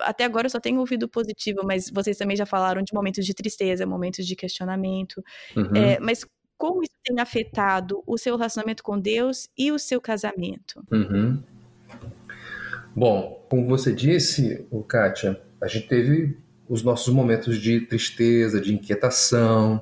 Até 0.00 0.24
agora 0.24 0.46
eu 0.46 0.50
só 0.50 0.58
tenho 0.58 0.80
ouvido 0.80 1.08
positivo, 1.08 1.60
mas 1.64 1.88
vocês 1.88 2.16
também 2.16 2.36
já 2.36 2.44
falaram 2.44 2.82
de 2.82 2.92
momentos 2.92 3.24
de 3.24 3.32
tristeza, 3.32 3.86
momentos 3.86 4.26
de 4.26 4.34
questionamento. 4.34 5.22
Uhum. 5.56 5.76
É, 5.76 6.00
mas 6.00 6.24
como 6.60 6.82
isso 6.82 6.92
tem 7.02 7.18
afetado 7.18 8.02
o 8.06 8.18
seu 8.18 8.36
relacionamento 8.36 8.82
com 8.82 9.00
Deus 9.00 9.48
e 9.56 9.72
o 9.72 9.78
seu 9.78 9.98
casamento? 9.98 10.84
Uhum. 10.92 11.42
Bom, 12.94 13.46
como 13.48 13.66
você 13.66 13.94
disse, 13.94 14.66
Kátia, 14.86 15.40
a 15.58 15.66
gente 15.66 15.88
teve 15.88 16.36
os 16.68 16.82
nossos 16.82 17.14
momentos 17.14 17.56
de 17.58 17.80
tristeza, 17.80 18.60
de 18.60 18.74
inquietação, 18.74 19.80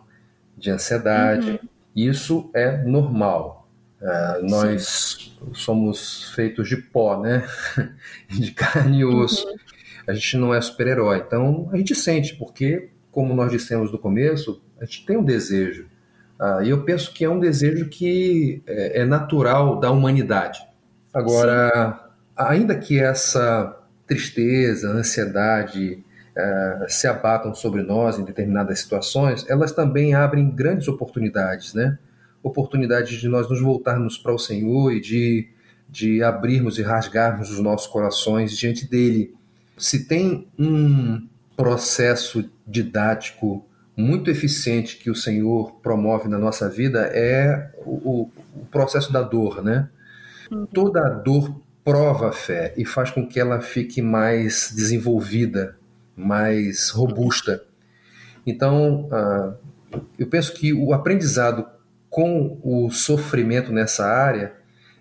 de 0.57 0.71
ansiedade. 0.71 1.51
Uhum. 1.51 1.69
Isso 1.97 2.49
é 2.55 2.77
normal. 2.85 3.69
Uh, 4.01 4.49
nós 4.49 5.17
Sim. 5.19 5.53
somos 5.55 6.31
feitos 6.31 6.69
de 6.69 6.77
pó, 6.77 7.21
né? 7.21 7.45
de 8.31 8.53
carne 8.53 9.01
e 9.01 9.05
osso. 9.05 9.49
Uhum. 9.49 9.57
A 10.07 10.15
gente 10.15 10.37
não 10.37 10.55
é 10.55 10.61
super-herói. 10.61 11.25
Então 11.27 11.69
a 11.73 11.77
gente 11.77 11.97
sente, 11.97 12.37
porque, 12.37 12.91
como 13.11 13.35
nós 13.35 13.51
dissemos 13.51 13.91
no 13.91 13.99
começo, 13.99 14.63
a 14.81 14.85
gente 14.85 15.05
tem 15.05 15.17
um 15.17 15.25
desejo. 15.25 15.89
Uh, 16.41 16.63
e 16.63 16.71
eu 16.71 16.85
penso 16.85 17.13
que 17.13 17.25
é 17.25 17.29
um 17.29 17.41
desejo 17.41 17.89
que 17.89 18.63
é, 18.67 19.01
é 19.01 19.05
natural 19.05 19.81
da 19.81 19.91
humanidade. 19.91 20.61
Agora, 21.13 21.71
Sim. 21.75 22.11
ainda 22.37 22.77
que 22.77 23.01
essa 23.01 23.77
tristeza, 24.07 24.89
ansiedade, 24.91 26.05
uh, 26.37 26.85
se 26.89 27.09
abatam 27.09 27.53
sobre 27.55 27.83
nós 27.83 28.19
em 28.19 28.25
determinadas 28.25 28.81
situações, 28.81 29.45
elas 29.49 29.73
também 29.73 30.15
abrem 30.15 30.49
grandes 30.49 30.87
oportunidades, 30.87 31.75
né? 31.75 31.99
Oportunidades 32.41 33.19
de 33.19 33.29
nós 33.29 33.51
nos 33.51 33.61
voltarmos 33.61 34.17
para 34.17 34.33
o 34.33 34.39
Senhor 34.39 34.93
e 34.93 35.01
de, 35.01 35.49
de 35.89 36.23
abrirmos 36.23 36.79
e 36.79 36.83
rasgarmos 36.83 37.51
os 37.51 37.59
nossos 37.59 37.89
corações 37.89 38.57
diante 38.57 38.89
dele. 38.89 39.35
Se 39.77 40.07
tem 40.07 40.47
um 40.57 41.27
processo 41.57 42.49
didático 42.65 43.68
muito 43.99 44.31
eficiente 44.31 44.97
que 44.97 45.11
o 45.11 45.15
Senhor 45.15 45.73
promove 45.83 46.29
na 46.29 46.39
nossa 46.39 46.71
vida 46.71 47.11
é 47.13 47.73
o, 47.85 48.31
o 48.55 48.65
processo 48.71 49.13
da 49.13 49.23
dor, 49.23 49.61
né? 49.61 49.91
Uhum. 50.53 50.67
Toda 50.67 51.05
a 51.05 51.11
dor 51.11 51.61
prova 51.85 52.29
a 52.29 52.33
fé 52.33 52.73
e 52.77 52.85
faz 52.85 53.11
com 53.11 53.27
que 53.27 53.41
ela 53.41 53.61
fique 53.61 54.01
mais 54.01 54.73
desenvolvida, 54.73 55.77
mais 56.17 56.91
robusta. 56.91 57.65
Então, 58.47 59.09
uh, 59.11 60.01
eu 60.17 60.29
penso 60.29 60.55
que 60.55 60.73
o 60.73 60.93
aprendizado 60.93 61.67
com 62.09 62.61
o 62.63 62.91
sofrimento 62.91 63.73
nessa 63.73 64.07
área 64.07 64.53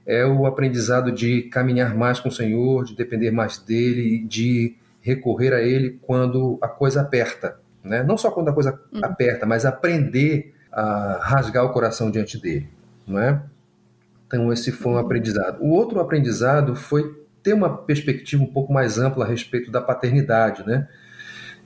é 0.07 0.25
o 0.25 0.47
aprendizado 0.47 1.11
de 1.11 1.43
caminhar 1.43 1.95
mais 1.95 2.19
com 2.19 2.29
o 2.29 2.31
Senhor, 2.31 2.83
de 2.83 2.95
depender 2.95 3.29
mais 3.29 3.59
dele, 3.59 4.25
de 4.25 4.75
recorrer 5.01 5.53
a 5.53 5.61
Ele 5.61 5.99
quando 6.01 6.57
a 6.61 6.67
coisa 6.67 7.01
aperta. 7.01 7.59
Né? 7.87 8.03
Não 8.03 8.17
só 8.17 8.31
quando 8.31 8.49
a 8.49 8.53
coisa 8.53 8.79
uhum. 8.91 9.01
aperta, 9.03 9.45
mas 9.45 9.65
aprender 9.65 10.53
a 10.71 11.19
rasgar 11.21 11.65
o 11.65 11.71
coração 11.71 12.11
diante 12.11 12.39
dele. 12.39 12.69
Não 13.05 13.19
é? 13.19 13.41
Então, 14.27 14.51
esse 14.51 14.71
foi 14.71 14.91
um 14.91 14.95
uhum. 14.95 15.01
aprendizado. 15.01 15.61
O 15.61 15.69
outro 15.69 15.99
aprendizado 15.99 16.75
foi 16.75 17.15
ter 17.41 17.53
uma 17.53 17.77
perspectiva 17.77 18.43
um 18.43 18.47
pouco 18.47 18.73
mais 18.73 18.99
ampla 18.99 19.23
a 19.23 19.27
respeito 19.27 19.71
da 19.71 19.81
paternidade. 19.81 20.65
Né? 20.67 20.87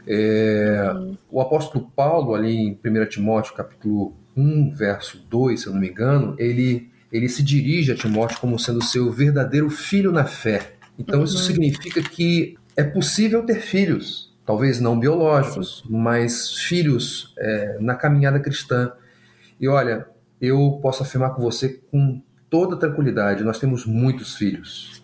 É, 0.07 0.93
o 1.29 1.41
apóstolo 1.41 1.91
Paulo, 1.95 2.35
ali 2.35 2.55
em 2.55 2.79
1 2.85 3.05
Timóteo, 3.07 3.55
capítulo 3.55 4.15
1, 4.37 4.73
verso 4.75 5.25
2, 5.29 5.59
se 5.59 5.67
eu 5.67 5.73
não 5.73 5.79
me 5.79 5.89
engano, 5.89 6.35
ele, 6.37 6.89
ele 7.11 7.27
se 7.27 7.43
dirige 7.43 7.91
a 7.91 7.95
Timóteo 7.95 8.39
como 8.39 8.59
sendo 8.59 8.83
seu 8.83 9.11
verdadeiro 9.11 9.69
filho 9.69 10.11
na 10.11 10.25
fé. 10.25 10.73
Então, 10.97 11.19
uhum. 11.19 11.25
isso 11.25 11.39
significa 11.39 12.01
que 12.01 12.55
é 12.75 12.83
possível 12.83 13.43
ter 13.43 13.59
filhos, 13.59 14.30
talvez 14.51 14.81
não 14.81 14.99
biológicos, 14.99 15.81
Sim. 15.81 15.93
mas 15.97 16.53
filhos 16.53 17.33
é, 17.37 17.77
na 17.79 17.95
caminhada 17.95 18.37
cristã. 18.37 18.91
E 19.57 19.67
olha, 19.67 20.05
eu 20.41 20.77
posso 20.81 21.03
afirmar 21.03 21.29
com 21.33 21.41
você 21.41 21.81
com 21.89 22.21
toda 22.49 22.75
tranquilidade: 22.75 23.45
nós 23.45 23.59
temos 23.59 23.85
muitos 23.85 24.35
filhos. 24.35 25.01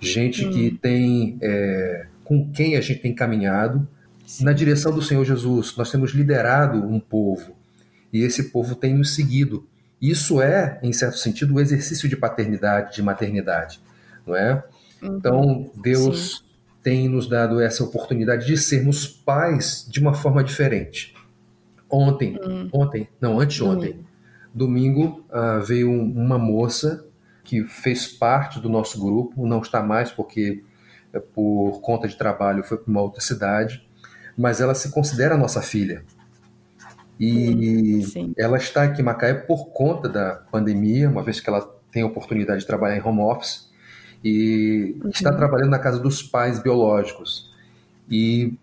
Gente 0.00 0.44
uhum. 0.44 0.52
que 0.52 0.70
tem. 0.72 1.38
É, 1.40 2.06
com 2.24 2.50
quem 2.50 2.76
a 2.76 2.80
gente 2.80 3.00
tem 3.00 3.14
caminhado, 3.14 3.86
na 4.40 4.52
direção 4.52 4.92
do 4.92 5.02
Senhor 5.02 5.24
Jesus. 5.24 5.76
Nós 5.76 5.90
temos 5.90 6.12
liderado 6.12 6.78
um 6.78 6.98
povo 6.98 7.56
e 8.12 8.22
esse 8.22 8.50
povo 8.50 8.74
tem 8.74 8.94
nos 8.94 9.14
seguido. 9.14 9.68
Isso 10.00 10.40
é, 10.40 10.80
em 10.82 10.92
certo 10.92 11.18
sentido, 11.18 11.54
o 11.54 11.60
exercício 11.60 12.08
de 12.08 12.16
paternidade, 12.16 12.94
de 12.94 13.02
maternidade, 13.02 13.80
não 14.26 14.34
é? 14.34 14.64
Uhum. 15.02 15.16
Então, 15.16 15.72
Deus 15.76 16.38
Sim. 16.38 16.49
Tem 16.82 17.08
nos 17.08 17.28
dado 17.28 17.60
essa 17.60 17.84
oportunidade 17.84 18.46
de 18.46 18.56
sermos 18.56 19.06
pais 19.06 19.86
de 19.88 20.00
uma 20.00 20.14
forma 20.14 20.42
diferente. 20.42 21.14
Ontem, 21.88 22.38
uhum. 22.42 22.68
ontem, 22.72 23.08
não, 23.20 23.40
anteontem, 23.40 23.92
uhum. 23.92 24.04
domingo, 24.54 25.26
uh, 25.28 25.62
veio 25.62 25.90
uma 25.90 26.38
moça 26.38 27.06
que 27.42 27.64
fez 27.64 28.06
parte 28.06 28.60
do 28.60 28.68
nosso 28.68 29.00
grupo, 29.00 29.46
não 29.46 29.60
está 29.60 29.82
mais 29.82 30.12
porque 30.12 30.62
eh, 31.12 31.18
por 31.18 31.80
conta 31.80 32.06
de 32.06 32.16
trabalho 32.16 32.62
foi 32.62 32.78
para 32.78 32.88
uma 32.88 33.00
outra 33.00 33.20
cidade, 33.20 33.84
mas 34.36 34.60
ela 34.60 34.74
se 34.74 34.92
considera 34.92 35.36
nossa 35.36 35.60
filha. 35.60 36.04
E 37.18 38.02
Sim. 38.04 38.32
ela 38.38 38.56
está 38.56 38.84
aqui 38.84 39.02
em 39.02 39.04
Macaé 39.04 39.34
por 39.34 39.70
conta 39.70 40.08
da 40.08 40.36
pandemia, 40.50 41.08
uma 41.08 41.24
vez 41.24 41.40
que 41.40 41.50
ela 41.50 41.60
tem 41.90 42.02
a 42.02 42.06
oportunidade 42.06 42.60
de 42.60 42.66
trabalhar 42.66 42.96
em 42.96 43.02
home 43.02 43.20
office 43.20 43.69
e 44.22 44.96
uhum. 45.02 45.10
está 45.10 45.32
trabalhando 45.32 45.70
na 45.70 45.78
casa 45.78 45.98
dos 45.98 46.22
pais 46.22 46.62
biológicos. 46.62 47.50
E 48.10 48.54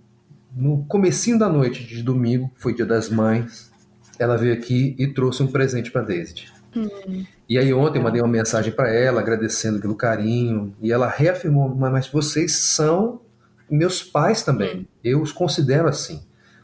no 0.55 0.83
comecinho 0.85 1.37
da 1.37 1.49
noite 1.49 1.83
de 1.83 2.03
domingo, 2.03 2.51
foi 2.55 2.73
dia 2.73 2.85
das 2.85 3.09
mães, 3.09 3.71
ela 4.19 4.37
veio 4.37 4.53
aqui 4.53 4.95
e 4.97 5.07
trouxe 5.07 5.43
um 5.43 5.47
presente 5.47 5.91
para 5.91 6.01
Daisy. 6.01 6.45
Uhum. 6.75 7.25
E 7.49 7.57
aí 7.57 7.73
ontem 7.73 7.97
eu 7.99 8.03
mandei 8.03 8.21
uma 8.21 8.27
mensagem 8.27 8.71
para 8.71 8.91
ela 8.91 9.21
agradecendo 9.21 9.79
pelo 9.79 9.95
carinho 9.95 10.75
e 10.81 10.91
ela 10.91 11.07
reafirmou: 11.09 11.73
"Mas 11.73 12.07
vocês 12.07 12.55
são 12.55 13.21
meus 13.69 14.01
pais 14.01 14.43
também. 14.43 14.79
Hum. 14.79 14.85
Eu 15.03 15.21
os 15.21 15.31
considero 15.31 15.87
assim. 15.87 16.21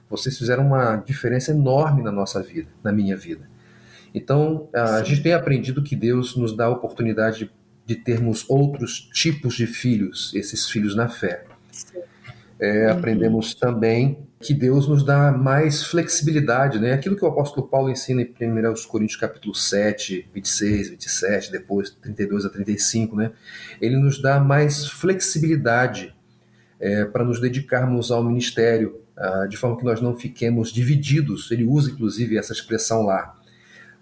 Vocês 0.09 0.37
fizeram 0.37 0.67
uma 0.67 0.97
diferença 0.97 1.51
enorme 1.51 2.01
na 2.03 2.11
nossa 2.11 2.41
vida, 2.41 2.69
na 2.83 2.91
minha 2.91 3.17
vida. 3.17 3.49
Então, 4.13 4.69
a 4.73 4.99
Sim. 4.99 5.05
gente 5.05 5.23
tem 5.23 5.33
aprendido 5.33 5.81
que 5.81 5.95
Deus 5.95 6.35
nos 6.35 6.55
dá 6.55 6.65
a 6.65 6.69
oportunidade 6.69 7.39
de 7.39 7.51
termos 7.95 8.45
outros 8.49 9.09
tipos 9.13 9.55
de 9.55 9.67
filhos, 9.67 10.33
esses 10.33 10.69
filhos 10.69 10.95
na 10.95 11.09
fé. 11.09 11.45
É, 12.59 12.87
uhum. 12.87 12.97
Aprendemos 12.97 13.53
também 13.53 14.25
que 14.39 14.53
Deus 14.53 14.87
nos 14.87 15.03
dá 15.03 15.31
mais 15.31 15.83
flexibilidade, 15.83 16.79
né? 16.79 16.93
Aquilo 16.93 17.15
que 17.15 17.23
o 17.23 17.27
apóstolo 17.27 17.67
Paulo 17.67 17.89
ensina 17.89 18.21
em 18.21 18.25
1 18.25 18.73
Coríntios 18.87 19.19
capítulo 19.19 19.55
7, 19.55 20.29
26, 20.33 20.89
27, 20.89 21.51
depois 21.51 21.89
32 21.89 22.45
a 22.45 22.49
35, 22.49 23.15
né? 23.15 23.31
Ele 23.81 23.97
nos 23.97 24.21
dá 24.21 24.39
mais 24.39 24.85
flexibilidade 24.85 26.13
é, 26.79 27.05
para 27.05 27.23
nos 27.23 27.39
dedicarmos 27.39 28.11
ao 28.11 28.23
ministério, 28.23 29.01
ah, 29.15 29.45
de 29.47 29.55
forma 29.55 29.77
que 29.77 29.85
nós 29.85 30.01
não 30.01 30.15
fiquemos 30.17 30.71
divididos. 30.71 31.49
Ele 31.51 31.63
usa, 31.63 31.91
inclusive, 31.91 32.37
essa 32.37 32.51
expressão 32.51 33.03
lá, 33.03 33.39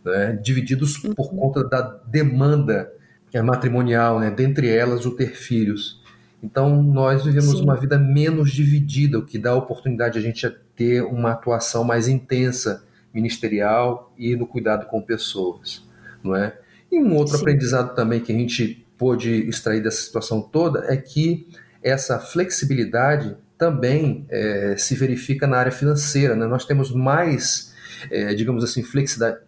né? 0.04 0.40
divididos 0.42 0.98
por 0.98 1.10
uhum. 1.10 1.38
conta 1.38 1.64
da 1.64 1.82
demanda 2.08 2.92
matrimonial, 3.40 4.20
né? 4.20 4.32
dentre 4.32 4.68
elas 4.68 5.06
o 5.06 5.12
ter 5.12 5.36
filhos. 5.36 6.02
Então, 6.44 6.82
nós 6.82 7.24
vivemos 7.24 7.60
Sim. 7.60 7.64
uma 7.64 7.76
vida 7.76 8.00
menos 8.00 8.52
dividida, 8.52 9.20
o 9.20 9.26
que 9.26 9.38
dá 9.38 9.52
a 9.52 9.56
oportunidade 9.56 10.18
a 10.18 10.22
gente 10.22 10.50
ter 10.76 11.04
uma 11.04 11.34
atuação 11.34 11.84
mais 11.84 12.08
intensa 12.08 12.84
ministerial 13.14 14.12
e 14.18 14.36
no 14.36 14.48
cuidado 14.48 14.88
com 14.88 15.02
pessoas, 15.02 15.88
não 16.24 16.36
é? 16.36 16.58
E 16.92 17.00
um 17.00 17.16
outro 17.16 17.36
Sim. 17.36 17.42
aprendizado 17.42 17.94
também 17.94 18.20
que 18.20 18.32
a 18.32 18.36
gente 18.36 18.86
pôde 18.98 19.48
extrair 19.48 19.82
dessa 19.82 20.02
situação 20.02 20.42
toda 20.42 20.86
é 20.92 20.98
que 20.98 21.48
essa 21.84 22.20
flexibilidade 22.20 23.36
também 23.58 24.26
é, 24.30 24.76
se 24.78 24.96
verifica 24.96 25.46
na 25.46 25.58
área 25.58 25.72
financeira. 25.72 26.36
Né? 26.36 26.46
Nós 26.48 26.66
temos 26.66 26.92
mais, 26.92 27.74
é, 28.10 28.34
digamos 28.34 28.64
assim, 28.64 28.84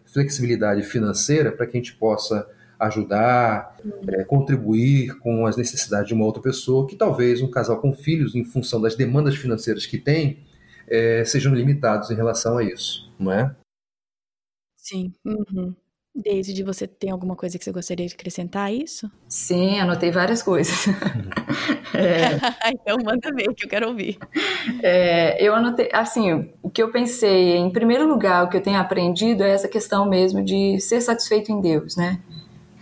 flexibilidade 0.05 0.84
financeira 0.84 1.51
para 1.51 1.65
que 1.65 1.77
a 1.77 1.79
gente 1.79 1.93
possa 1.95 2.47
ajudar, 2.86 3.77
é, 4.07 4.23
contribuir 4.23 5.17
com 5.19 5.45
as 5.45 5.57
necessidades 5.57 6.07
de 6.07 6.13
uma 6.13 6.25
outra 6.25 6.41
pessoa, 6.41 6.88
que 6.88 6.95
talvez 6.95 7.41
um 7.41 7.49
casal 7.49 7.79
com 7.79 7.93
filhos, 7.93 8.36
em 8.36 8.43
função 8.43 8.81
das 8.81 8.95
demandas 8.95 9.36
financeiras 9.36 9.86
que 9.86 9.97
tem, 9.97 10.39
é, 10.88 11.23
sejam 11.25 11.53
limitados 11.53 12.11
em 12.11 12.15
relação 12.15 12.57
a 12.57 12.63
isso, 12.63 13.11
não 13.19 13.31
é? 13.31 13.55
Sim. 14.77 15.13
Uhum. 15.25 15.73
Daisy, 16.15 16.61
você 16.61 16.86
tem 16.86 17.09
alguma 17.09 17.36
coisa 17.36 17.57
que 17.57 17.63
você 17.63 17.71
gostaria 17.71 18.05
de 18.05 18.13
acrescentar 18.13 18.67
a 18.67 18.71
isso? 18.71 19.09
Sim, 19.27 19.79
anotei 19.79 20.11
várias 20.11 20.43
coisas. 20.43 20.86
é... 21.95 22.69
então 22.69 22.97
manda 23.03 23.34
ver 23.34 23.51
que 23.55 23.65
eu 23.65 23.69
quero 23.69 23.88
ouvir. 23.88 24.19
É, 24.84 25.43
eu 25.43 25.55
anotei, 25.55 25.89
assim, 25.91 26.51
o 26.61 26.69
que 26.69 26.84
eu 26.84 26.91
pensei, 26.91 27.55
em 27.55 27.71
primeiro 27.71 28.07
lugar, 28.07 28.43
o 28.43 28.49
que 28.49 28.57
eu 28.57 28.61
tenho 28.61 28.77
aprendido 28.77 29.43
é 29.43 29.49
essa 29.49 29.67
questão 29.67 30.07
mesmo 30.07 30.43
de 30.43 30.79
ser 30.79 31.01
satisfeito 31.01 31.51
em 31.51 31.59
Deus, 31.59 31.95
né? 31.95 32.21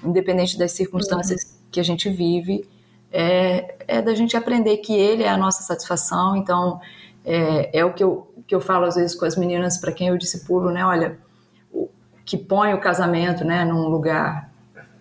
Independente 0.04 0.58
das 0.58 0.72
circunstâncias 0.72 1.44
uhum. 1.44 1.58
que 1.72 1.80
a 1.80 1.84
gente 1.84 2.10
vive, 2.10 2.68
é, 3.12 3.76
é 3.88 4.02
da 4.02 4.14
gente 4.16 4.36
aprender 4.36 4.78
que 4.78 4.94
Ele 4.94 5.24
é 5.24 5.30
a 5.30 5.38
nossa 5.38 5.64
satisfação. 5.64 6.36
Então, 6.36 6.80
é, 7.26 7.80
é 7.80 7.86
o 7.86 7.94
que 7.94 8.04
eu, 8.04 8.34
que 8.48 8.56
eu 8.56 8.62
falo 8.62 8.86
às 8.86 8.96
vezes 8.96 9.16
com 9.16 9.26
as 9.26 9.36
meninas 9.36 9.78
para 9.78 9.92
quem 9.92 10.08
eu 10.08 10.18
discipulo, 10.18 10.72
né? 10.72 10.86
Olha 10.86 11.18
que 12.26 12.38
põe 12.38 12.74
o 12.74 12.80
casamento 12.80 13.44
né, 13.44 13.66
num 13.66 13.90
lugar 13.90 14.50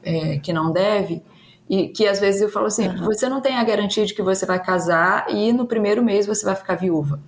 é, 0.02 0.38
que 0.38 0.52
não 0.52 0.72
deve, 0.72 1.22
e 1.68 1.88
que 1.88 2.08
às 2.08 2.18
vezes 2.18 2.40
eu 2.40 2.48
falo 2.48 2.66
assim: 2.66 2.88
uhum. 2.88 3.04
você 3.04 3.28
não 3.28 3.40
tem 3.40 3.56
a 3.56 3.62
garantia 3.62 4.04
de 4.04 4.12
que 4.12 4.22
você 4.22 4.44
vai 4.44 4.60
casar 4.60 5.26
e 5.30 5.52
no 5.52 5.66
primeiro 5.66 6.02
mês 6.02 6.26
você 6.26 6.44
vai 6.44 6.56
ficar 6.56 6.74
viúva. 6.74 7.20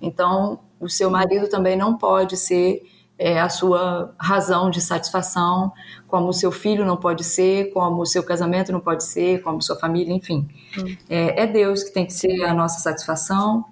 Então, 0.00 0.60
o 0.78 0.88
seu 0.88 1.10
marido 1.10 1.48
também 1.48 1.76
não 1.76 1.98
pode 1.98 2.36
ser 2.36 2.82
é, 3.18 3.40
a 3.40 3.48
sua 3.48 4.14
razão 4.18 4.70
de 4.70 4.80
satisfação, 4.80 5.72
como 6.06 6.28
o 6.28 6.32
seu 6.32 6.52
filho 6.52 6.84
não 6.84 6.96
pode 6.96 7.24
ser, 7.24 7.72
como 7.72 8.02
o 8.02 8.06
seu 8.06 8.22
casamento 8.22 8.72
não 8.72 8.80
pode 8.80 9.04
ser, 9.04 9.42
como 9.42 9.60
sua 9.60 9.76
família, 9.76 10.14
enfim. 10.14 10.48
Uhum. 10.78 10.96
É, 11.10 11.42
é 11.42 11.46
Deus 11.46 11.82
que 11.82 11.92
tem 11.92 12.06
que 12.06 12.12
ser 12.12 12.44
a 12.44 12.54
nossa 12.54 12.78
satisfação 12.80 13.64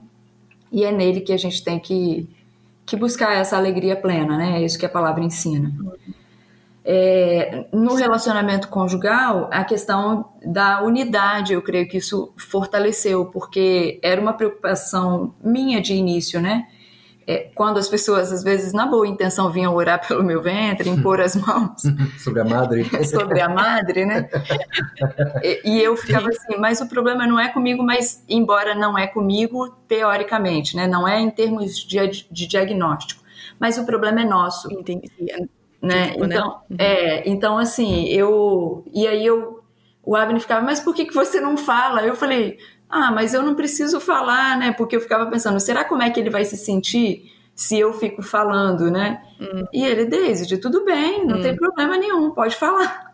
e 0.73 0.85
é 0.85 0.91
nele 0.91 1.21
que 1.21 1.33
a 1.33 1.39
gente 1.39 1.63
tem 1.63 1.79
que 1.79 2.29
que 2.87 2.97
buscar 2.97 3.35
essa 3.35 3.57
alegria 3.57 3.97
plena, 3.97 4.37
né? 4.39 4.61
É 4.61 4.65
isso 4.65 4.79
que 4.79 4.87
a 4.87 4.89
palavra 4.89 5.23
ensina. 5.23 5.75
É, 6.85 7.67
no 7.73 7.97
relacionamento 7.97 8.69
conjugal, 8.69 9.51
a 9.53 9.65
questão 9.65 10.27
da 10.45 10.81
unidade, 10.85 11.53
eu 11.53 11.61
creio 11.61 11.89
que 11.89 11.97
isso 11.97 12.33
fortaleceu, 12.37 13.27
porque 13.27 13.99
era 14.01 14.21
uma 14.21 14.33
preocupação 14.33 15.35
minha 15.43 15.81
de 15.81 15.95
início, 15.95 16.41
né? 16.41 16.69
É, 17.27 17.51
quando 17.55 17.79
as 17.79 17.89
pessoas, 17.89 18.31
às 18.31 18.45
vezes, 18.45 18.73
na 18.73 18.87
boa 18.87 19.07
intenção, 19.07 19.51
vinham 19.51 19.75
orar 19.75 20.07
pelo 20.07 20.23
meu 20.23 20.41
ventre, 20.41 20.89
impor 20.89 21.21
as 21.21 21.35
mãos. 21.35 21.83
sobre 22.23 22.41
a 22.41 22.45
madre. 22.45 22.85
sobre 23.05 23.41
a 23.41 23.49
madre, 23.49 24.07
né? 24.07 24.29
E, 25.43 25.61
e, 25.65 25.83
eu 25.83 25.97
ficava 25.97 26.29
assim, 26.29 26.57
mas 26.57 26.81
o 26.81 26.89
problema 26.89 27.27
não 27.27 27.39
é 27.39 27.49
comigo, 27.49 27.83
mas 27.83 28.25
embora 28.29 28.77
não 28.77 28.97
é 28.97 29.09
comigo, 29.09 29.69
teoricamente, 29.89 30.77
né? 30.77 30.87
Não 30.87 31.07
é 31.07 31.21
em 31.21 31.31
termos 31.31 31.77
de, 31.77 31.99
de 32.31 32.47
diagnóstico. 32.47 33.25
Mas 33.59 33.77
o 33.77 33.85
problema 33.85 34.21
é 34.21 34.25
nosso. 34.25 34.73
Entendi. 34.73 35.11
Né? 35.83 36.11
Tipo, 36.11 36.27
né? 36.27 36.37
Então, 36.37 36.61
né? 36.71 36.77
é, 36.79 37.29
então, 37.29 37.59
assim, 37.59 38.07
eu. 38.07 38.85
E 38.93 39.07
aí 39.07 39.27
eu. 39.27 39.65
O 40.05 40.15
Abner 40.15 40.41
ficava, 40.41 40.65
mas 40.65 40.79
por 40.79 40.95
que, 40.95 41.05
que 41.05 41.15
você 41.15 41.41
não 41.41 41.57
fala? 41.57 42.03
Eu 42.03 42.15
falei, 42.15 42.59
ah, 42.89 43.11
mas 43.11 43.35
eu 43.35 43.43
não 43.43 43.55
preciso 43.55 44.01
falar, 44.01 44.57
né? 44.59 44.73
Porque 44.73 44.97
eu 44.97 45.01
ficava 45.01 45.27
pensando, 45.27 45.59
será 45.59 45.85
como 45.85 46.03
é 46.03 46.11
que 46.11 46.21
ele 46.21 46.31
vai 46.31 46.45
se 46.45 46.57
sentir 46.57 47.33
se 47.55 47.79
eu 47.79 47.93
fico 47.95 48.23
falando, 48.23 48.91
né? 48.91 49.23
Hum. 49.41 49.65
E 49.73 49.85
ele, 49.85 50.05
Daisy, 50.05 50.57
tudo 50.59 50.85
bem, 50.85 51.27
não 51.27 51.39
hum. 51.39 51.43
tem 51.43 51.57
problema 51.57 51.97
nenhum, 51.97 52.31
pode 52.31 52.55
falar. 52.55 53.07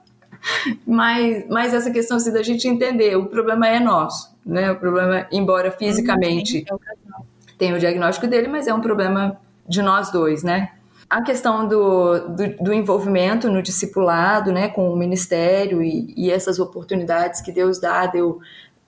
Mas, 0.85 1.47
mas 1.49 1.73
essa 1.73 1.89
questão 1.93 2.17
assim, 2.17 2.33
da 2.33 2.43
gente 2.43 2.67
entender, 2.67 3.15
o 3.15 3.27
problema 3.27 3.69
é 3.69 3.79
nosso, 3.79 4.37
né? 4.45 4.73
O 4.73 4.77
problema, 4.77 5.25
embora 5.31 5.71
fisicamente 5.71 6.65
hum, 6.69 7.23
tenha 7.57 7.77
o 7.77 7.79
diagnóstico 7.79 8.27
dele, 8.27 8.49
mas 8.49 8.67
é 8.67 8.75
um 8.75 8.81
problema 8.81 9.39
de 9.69 9.81
nós 9.81 10.11
dois, 10.11 10.43
né? 10.43 10.73
A 11.09 11.23
questão 11.23 11.69
do, 11.69 12.19
do, 12.31 12.57
do 12.57 12.73
envolvimento 12.73 13.49
no 13.49 13.63
discipulado, 13.63 14.51
né, 14.51 14.69
com 14.69 14.91
o 14.93 14.97
ministério 14.97 15.81
e, 15.81 16.13
e 16.17 16.29
essas 16.29 16.59
oportunidades 16.59 17.41
que 17.41 17.53
Deus 17.53 17.79
dá, 17.79 18.07
deu 18.07 18.27
eu, 18.27 18.41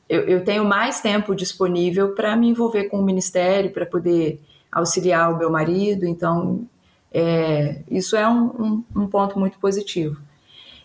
eu 0.08 0.44
tenho 0.44 0.64
mais 0.64 1.00
tempo 1.00 1.34
disponível 1.34 2.14
para 2.14 2.36
me 2.36 2.48
envolver 2.48 2.84
com 2.84 2.98
o 2.98 3.04
ministério, 3.04 3.72
para 3.72 3.86
poder 3.86 4.40
auxiliar 4.70 5.32
o 5.32 5.38
meu 5.38 5.50
marido. 5.50 6.04
Então, 6.04 6.66
é, 7.12 7.80
isso 7.90 8.16
é 8.16 8.28
um, 8.28 8.44
um, 8.44 8.84
um, 9.02 9.06
ponto 9.06 9.38
muito 9.38 9.58
positivo. 9.58 10.20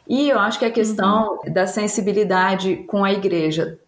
E 0.08 0.30
eu 0.30 0.40
acho 0.40 0.60
que 0.60 0.66
a 0.66 0.72
questão 0.72 1.40
uhum. 1.44 1.54
da 1.54 1.68
sensibilidade 1.68 2.78
com 2.88 3.04
a 3.04 3.12
igreja, 3.12 3.80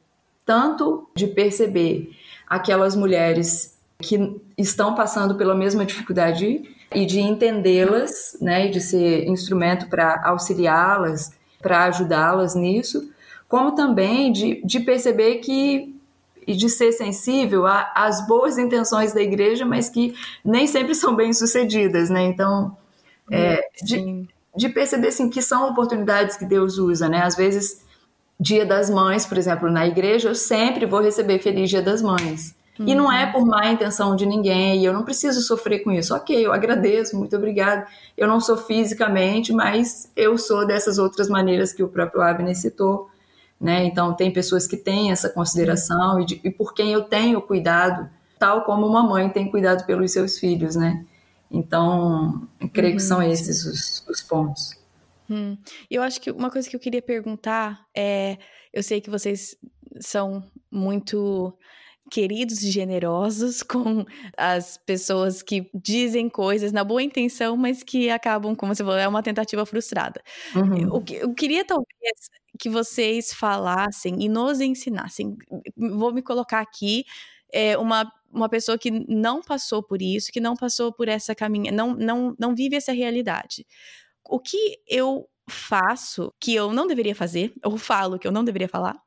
tanto 0.46 1.08
de 1.16 1.28
perceber 1.28 2.12
aquelas 2.48 2.96
mulheres 2.96 3.78
que 4.00 4.42
estão 4.58 4.96
passando 4.96 5.36
pela 5.36 5.56
mesma 5.56 5.86
dificuldade 5.86 6.64
e 6.94 7.06
de 7.06 7.22
entendê-las, 7.22 8.38
né, 8.42 8.68
e 8.68 8.72
de 8.72 8.82
ser 8.82 9.26
instrumento 9.28 9.88
para 9.88 10.22
auxiliá-las, 10.26 11.32
para 11.62 11.86
ajudá-las 11.86 12.56
nisso, 12.56 13.10
como 13.52 13.76
também 13.76 14.32
de, 14.32 14.62
de 14.66 14.80
perceber 14.80 15.40
que 15.40 15.94
e 16.48 16.56
de 16.56 16.70
ser 16.70 16.92
sensível 16.94 17.66
às 17.68 18.26
boas 18.26 18.58
intenções 18.58 19.14
da 19.14 19.22
igreja, 19.22 19.66
mas 19.66 19.90
que 19.90 20.16
nem 20.44 20.66
sempre 20.66 20.96
são 20.96 21.16
bem 21.16 21.34
sucedidas, 21.34 22.10
né? 22.10 22.24
Então, 22.24 22.76
é, 23.30 23.62
de, 23.84 24.26
de, 24.56 24.70
perceber 24.70 25.10
assim, 25.10 25.30
que 25.30 25.42
são 25.42 25.70
oportunidades 25.70 26.38
que 26.38 26.46
Deus 26.46 26.78
usa, 26.78 27.08
né? 27.08 27.22
Às 27.22 27.36
vezes, 27.36 27.82
Dia 28.40 28.66
das 28.66 28.90
Mães, 28.90 29.26
por 29.26 29.38
exemplo, 29.38 29.70
na 29.70 29.86
igreja, 29.86 30.30
eu 30.30 30.36
sempre 30.36 30.86
vou 30.86 31.02
receber 31.02 31.38
Feliz 31.40 31.70
Dia 31.70 31.82
das 31.82 32.02
Mães. 32.02 32.56
Uhum. 32.80 32.88
E 32.88 32.96
não 32.96 33.12
é 33.12 33.26
uhum. 33.26 33.32
por 33.34 33.46
má 33.46 33.68
intenção 33.68 34.16
de 34.16 34.26
ninguém, 34.26 34.82
e 34.82 34.86
eu 34.86 34.94
não 34.94 35.04
preciso 35.04 35.42
sofrer 35.42 35.84
com 35.84 35.92
isso. 35.92 36.16
Ok, 36.16 36.36
eu 36.36 36.52
agradeço, 36.52 37.18
muito 37.18 37.36
obrigada. 37.36 37.86
Eu 38.18 38.28
não 38.28 38.40
sou 38.40 38.58
fisicamente, 38.58 39.54
mas 39.54 40.10
eu 40.16 40.38
sou 40.38 40.66
dessas 40.66 40.98
outras 40.98 41.30
maneiras 41.30 41.72
que 41.72 41.84
o 41.84 41.88
próprio 41.88 42.22
Abner 42.22 42.58
citou 42.58 43.12
né? 43.62 43.86
Então 43.86 44.16
tem 44.16 44.34
pessoas 44.34 44.66
que 44.66 44.76
têm 44.76 45.12
essa 45.12 45.30
consideração 45.30 46.20
e, 46.20 46.26
de, 46.26 46.42
e, 46.44 46.50
por 46.50 46.74
quem 46.74 46.92
eu 46.92 47.04
tenho 47.04 47.40
cuidado, 47.40 48.10
tal 48.40 48.64
como 48.64 48.88
uma 48.88 49.04
mãe 49.04 49.30
tem 49.30 49.52
cuidado 49.52 49.86
pelos 49.86 50.12
seus 50.12 50.40
filhos, 50.40 50.76
né? 50.76 51.06
Então, 51.50 52.48
creio 52.74 52.94
uhum, 52.94 52.98
que 52.98 53.04
são 53.04 53.22
esses 53.22 53.64
os, 53.66 54.06
os 54.10 54.22
pontos. 54.24 54.76
Hum. 55.30 55.56
Eu 55.90 56.02
acho 56.02 56.20
que 56.20 56.32
uma 56.32 56.50
coisa 56.50 56.68
que 56.68 56.76
eu 56.76 56.80
queria 56.80 57.02
perguntar 57.02 57.86
é, 57.96 58.38
eu 58.74 58.82
sei 58.82 59.00
que 59.00 59.10
vocês 59.10 59.56
são 60.00 60.44
muito 60.72 61.54
queridos 62.12 62.62
e 62.62 62.70
generosos 62.70 63.64
com 63.64 64.06
as 64.38 64.78
pessoas 64.78 65.42
que 65.42 65.72
dizem 65.74 66.30
coisas 66.30 66.74
na 66.74 66.84
boa 66.84 67.02
intenção, 67.02 67.56
mas 67.56 67.82
que 67.82 68.10
acabam, 68.10 68.54
como 68.54 68.76
você 68.76 68.84
falou, 68.84 69.00
é 69.00 69.08
uma 69.08 69.24
tentativa 69.24 69.66
frustrada. 69.66 70.22
Uhum. 70.54 70.78
Eu, 70.78 71.04
eu, 71.22 71.34
queria 71.34 71.64
talvez 71.64 72.30
que 72.60 72.70
vocês 72.70 73.34
falassem 73.34 74.22
e 74.22 74.28
nos 74.28 74.60
ensinassem. 74.60 75.38
Vou 75.76 76.14
me 76.14 76.22
colocar 76.22 76.60
aqui 76.60 77.06
é, 77.52 77.78
uma, 77.78 78.12
uma 78.30 78.50
pessoa 78.50 78.78
que 78.78 78.92
não 78.92 79.42
passou 79.42 79.82
por 79.82 80.02
isso, 80.02 80.32
que 80.32 80.42
não 80.42 80.56
passou 80.56 80.92
por 80.92 81.08
essa 81.08 81.34
caminha, 81.34 81.72
não, 81.72 81.96
não, 81.96 82.36
não 82.38 82.54
vive 82.54 82.76
essa 82.76 82.92
realidade. 82.92 83.66
O 84.30 84.38
que 84.38 84.78
eu 84.88 85.28
faço 85.50 86.34
que 86.40 86.54
eu 86.54 86.72
não 86.74 86.88
deveria 86.88 87.16
fazer, 87.16 87.54
ou 87.64 87.78
falo 87.78 88.20
que 88.20 88.28
eu 88.28 88.32
não 88.32 88.44
deveria 88.44 88.70
falar, 88.70 89.02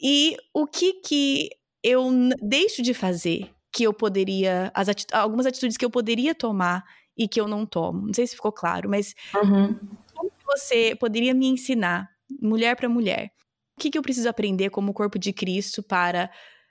e 0.00 0.36
o 0.52 0.66
que 0.66 0.94
que 0.94 1.50
eu 1.84 2.10
deixo 2.40 2.80
de 2.80 2.94
fazer 2.94 3.50
que 3.70 3.84
eu 3.84 3.92
poderia, 3.92 4.72
ati 4.74 5.06
algumas 5.12 5.44
atitudes 5.44 5.76
que 5.76 5.84
eu 5.84 5.90
poderia 5.90 6.34
tomar 6.34 6.82
e 7.16 7.28
que 7.28 7.38
eu 7.38 7.46
não 7.46 7.66
tomo. 7.66 8.06
Não 8.06 8.14
sei 8.14 8.26
se 8.26 8.34
ficou 8.34 8.50
claro, 8.50 8.88
mas 8.88 9.14
uhum. 9.34 9.78
como 10.14 10.32
você 10.46 10.96
poderia 10.96 11.34
me 11.34 11.46
ensinar 11.46 12.08
mulher 12.40 12.74
para 12.74 12.88
mulher. 12.88 13.30
O 13.76 13.80
que, 13.80 13.90
que 13.90 13.98
eu 13.98 14.02
preciso 14.02 14.28
aprender 14.28 14.70
como 14.70 14.94
corpo 14.94 15.18
de 15.18 15.32
Cristo 15.32 15.82
para 15.82 16.30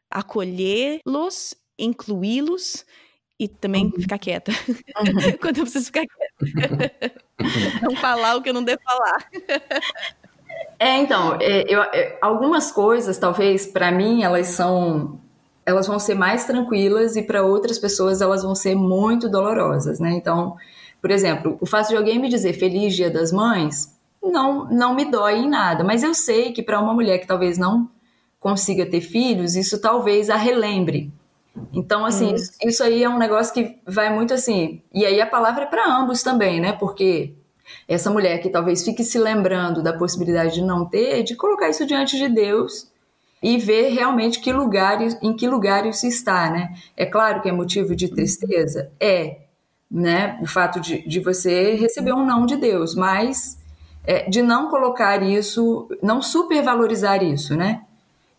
acolhê-los, 0.10 1.54
incluí-los 1.78 2.86
e 3.40 3.48
também 3.48 3.86
uhum. 3.86 4.02
ficar 4.02 4.18
quieta. 4.18 4.52
Uhum. 4.68 5.38
Quando 5.40 5.58
eu 5.58 5.64
preciso 5.64 5.86
ficar 5.86 6.06
quieta. 6.08 7.22
não 7.84 7.96
falar 7.98 8.38
o 8.38 8.42
que 8.42 8.50
eu 8.50 8.54
não 8.54 8.64
devo 8.64 8.82
falar. 8.82 9.30
É, 10.80 10.98
então, 10.98 11.38
é, 11.40 11.64
eu, 11.68 11.82
é, 11.82 12.18
algumas 12.22 12.72
coisas, 12.72 13.18
talvez, 13.18 13.66
para 13.66 13.92
mim, 13.92 14.24
elas 14.24 14.48
são. 14.48 15.20
Elas 15.66 15.88
vão 15.88 15.98
ser 15.98 16.16
mais 16.16 16.46
tranquilas 16.46 17.16
e 17.16 17.24
para 17.24 17.42
outras 17.42 17.80
pessoas 17.80 18.22
elas 18.22 18.44
vão 18.44 18.54
ser 18.54 18.76
muito 18.76 19.30
dolorosas, 19.30 19.98
né? 19.98 20.12
Então, 20.12 20.58
por 21.02 21.10
exemplo, 21.10 21.58
o 21.62 21.66
fato 21.66 21.88
de 21.90 21.96
alguém 21.96 22.20
me 22.20 22.28
dizer 22.28 22.52
Feliz 22.52 22.94
Dia 22.94 23.10
das 23.10 23.32
Mães, 23.32 23.98
não, 24.22 24.66
não 24.66 24.94
me 24.94 25.06
dói 25.06 25.40
em 25.40 25.50
nada. 25.50 25.84
Mas 25.84 26.04
eu 26.04 26.14
sei 26.14 26.52
que 26.52 26.62
para 26.62 26.82
uma 26.82 26.94
mulher 26.94 27.20
que 27.20 27.28
talvez 27.28 27.58
não 27.58 27.90
consiga 28.40 28.86
ter 28.86 29.00
filhos, 29.00 29.56
isso 29.56 29.80
talvez 29.80 30.30
a 30.30 30.36
relembre. 30.36 31.14
Então, 31.72 32.06
assim, 32.06 32.32
hum. 32.32 32.36
isso, 32.36 32.52
isso, 32.64 32.84
aí 32.84 33.04
é 33.04 33.10
um 33.10 33.18
negócio 33.18 33.54
que 33.54 33.78
vai 33.86 34.14
muito 34.14 34.34
assim. 34.34 34.82
E 34.94 35.06
aí 35.06 35.22
a 35.22 35.28
palavra 35.28 35.64
é 35.64 35.68
para 35.68 35.86
ambos 35.86 36.24
também, 36.24 36.60
né? 36.60 36.74
Porque 36.74 37.34
essa 37.88 38.10
mulher 38.10 38.40
que 38.40 38.50
talvez 38.50 38.84
fique 38.84 39.04
se 39.04 39.18
lembrando 39.18 39.82
da 39.82 39.94
possibilidade 39.94 40.56
de 40.56 40.62
não 40.62 40.86
ter, 40.86 41.24
de 41.24 41.36
colocar 41.36 41.70
isso 41.70 41.86
diante 41.86 42.18
de 42.18 42.30
Deus 42.30 42.92
e 43.42 43.58
ver 43.58 43.90
realmente 43.90 44.40
que 44.40 44.54
lugar, 44.54 45.00
em 45.22 45.36
que 45.36 45.48
lugar 45.48 45.86
isso 45.86 46.08
está, 46.08 46.50
né? 46.50 46.74
É 46.96 47.06
claro 47.06 47.42
que 47.42 47.50
é 47.50 47.52
motivo 47.52 47.94
de 47.94 48.08
tristeza? 48.08 48.90
É, 49.00 49.42
né? 49.92 50.40
O 50.42 50.48
fato 50.48 50.80
de, 50.80 51.08
de 51.08 51.20
você 51.20 51.76
receber 51.76 52.14
um 52.14 52.26
não 52.26 52.46
de 52.46 52.56
Deus, 52.56 52.96
mas 52.96 53.60
é, 54.06 54.30
de 54.30 54.42
não 54.42 54.70
colocar 54.70 55.22
isso, 55.22 55.90
não 56.02 56.22
supervalorizar 56.22 57.22
isso, 57.22 57.56
né? 57.56 57.82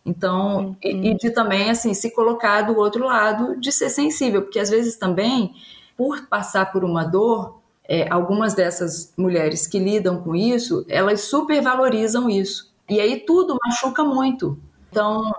Então, 0.05 0.57
uhum. 0.57 0.75
e, 0.83 1.11
e 1.11 1.17
de 1.17 1.31
também, 1.31 1.69
assim, 1.69 1.93
se 1.93 2.11
colocar 2.11 2.61
do 2.61 2.77
outro 2.77 3.05
lado, 3.05 3.59
de 3.59 3.71
ser 3.71 3.89
sensível, 3.89 4.43
porque 4.43 4.59
às 4.59 4.69
vezes 4.69 4.97
também, 4.97 5.53
por 5.97 6.27
passar 6.27 6.71
por 6.71 6.83
uma 6.83 7.03
dor, 7.03 7.59
é, 7.87 8.07
algumas 8.11 8.53
dessas 8.53 9.13
mulheres 9.17 9.67
que 9.67 9.79
lidam 9.79 10.21
com 10.21 10.35
isso, 10.35 10.85
elas 10.89 11.21
supervalorizam 11.21 12.29
isso. 12.29 12.73
E 12.89 12.99
aí 12.99 13.19
tudo 13.19 13.57
machuca 13.65 14.03
muito. 14.03 14.57
Então, 14.89 15.31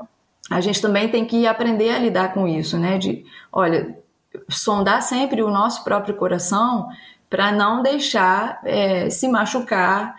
a 0.51 0.61
gente 0.61 0.81
também 0.81 1.09
tem 1.09 1.25
que 1.25 1.47
aprender 1.47 1.91
a 1.91 1.99
lidar 1.99 2.33
com 2.35 2.47
isso, 2.47 2.79
né? 2.79 2.99
De, 2.99 3.25
olha, 3.53 3.97
sondar 4.49 5.03
sempre 5.03 5.43
o 5.43 5.51
nosso 5.51 5.83
próprio 5.83 6.17
coração 6.17 6.89
para 7.29 7.51
não 7.51 7.83
deixar 7.83 8.61
é, 8.65 9.11
se 9.11 9.29
machucar 9.29 10.15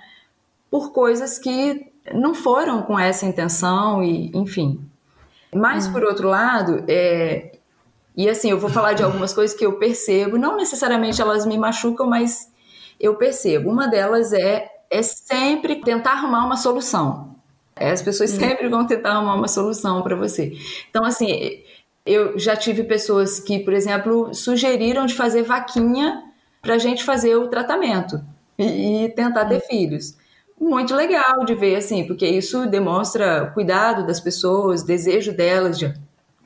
por 0.70 0.92
coisas 0.92 1.38
que 1.38 1.92
não 2.14 2.34
foram 2.34 2.82
com 2.82 3.00
essa 3.00 3.26
intenção 3.26 4.04
e, 4.04 4.32
enfim. 4.34 4.82
Mas 5.54 5.88
hum. 5.88 5.94
por 5.94 6.04
outro 6.04 6.28
lado, 6.28 6.84
é, 6.88 7.57
e 8.18 8.28
assim, 8.28 8.50
eu 8.50 8.60
vou 8.60 8.70
falar 8.70 8.94
de 8.94 9.04
algumas 9.04 9.32
coisas 9.32 9.56
que 9.56 9.66
eu 9.66 9.78
percebo, 9.78 10.38
não 10.38 10.58
necessariamente 10.58 11.22
elas 11.22 11.46
me 11.46 11.58
machucam, 11.58 12.08
mas 12.08 12.52
eu 13.00 13.16
percebo. 13.16 13.70
Uma 13.70 13.88
delas 13.88 14.34
é 14.34 14.72
é 14.90 15.02
sempre 15.02 15.82
tentar 15.82 16.12
arrumar 16.12 16.46
uma 16.46 16.58
solução. 16.58 17.36
É, 17.76 17.92
as 17.92 18.02
pessoas 18.02 18.34
hum. 18.34 18.40
sempre 18.40 18.68
vão 18.68 18.86
tentar 18.86 19.12
arrumar 19.12 19.36
uma 19.36 19.48
solução 19.48 20.02
para 20.02 20.16
você. 20.16 20.54
Então, 20.90 21.06
assim, 21.06 21.62
eu 22.06 22.38
já 22.40 22.56
tive 22.56 22.84
pessoas 22.84 23.40
que, 23.40 23.60
por 23.60 23.74
exemplo, 23.74 24.34
sugeriram 24.34 25.06
de 25.06 25.14
fazer 25.14 25.44
vaquinha 25.44 26.24
para 26.62 26.76
a 26.76 26.78
gente 26.78 27.04
fazer 27.04 27.36
o 27.36 27.48
tratamento 27.48 28.20
e, 28.58 29.06
e 29.06 29.10
tentar 29.10 29.46
ter 29.46 29.58
hum. 29.58 29.68
filhos. 29.68 30.18
Muito 30.60 30.96
legal 30.96 31.46
de 31.46 31.54
ver, 31.54 31.76
assim, 31.76 32.08
porque 32.08 32.26
isso 32.26 32.66
demonstra 32.66 33.52
cuidado 33.54 34.08
das 34.08 34.20
pessoas, 34.20 34.82
desejo 34.82 35.32
delas 35.32 35.78
de, 35.78 35.94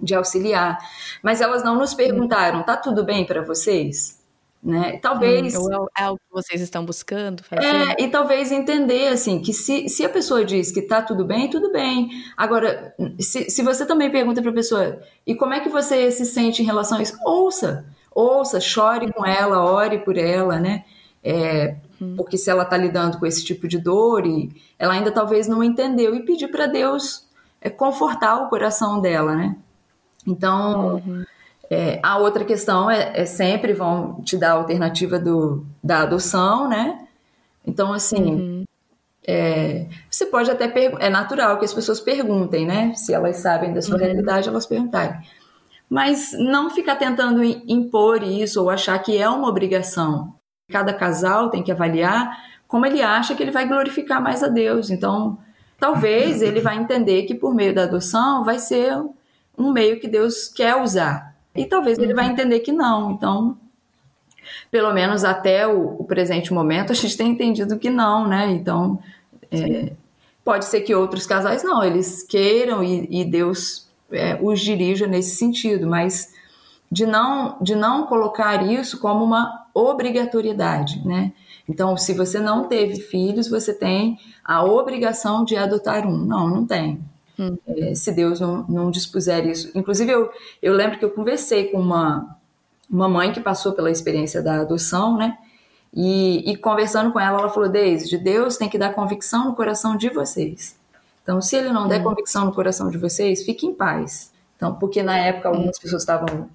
de 0.02 0.16
auxiliar. 0.16 0.78
Mas 1.22 1.42
elas 1.42 1.64
não 1.64 1.76
nos 1.76 1.94
perguntaram: 1.94 2.64
tá 2.64 2.76
tudo 2.78 3.04
bem 3.04 3.26
para 3.26 3.42
vocês? 3.42 4.22
né? 4.64 5.00
Talvez 5.02 5.56
hum, 5.56 5.88
é 5.98 6.10
o 6.10 6.16
que 6.16 6.24
vocês 6.32 6.62
estão 6.62 6.86
buscando 6.86 7.44
fazer. 7.44 7.66
É, 7.66 8.04
e 8.04 8.08
talvez 8.10 8.52
entender 8.52 9.08
assim 9.08 9.42
que 9.42 9.54
se, 9.54 9.90
se 9.90 10.06
a 10.06 10.10
pessoa 10.10 10.46
diz 10.46 10.72
que 10.72 10.84
tá 10.84 11.02
tudo 11.02 11.26
bem, 11.26 11.50
tudo 11.50 11.72
bem. 11.72 12.10
Agora, 12.38 12.94
se, 13.20 13.50
se 13.50 13.64
você 13.64 13.86
também 13.86 14.12
pergunta 14.12 14.42
para 14.42 14.52
a 14.52 14.54
pessoa 14.54 15.02
e 15.26 15.34
como 15.34 15.54
é 15.54 15.60
que 15.60 15.70
você 15.70 16.12
se 16.12 16.26
sente 16.26 16.62
em 16.62 16.66
relação 16.66 17.00
a 17.00 17.02
isso, 17.02 17.18
ouça, 17.26 17.86
ouça, 18.12 18.60
chore 18.60 19.12
com 19.12 19.26
ela, 19.26 19.64
ore 19.64 20.00
por 20.00 20.16
ela, 20.16 20.60
né? 20.60 20.86
É, 21.24 21.78
hum. 22.00 22.16
porque 22.16 22.38
se 22.38 22.50
ela 22.50 22.64
está 22.64 22.78
lidando 22.78 23.18
com 23.18 23.26
esse 23.26 23.44
tipo 23.44 23.68
de 23.68 23.80
dor 23.80 24.28
e 24.28 24.52
ela 24.78 24.94
ainda 24.94 25.12
talvez 25.12 25.48
não 25.48 25.64
entendeu 25.64 26.16
e 26.16 26.24
pedir 26.24 26.50
para 26.50 26.68
Deus 26.68 27.28
é, 27.60 27.70
confortar 27.70 28.44
o 28.44 28.50
coração 28.50 29.02
dela, 29.02 29.36
né? 29.36 29.56
Então, 30.28 30.96
uhum. 30.96 31.24
É, 31.74 32.02
a 32.04 32.18
outra 32.18 32.44
questão 32.44 32.92
é, 32.92 33.22
é, 33.22 33.26
sempre 33.26 33.72
vão 33.72 34.22
te 34.24 34.36
dar 34.36 34.50
a 34.50 34.56
alternativa 34.56 35.18
do, 35.18 35.66
da 35.82 36.02
adoção, 36.02 36.68
né? 36.68 37.08
Então, 37.66 37.94
assim, 37.94 38.22
uhum. 38.22 38.64
é, 39.26 39.86
você 40.10 40.26
pode 40.26 40.52
até 40.52 40.70
é 41.00 41.10
natural 41.10 41.58
que 41.58 41.64
as 41.64 41.74
pessoas 41.74 42.02
perguntem, 42.02 42.66
né? 42.66 42.94
Se 42.94 43.14
elas 43.14 43.38
sabem 43.38 43.74
da 43.74 43.82
sua 43.82 43.96
uhum. 43.96 44.02
realidade, 44.02 44.50
elas 44.50 44.66
perguntarem. 44.66 45.18
Mas 45.90 46.34
não 46.38 46.70
ficar 46.70 46.98
tentando 46.98 47.42
impor 47.42 48.22
isso 48.22 48.62
ou 48.62 48.70
achar 48.70 49.00
que 49.00 49.18
é 49.18 49.30
uma 49.30 49.48
obrigação. 49.48 50.36
Cada 50.70 50.94
casal 50.94 51.50
tem 51.50 51.64
que 51.64 51.72
avaliar 51.72 52.38
como 52.68 52.86
ele 52.86 53.02
acha 53.02 53.34
que 53.34 53.42
ele 53.42 53.52
vai 53.52 53.66
glorificar 53.66 54.22
mais 54.22 54.44
a 54.44 54.50
Deus. 54.50 54.90
Então, 54.90 55.38
talvez 55.80 56.42
ele 56.42 56.60
vai 56.60 56.76
entender 56.76 57.24
que 57.24 57.34
por 57.34 57.56
meio 57.56 57.74
da 57.74 57.84
adoção 57.84 58.44
vai 58.44 58.60
ser 58.60 58.94
um 59.62 59.72
meio 59.72 60.00
que 60.00 60.08
Deus 60.08 60.48
quer 60.48 60.76
usar. 60.76 61.36
E 61.56 61.66
talvez 61.66 61.98
ele 61.98 62.14
vai 62.14 62.26
uhum. 62.26 62.32
entender 62.32 62.60
que 62.60 62.72
não. 62.72 63.12
Então, 63.12 63.58
pelo 64.70 64.94
menos 64.94 65.24
até 65.24 65.68
o, 65.68 65.98
o 66.00 66.04
presente 66.04 66.54
momento, 66.54 66.92
a 66.92 66.96
gente 66.96 67.18
tem 67.18 67.30
entendido 67.30 67.78
que 67.78 67.90
não, 67.90 68.28
né? 68.28 68.50
Então, 68.52 69.00
é, 69.52 69.92
pode 70.44 70.66
ser 70.66 70.82
que 70.82 70.96
outros 70.96 71.26
casais 71.26 71.64
não, 71.64 71.84
eles 71.84 72.24
queiram 72.24 72.84
e, 72.84 73.08
e 73.10 73.26
Deus 73.26 73.90
é, 74.12 74.38
os 74.42 74.60
dirija 74.60 75.08
nesse 75.08 75.36
sentido, 75.36 75.88
mas 75.88 76.34
de 76.92 77.06
não, 77.06 77.58
de 77.62 77.76
não 77.76 78.06
colocar 78.06 78.66
isso 78.66 79.00
como 79.00 79.24
uma 79.24 79.66
obrigatoriedade, 79.74 81.06
né? 81.06 81.32
Então, 81.68 81.96
se 81.96 82.14
você 82.14 82.40
não 82.40 82.68
teve 82.68 83.00
filhos, 83.00 83.48
você 83.48 83.74
tem 83.74 84.20
a 84.44 84.64
obrigação 84.64 85.46
de 85.46 85.56
adotar 85.56 86.06
um. 86.06 86.18
Não, 86.18 86.50
não 86.50 86.66
tem. 86.66 87.00
Hum. 87.42 87.58
É, 87.66 87.96
se 87.96 88.12
Deus 88.12 88.40
não, 88.40 88.64
não 88.68 88.92
dispuser 88.92 89.48
isso. 89.48 89.72
Inclusive, 89.74 90.12
eu, 90.12 90.30
eu 90.62 90.74
lembro 90.74 91.00
que 91.00 91.06
eu 91.06 91.10
conversei 91.10 91.70
com 91.70 91.80
uma, 91.80 92.38
uma 92.88 93.10
mãe 93.10 93.32
que 93.34 93.40
passou 93.40 93.74
pela 93.74 93.90
experiência 93.90 94.44
da 94.44 94.62
adoção, 94.62 95.18
né? 95.18 95.36
E, 95.92 96.52
e 96.52 96.56
conversando 96.56 97.12
com 97.12 97.20
ela, 97.20 97.40
ela 97.40 97.50
falou: 97.50 97.68
Deise, 97.68 98.16
Deus 98.20 98.58
tem 98.58 98.70
que 98.70 98.78
dar 98.78 98.94
convicção 98.94 99.46
no 99.46 99.56
coração 99.56 99.98
de 99.98 100.08
vocês. 100.10 100.80
Então, 101.24 101.42
se 101.42 101.56
ele 101.56 101.72
não 101.72 101.88
der 101.88 102.02
hum. 102.02 102.04
convicção 102.04 102.46
no 102.46 102.54
coração 102.54 102.92
de 102.92 103.00
vocês, 103.00 103.44
fique 103.44 103.66
em 103.66 103.74
paz. 103.74 104.32
Então, 104.56 104.76
porque 104.76 105.02
na 105.02 105.18
época 105.18 105.50
algumas 105.50 105.78
hum. 105.78 105.82
pessoas 105.82 106.04
estavam 106.04 106.48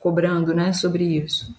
cobrando, 0.00 0.54
né, 0.54 0.72
sobre 0.72 1.04
isso. 1.04 1.54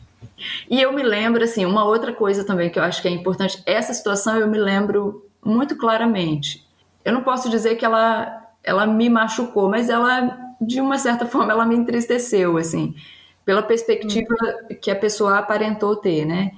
E 0.70 0.82
eu 0.82 0.92
me 0.92 1.04
lembro, 1.04 1.44
assim, 1.44 1.66
uma 1.66 1.86
outra 1.86 2.12
coisa 2.12 2.44
também 2.44 2.70
que 2.70 2.80
eu 2.80 2.84
acho 2.84 3.02
que 3.02 3.08
é 3.08 3.12
importante, 3.12 3.62
essa 3.66 3.94
situação 3.94 4.38
eu 4.38 4.48
me 4.48 4.58
lembro 4.58 5.26
muito 5.44 5.76
claramente. 5.78 6.68
Eu 7.04 7.14
não 7.14 7.24
posso 7.24 7.50
dizer 7.50 7.76
que 7.76 7.86
ela 7.86 8.45
ela 8.66 8.86
me 8.86 9.10
machucou, 9.10 9.70
mas 9.70 9.90
ela, 9.90 10.38
de 10.60 10.82
uma 10.82 10.98
certa 10.98 11.26
forma, 11.28 11.52
ela 11.52 11.66
me 11.66 11.76
entristeceu, 11.76 12.58
assim, 12.58 12.96
pela 13.46 13.62
perspectiva 13.62 14.36
que 14.82 14.90
a 14.90 14.96
pessoa 14.96 15.38
aparentou 15.38 15.96
ter, 15.96 16.26
né? 16.26 16.52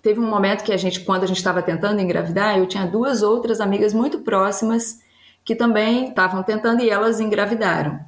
Teve 0.00 0.20
um 0.20 0.28
momento 0.28 0.64
que 0.64 0.72
a 0.72 0.76
gente, 0.76 1.00
quando 1.00 1.24
a 1.24 1.26
gente 1.26 1.36
estava 1.36 1.60
tentando 1.60 2.00
engravidar, 2.00 2.56
eu 2.56 2.66
tinha 2.66 2.86
duas 2.86 3.22
outras 3.22 3.60
amigas 3.60 3.92
muito 3.92 4.20
próximas 4.20 5.00
que 5.44 5.54
também 5.54 6.08
estavam 6.08 6.42
tentando 6.42 6.82
e 6.82 6.88
elas 6.88 7.20
engravidaram. 7.20 8.00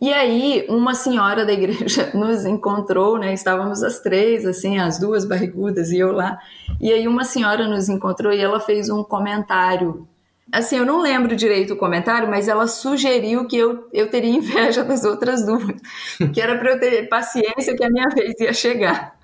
E 0.00 0.12
aí, 0.12 0.66
uma 0.68 0.94
senhora 0.94 1.44
da 1.44 1.52
igreja 1.52 2.10
nos 2.14 2.44
encontrou, 2.44 3.18
né? 3.18 3.32
Estávamos 3.32 3.82
as 3.82 3.98
três, 4.00 4.46
assim, 4.46 4.78
as 4.78 4.98
duas 4.98 5.24
barrigudas 5.24 5.90
e 5.90 5.98
eu 5.98 6.12
lá. 6.12 6.38
E 6.80 6.92
aí, 6.92 7.08
uma 7.08 7.24
senhora 7.24 7.66
nos 7.66 7.88
encontrou 7.88 8.32
e 8.32 8.40
ela 8.40 8.60
fez 8.60 8.88
um 8.90 9.02
comentário 9.02 10.06
Assim, 10.52 10.76
eu 10.76 10.86
não 10.86 11.00
lembro 11.00 11.34
direito 11.34 11.74
o 11.74 11.76
comentário, 11.76 12.28
mas 12.28 12.46
ela 12.46 12.68
sugeriu 12.68 13.46
que 13.46 13.56
eu, 13.56 13.88
eu 13.92 14.08
teria 14.08 14.30
inveja 14.30 14.84
das 14.84 15.04
outras 15.04 15.44
duas, 15.44 15.76
que 16.32 16.40
era 16.40 16.56
para 16.56 16.72
eu 16.72 16.80
ter 16.80 17.08
paciência 17.08 17.76
que 17.76 17.84
a 17.84 17.90
minha 17.90 18.08
vez 18.08 18.34
ia 18.40 18.52
chegar. 18.52 19.16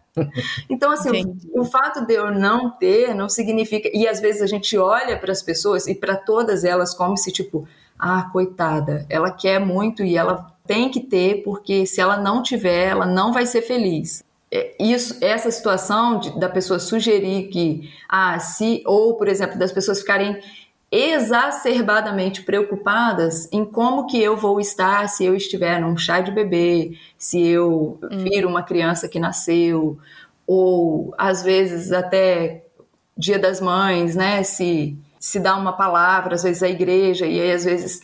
Então, 0.68 0.90
assim, 0.90 1.24
o, 1.52 1.62
o, 1.62 1.64
fato 1.64 2.04
de 2.04 2.14
eu 2.14 2.30
não 2.30 2.70
ter 2.70 3.14
não 3.14 3.28
significa. 3.28 3.88
E 3.94 4.06
às 4.06 4.20
vezes 4.20 4.42
a 4.42 4.46
gente 4.46 4.76
olha 4.76 5.18
para 5.18 5.32
as 5.32 5.42
pessoas 5.42 5.86
e 5.86 5.94
para 5.94 6.16
todas 6.16 6.64
elas 6.64 6.92
como 6.92 7.16
se, 7.16 7.32
tipo, 7.32 7.66
ah, 7.98 8.28
coitada, 8.32 9.06
ela 9.08 9.30
quer 9.30 9.58
muito 9.58 10.02
e 10.02 10.16
ela 10.16 10.52
tem 10.66 10.90
que 10.90 11.00
ter, 11.00 11.42
porque 11.42 11.86
se 11.86 12.00
ela 12.00 12.16
não 12.16 12.42
tiver, 12.42 12.88
ela 12.88 13.06
não 13.06 13.32
vai 13.32 13.46
ser 13.46 13.62
feliz. 13.62 14.22
É, 14.50 14.74
isso, 14.78 15.16
essa 15.22 15.50
situação 15.50 16.18
de, 16.18 16.38
da 16.38 16.48
pessoa 16.48 16.78
sugerir 16.78 17.48
que, 17.48 17.90
ah, 18.06 18.38
se, 18.38 18.82
ou, 18.84 19.16
por 19.16 19.28
exemplo, 19.28 19.58
das 19.58 19.72
pessoas 19.72 20.00
ficarem 20.00 20.38
exacerbadamente 20.92 22.42
preocupadas 22.42 23.48
em 23.50 23.64
como 23.64 24.06
que 24.06 24.22
eu 24.22 24.36
vou 24.36 24.60
estar 24.60 25.08
se 25.08 25.24
eu 25.24 25.34
estiver 25.34 25.80
num 25.80 25.96
chá 25.96 26.20
de 26.20 26.30
bebê, 26.30 26.92
se 27.16 27.40
eu 27.40 27.98
viro 28.10 28.46
uma 28.46 28.62
criança 28.62 29.08
que 29.08 29.18
nasceu, 29.18 29.98
ou 30.46 31.14
às 31.16 31.42
vezes 31.42 31.92
até 31.92 32.66
Dia 33.16 33.38
das 33.38 33.58
Mães, 33.58 34.14
né? 34.14 34.42
Se 34.42 34.98
se 35.18 35.38
dá 35.38 35.56
uma 35.56 35.72
palavra, 35.72 36.34
às 36.34 36.42
vezes 36.42 36.62
a 36.64 36.68
igreja 36.68 37.24
e 37.26 37.40
aí 37.40 37.52
às 37.52 37.64
vezes 37.64 38.00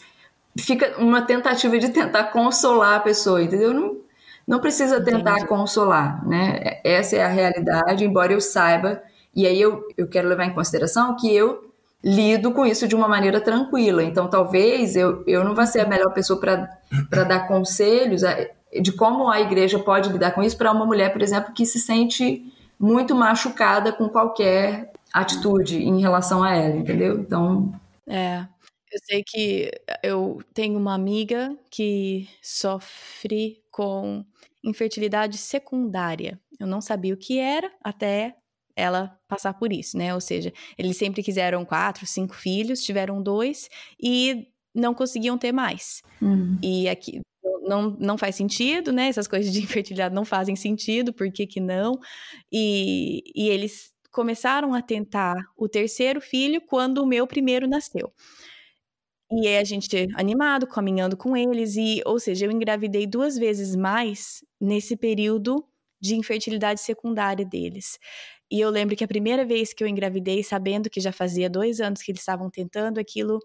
fica 0.59 0.95
uma 0.99 1.20
tentativa 1.22 1.76
de 1.76 1.89
tentar 1.89 2.24
consolar 2.24 2.97
a 2.97 3.01
pessoa, 3.01 3.43
entendeu? 3.43 3.74
Não, 3.74 3.99
não 4.47 4.61
precisa 4.61 5.01
tentar 5.01 5.32
Entendi. 5.32 5.49
consolar, 5.49 6.26
né? 6.26 6.80
Essa 6.84 7.16
é 7.16 7.24
a 7.24 7.28
realidade, 7.28 8.05
embora 8.05 8.32
eu 8.32 8.41
saiba, 8.41 9.03
e 9.34 9.47
aí 9.47 9.61
eu, 9.61 9.86
eu 9.97 10.09
quero 10.09 10.28
levar 10.28 10.45
em 10.45 10.55
consideração 10.55 11.16
que 11.16 11.34
eu 11.34 11.68
lido 12.03 12.53
com 12.53 12.64
isso 12.64 12.86
de 12.86 12.94
uma 12.94 13.09
maneira 13.09 13.40
tranquila. 13.40 14.03
Então, 14.03 14.28
talvez 14.28 14.96
eu, 14.96 15.24
eu 15.26 15.44
não 15.44 15.55
vá 15.55 15.66
ser 15.66 15.80
a 15.80 15.88
melhor 15.88 16.12
pessoa 16.12 16.38
para 16.38 17.24
dar 17.24 17.49
conselhos 17.49 18.22
de 18.80 18.92
como 18.92 19.28
a 19.28 19.40
igreja 19.40 19.78
pode 19.78 20.11
lidar 20.11 20.32
com 20.32 20.42
isso 20.42 20.57
para 20.57 20.72
uma 20.72 20.86
mulher, 20.86 21.12
por 21.12 21.22
exemplo, 21.22 21.53
que 21.53 21.66
se 21.66 21.80
sente 21.80 22.53
muito 22.78 23.14
machucada 23.14 23.92
com 23.92 24.09
qualquer 24.09 24.92
atitude 25.12 25.82
em 25.82 26.01
relação 26.01 26.42
a 26.42 26.55
ela, 26.55 26.76
entendeu? 26.76 27.18
Então. 27.18 27.72
É. 28.07 28.46
Eu 28.90 28.99
sei 29.05 29.22
que 29.22 29.70
eu 30.03 30.40
tenho 30.55 30.78
uma 30.78 30.94
amiga 30.94 31.55
que 31.70 32.26
sofre 32.40 33.61
com 33.70 34.24
infertilidade 34.64 35.36
secundária. 35.36 36.40
Eu 36.59 36.66
não 36.66 36.80
sabia 36.80 37.12
o 37.12 37.18
que 37.18 37.38
era 37.38 37.70
até 37.84 38.34
ela 38.79 39.18
passar 39.26 39.55
por 39.55 39.72
isso, 39.72 39.99
né? 39.99 40.14
Ou 40.14 40.20
seja, 40.20 40.53
eles 40.76 40.97
sempre 40.97 41.22
quiseram 41.22 41.64
quatro, 41.64 42.07
cinco 42.07 42.35
filhos, 42.35 42.83
tiveram 42.83 43.22
dois 43.22 43.68
e 44.01 44.47
não 44.74 44.95
conseguiam 44.95 45.37
ter 45.37 45.53
mais. 45.53 46.03
Uhum. 46.22 46.57
E 46.62 46.89
aqui 46.89 47.20
não, 47.62 47.97
não 47.99 48.16
faz 48.16 48.37
sentido, 48.37 48.93
né? 48.93 49.09
Essas 49.09 49.26
coisas 49.26 49.53
de 49.53 49.61
infertilidade 49.62 50.14
não 50.14 50.24
fazem 50.24 50.57
sentido, 50.57 51.12
por 51.12 51.31
que, 51.31 51.47
que 51.47 51.61
não? 51.61 51.99
E, 52.53 53.22
e 53.35 53.49
eles 53.49 53.93
começaram 54.11 54.74
a 54.74 54.81
tentar 54.81 55.37
o 55.57 55.68
terceiro 55.68 56.20
filho 56.20 56.61
quando 56.61 56.99
o 56.99 57.07
meu 57.07 57.26
primeiro 57.26 57.68
nasceu. 57.68 58.12
E 59.31 59.47
aí 59.47 59.59
a 59.59 59.64
gente 59.64 60.09
animado, 60.14 60.66
caminhando 60.66 61.16
com 61.16 61.37
eles, 61.37 61.76
e, 61.76 62.01
ou 62.07 62.18
seja, 62.18 62.47
eu 62.47 62.51
engravidei 62.51 63.07
duas 63.07 63.37
vezes 63.37 63.76
mais 63.76 64.43
nesse 64.59 64.97
período 64.97 65.62
de 66.01 66.14
infertilidade 66.14 66.81
secundária 66.81 67.45
deles. 67.45 67.99
E 68.51 68.61
eu 68.61 68.70
lembro 68.70 68.96
que 68.96 69.05
a 69.05 69.09
primeira 69.09 69.44
vez 69.44 69.74
que 69.74 69.84
eu 69.84 69.88
engravidei, 69.88 70.42
sabendo 70.42 70.88
que 70.88 71.01
já 71.01 71.12
fazia 71.12 71.51
dois 71.51 71.80
anos 71.80 72.03
que 72.03 72.11
eles 72.11 72.20
estavam 72.20 72.51
tentando 72.51 72.99
aquilo, 72.99 73.40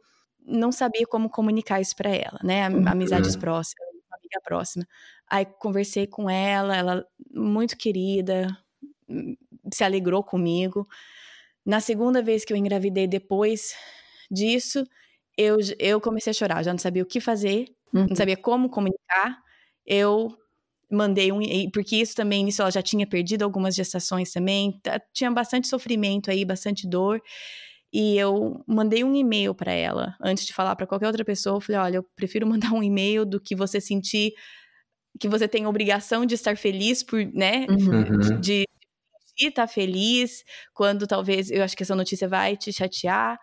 não 0.46 0.72
sabia 0.72 1.06
como 1.06 1.30
comunicar 1.30 1.82
isso 1.82 1.96
para 1.96 2.10
ela, 2.10 2.40
né? 2.44 2.70
Uhum. 2.70 2.88
Amizades 2.88 3.36
próximas, 3.36 3.88
amiga 4.12 4.42
próxima. 4.44 4.88
Aí 5.30 5.46
conversei 5.46 6.08
com 6.08 6.30
ela, 6.30 6.76
ela 6.76 7.06
muito 7.32 7.78
querida, 7.78 8.48
se 9.74 9.84
alegrou 9.84 10.24
comigo. 10.24 10.88
Na 11.66 11.80
segunda 11.80 12.22
vez 12.22 12.46
que 12.46 12.54
eu 12.54 12.58
engravidei 12.58 13.08
depois 13.08 13.76
disso, 14.30 14.86
eu, 15.38 15.58
eu 15.80 16.00
comecei 16.00 16.32
a 16.32 16.34
chorar, 16.34 16.64
já 16.64 16.72
não 16.72 16.80
sabia 16.80 17.04
o 17.04 17.06
que 17.06 17.20
fazer, 17.20 17.66
uhum. 17.94 18.08
não 18.08 18.16
sabia 18.16 18.38
como 18.38 18.70
comunicar. 18.70 19.42
Eu 19.86 20.38
mandei 20.94 21.32
um 21.32 21.42
porque 21.72 21.98
isso 21.98 22.16
também, 22.16 22.48
isso 22.48 22.62
ela 22.62 22.72
já 22.72 22.82
tinha 22.82 23.06
perdido 23.08 23.44
algumas 23.44 23.76
gestações 23.76 24.32
também, 24.32 24.80
tá, 24.82 25.02
tinha 25.14 25.32
bastante 25.32 25.68
sofrimento 25.68 26.32
aí, 26.32 26.46
bastante 26.46 26.88
dor. 26.88 27.22
E 27.92 28.18
eu 28.18 28.64
mandei 28.68 29.04
um 29.04 29.16
e-mail 29.16 29.54
para 29.54 29.72
ela 29.72 30.16
antes 30.22 30.46
de 30.46 30.54
falar 30.54 30.76
para 30.76 30.88
qualquer 30.88 31.08
outra 31.08 31.24
pessoa. 31.24 31.58
Eu 31.58 31.62
falei: 31.62 31.82
olha, 31.82 31.96
eu 31.98 32.04
prefiro 32.16 32.48
mandar 32.48 32.72
um 32.74 32.82
e-mail 32.84 33.26
do 33.26 33.40
que 33.40 33.56
você 33.56 33.80
sentir 33.80 34.34
que 35.20 35.30
você 35.30 35.48
tem 35.48 35.68
obrigação 35.68 36.26
de 36.26 36.34
estar 36.34 36.58
feliz 36.58 37.04
por, 37.04 37.24
né, 37.34 37.68
uhum. 37.70 38.40
de, 38.40 38.66
de 39.38 39.48
estar 39.48 39.68
feliz 39.68 40.44
quando 40.74 41.06
talvez 41.06 41.52
eu 41.52 41.64
acho 41.64 41.78
que 41.78 41.84
essa 41.84 41.96
notícia 41.96 42.28
vai 42.28 42.58
te 42.58 42.74
chatear. 42.74 43.38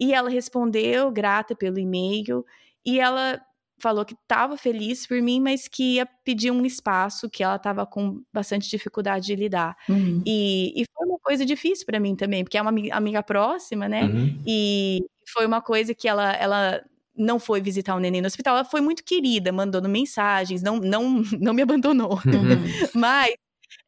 E 0.00 0.14
ela 0.14 0.30
respondeu, 0.30 1.10
grata 1.10 1.54
pelo 1.54 1.78
e-mail, 1.78 2.42
e 2.86 2.98
ela 2.98 3.38
falou 3.80 4.04
que 4.04 4.14
estava 4.14 4.56
feliz 4.56 5.06
por 5.06 5.20
mim, 5.20 5.40
mas 5.40 5.68
que 5.68 5.94
ia 5.94 6.06
pedir 6.24 6.50
um 6.50 6.64
espaço 6.64 7.28
que 7.28 7.42
ela 7.42 7.56
estava 7.56 7.86
com 7.86 8.22
bastante 8.32 8.68
dificuldade 8.68 9.26
de 9.26 9.34
lidar. 9.34 9.76
Uhum. 9.88 10.22
E, 10.26 10.72
e, 10.80 10.84
foi 10.94 11.06
uma 11.06 11.18
coisa 11.18 11.44
difícil 11.44 11.86
para 11.86 12.00
mim 12.00 12.14
também, 12.14 12.44
porque 12.44 12.58
é 12.58 12.62
uma 12.62 12.70
amiga, 12.70 13.22
próxima, 13.22 13.88
né? 13.88 14.04
Uhum. 14.04 14.42
E 14.46 15.00
foi 15.32 15.46
uma 15.46 15.60
coisa 15.60 15.94
que 15.94 16.08
ela, 16.08 16.32
ela 16.32 16.82
não 17.16 17.38
foi 17.38 17.60
visitar 17.60 17.94
o 17.94 18.00
neném 18.00 18.20
no 18.20 18.26
hospital, 18.26 18.56
ela 18.56 18.64
foi 18.64 18.80
muito 18.80 19.04
querida, 19.04 19.52
mandando 19.52 19.88
mensagens, 19.88 20.62
não, 20.62 20.76
não, 20.76 21.22
não 21.40 21.54
me 21.54 21.62
abandonou. 21.62 22.14
Uhum. 22.14 22.90
mas 22.94 23.34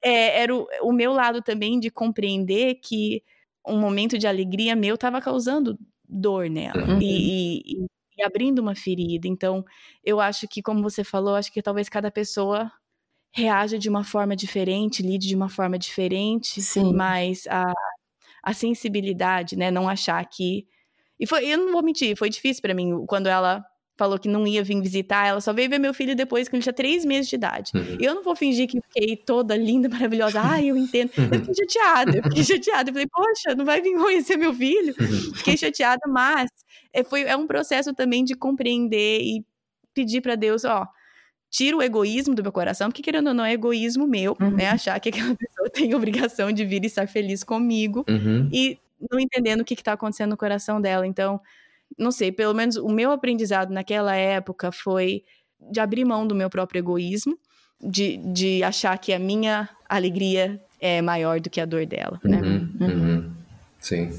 é, 0.03 0.43
era 0.43 0.55
o, 0.55 0.67
o 0.83 0.93
meu 0.93 1.13
lado 1.13 1.43
também 1.43 1.79
de 1.79 1.91
compreender 1.91 2.77
que 2.77 3.23
um 3.67 3.79
momento 3.79 4.19
de 4.19 4.27
alegria 4.27 4.75
meu 4.75 4.97
estava 4.97 5.21
causando 5.21 5.79
dor 6.09 6.51
nela 6.51 6.85
uhum. 6.85 6.99
e, 7.01 7.63
e, 7.65 7.87
e, 8.23 8.25
abrindo 8.25 8.61
uma 8.61 8.75
ferida. 8.75 9.27
Então, 9.29 9.65
eu 10.05 10.21
acho 10.21 10.47
que, 10.49 10.63
como 10.63 10.83
você 10.83 11.05
falou, 11.05 11.35
acho 11.35 11.53
que 11.53 11.63
talvez 11.63 11.89
cada 11.89 12.11
pessoa 12.11 12.71
reaja 13.35 13.79
de 13.79 13.89
uma 13.89 14.05
forma 14.05 14.37
diferente, 14.37 15.03
lide 15.03 15.29
de 15.29 15.35
uma 15.37 15.49
forma 15.49 15.79
diferente, 15.79 16.61
Sim. 16.61 16.93
mas 16.95 17.47
a, 17.49 17.73
a 18.43 18.53
sensibilidade, 18.53 19.57
né, 19.57 19.71
não 19.71 19.89
achar 19.89 20.25
que 20.27 20.67
e 21.23 21.27
foi, 21.27 21.47
eu 21.47 21.57
não 21.57 21.73
vou 21.73 21.85
mentir, 21.85 22.17
foi 22.17 22.29
difícil 22.29 22.61
para 22.61 22.75
mim 22.75 23.07
quando 23.07 23.29
ela 23.29 23.65
falou 23.97 24.19
que 24.19 24.29
não 24.29 24.47
ia 24.47 24.63
vir 24.65 24.81
visitar, 24.81 25.27
ela 25.27 25.41
só 25.41 25.53
veio 25.53 25.69
ver 25.69 25.79
meu 25.79 25.93
filho 25.93 26.17
depois 26.17 26.49
que 26.49 26.57
ele 26.57 26.63
tinha 26.63 26.73
três 26.73 27.05
meses 27.05 27.29
de 27.29 27.37
idade. 27.37 27.73
Uhum. 27.75 27.99
Eu 28.01 28.15
não 28.15 28.23
vou 28.23 28.35
fingir 28.35 28.67
que 28.67 28.81
fiquei 28.81 29.17
toda 29.17 29.57
linda, 29.57 29.89
maravilhosa. 29.89 30.41
Ah, 30.53 30.61
eu 30.63 30.77
entendo. 30.77 31.13
Eu 31.17 31.41
fiquei 31.41 31.55
chateada, 31.55 32.17
eu 32.17 32.23
fiquei 32.25 32.45
chateada. 32.45 32.91
Eu 32.91 32.95
falei, 32.95 33.07
poxa, 33.07 33.55
não 33.55 33.65
vai 33.65 33.81
vir 33.81 33.95
conhecer 33.97 34.37
meu 34.37 34.53
filho? 34.53 34.95
Uhum. 34.99 35.35
Fiquei 35.37 35.57
chateada, 35.57 36.01
mas 36.09 36.51
é, 36.93 37.05
foi, 37.05 37.23
é 37.23 37.37
um 37.37 37.47
processo 37.47 37.95
também 37.95 38.25
de 38.25 38.35
compreender 38.35 39.21
e 39.23 39.45
pedir 39.95 40.21
para 40.21 40.35
Deus, 40.35 40.65
ó, 40.65 40.87
tira 41.51 41.77
o 41.77 41.83
egoísmo 41.83 42.35
do 42.35 42.43
meu 42.43 42.51
coração, 42.51 42.89
porque 42.89 43.03
querendo 43.03 43.29
ou 43.29 43.35
não 43.35 43.45
é 43.45 43.53
egoísmo 43.53 44.07
meu, 44.07 44.37
uhum. 44.41 44.51
né? 44.51 44.69
Achar 44.69 44.99
que 44.99 45.11
aquela 45.11 45.35
pessoa 45.37 45.71
tem 45.71 45.95
obrigação 45.95 46.51
de 46.51 46.65
vir 46.65 46.83
e 46.83 46.87
estar 46.87 47.07
feliz 47.07 47.45
comigo 47.45 48.05
uhum. 48.09 48.49
e 48.53 48.79
não 49.11 49.21
entendendo 49.21 49.61
o 49.61 49.65
que 49.65 49.75
está 49.75 49.93
acontecendo 49.93 50.31
no 50.31 50.37
coração 50.37 50.81
dela. 50.81 51.07
Então, 51.07 51.41
não 51.99 52.11
sei, 52.11 52.33
pelo 52.33 52.55
menos 52.55 52.77
o 52.77 52.89
meu 52.89 53.11
aprendizado 53.11 53.73
naquela 53.73 54.15
época 54.15 54.71
foi 54.73 55.23
de 55.71 55.81
abrir 55.81 56.05
mão 56.05 56.27
do 56.27 56.35
meu 56.35 56.51
próprio 56.51 56.81
egoísmo, 56.81 57.39
de, 57.81 58.17
de 58.33 58.63
achar 58.63 58.97
que 58.99 59.13
a 59.13 59.19
minha 59.19 59.69
alegria 59.89 60.61
é 60.81 61.01
maior 61.03 61.41
do 61.41 61.51
que 61.51 61.61
a 61.61 61.65
dor 61.65 61.87
dela, 61.87 62.21
né? 62.25 62.41
Uhum, 62.41 62.71
uhum. 62.81 62.89
Uhum. 62.89 63.31
Sim. 63.79 64.11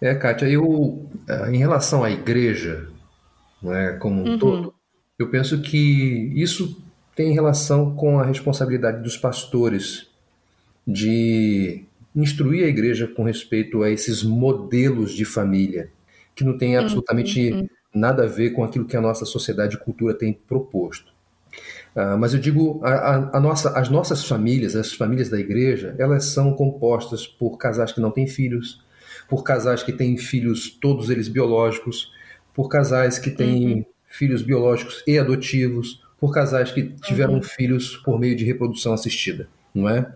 É, 0.00 0.14
Kátia, 0.14 0.46
eu, 0.46 1.08
é, 1.28 1.50
em 1.50 1.58
relação 1.58 2.04
à 2.04 2.10
igreja, 2.10 2.88
né, 3.62 3.92
como 4.00 4.22
um 4.22 4.32
uhum. 4.32 4.38
todo, 4.38 4.74
eu 5.18 5.28
penso 5.30 5.60
que 5.60 6.32
isso 6.34 6.80
tem 7.16 7.32
relação 7.32 7.96
com 7.96 8.20
a 8.20 8.24
responsabilidade 8.24 9.02
dos 9.02 9.16
pastores 9.16 10.06
de 10.86 11.84
instruir 12.14 12.64
a 12.64 12.68
igreja 12.68 13.08
com 13.08 13.24
respeito 13.24 13.82
a 13.82 13.90
esses 13.90 14.22
modelos 14.22 15.12
de 15.12 15.24
família 15.24 15.90
que 16.38 16.44
não 16.44 16.56
tem 16.56 16.76
absolutamente 16.76 17.50
uhum. 17.50 17.68
nada 17.92 18.22
a 18.22 18.26
ver 18.28 18.50
com 18.50 18.62
aquilo 18.62 18.84
que 18.84 18.96
a 18.96 19.00
nossa 19.00 19.24
sociedade 19.24 19.74
e 19.74 19.78
cultura 19.78 20.14
tem 20.14 20.32
proposto. 20.32 21.12
Uh, 21.96 22.16
mas 22.16 22.32
eu 22.32 22.38
digo, 22.38 22.80
a, 22.84 23.36
a, 23.36 23.40
nossa, 23.40 23.76
as 23.76 23.88
nossas 23.88 24.24
famílias, 24.24 24.76
as 24.76 24.92
famílias 24.92 25.28
da 25.28 25.40
igreja, 25.40 25.96
elas 25.98 26.26
são 26.26 26.54
compostas 26.54 27.26
por 27.26 27.58
casais 27.58 27.90
que 27.90 28.00
não 28.00 28.12
têm 28.12 28.28
filhos, 28.28 28.80
por 29.28 29.42
casais 29.42 29.82
que 29.82 29.92
têm 29.92 30.16
filhos, 30.16 30.70
todos 30.70 31.10
eles 31.10 31.26
biológicos, 31.26 32.12
por 32.54 32.68
casais 32.68 33.18
que 33.18 33.32
têm 33.32 33.78
uhum. 33.78 33.84
filhos 34.06 34.40
biológicos 34.40 35.02
e 35.08 35.18
adotivos, 35.18 36.00
por 36.20 36.32
casais 36.32 36.70
que 36.70 36.84
tiveram 37.02 37.34
uhum. 37.34 37.42
filhos 37.42 37.96
por 37.96 38.16
meio 38.16 38.36
de 38.36 38.44
reprodução 38.44 38.92
assistida, 38.92 39.48
não 39.74 39.88
é? 39.88 40.08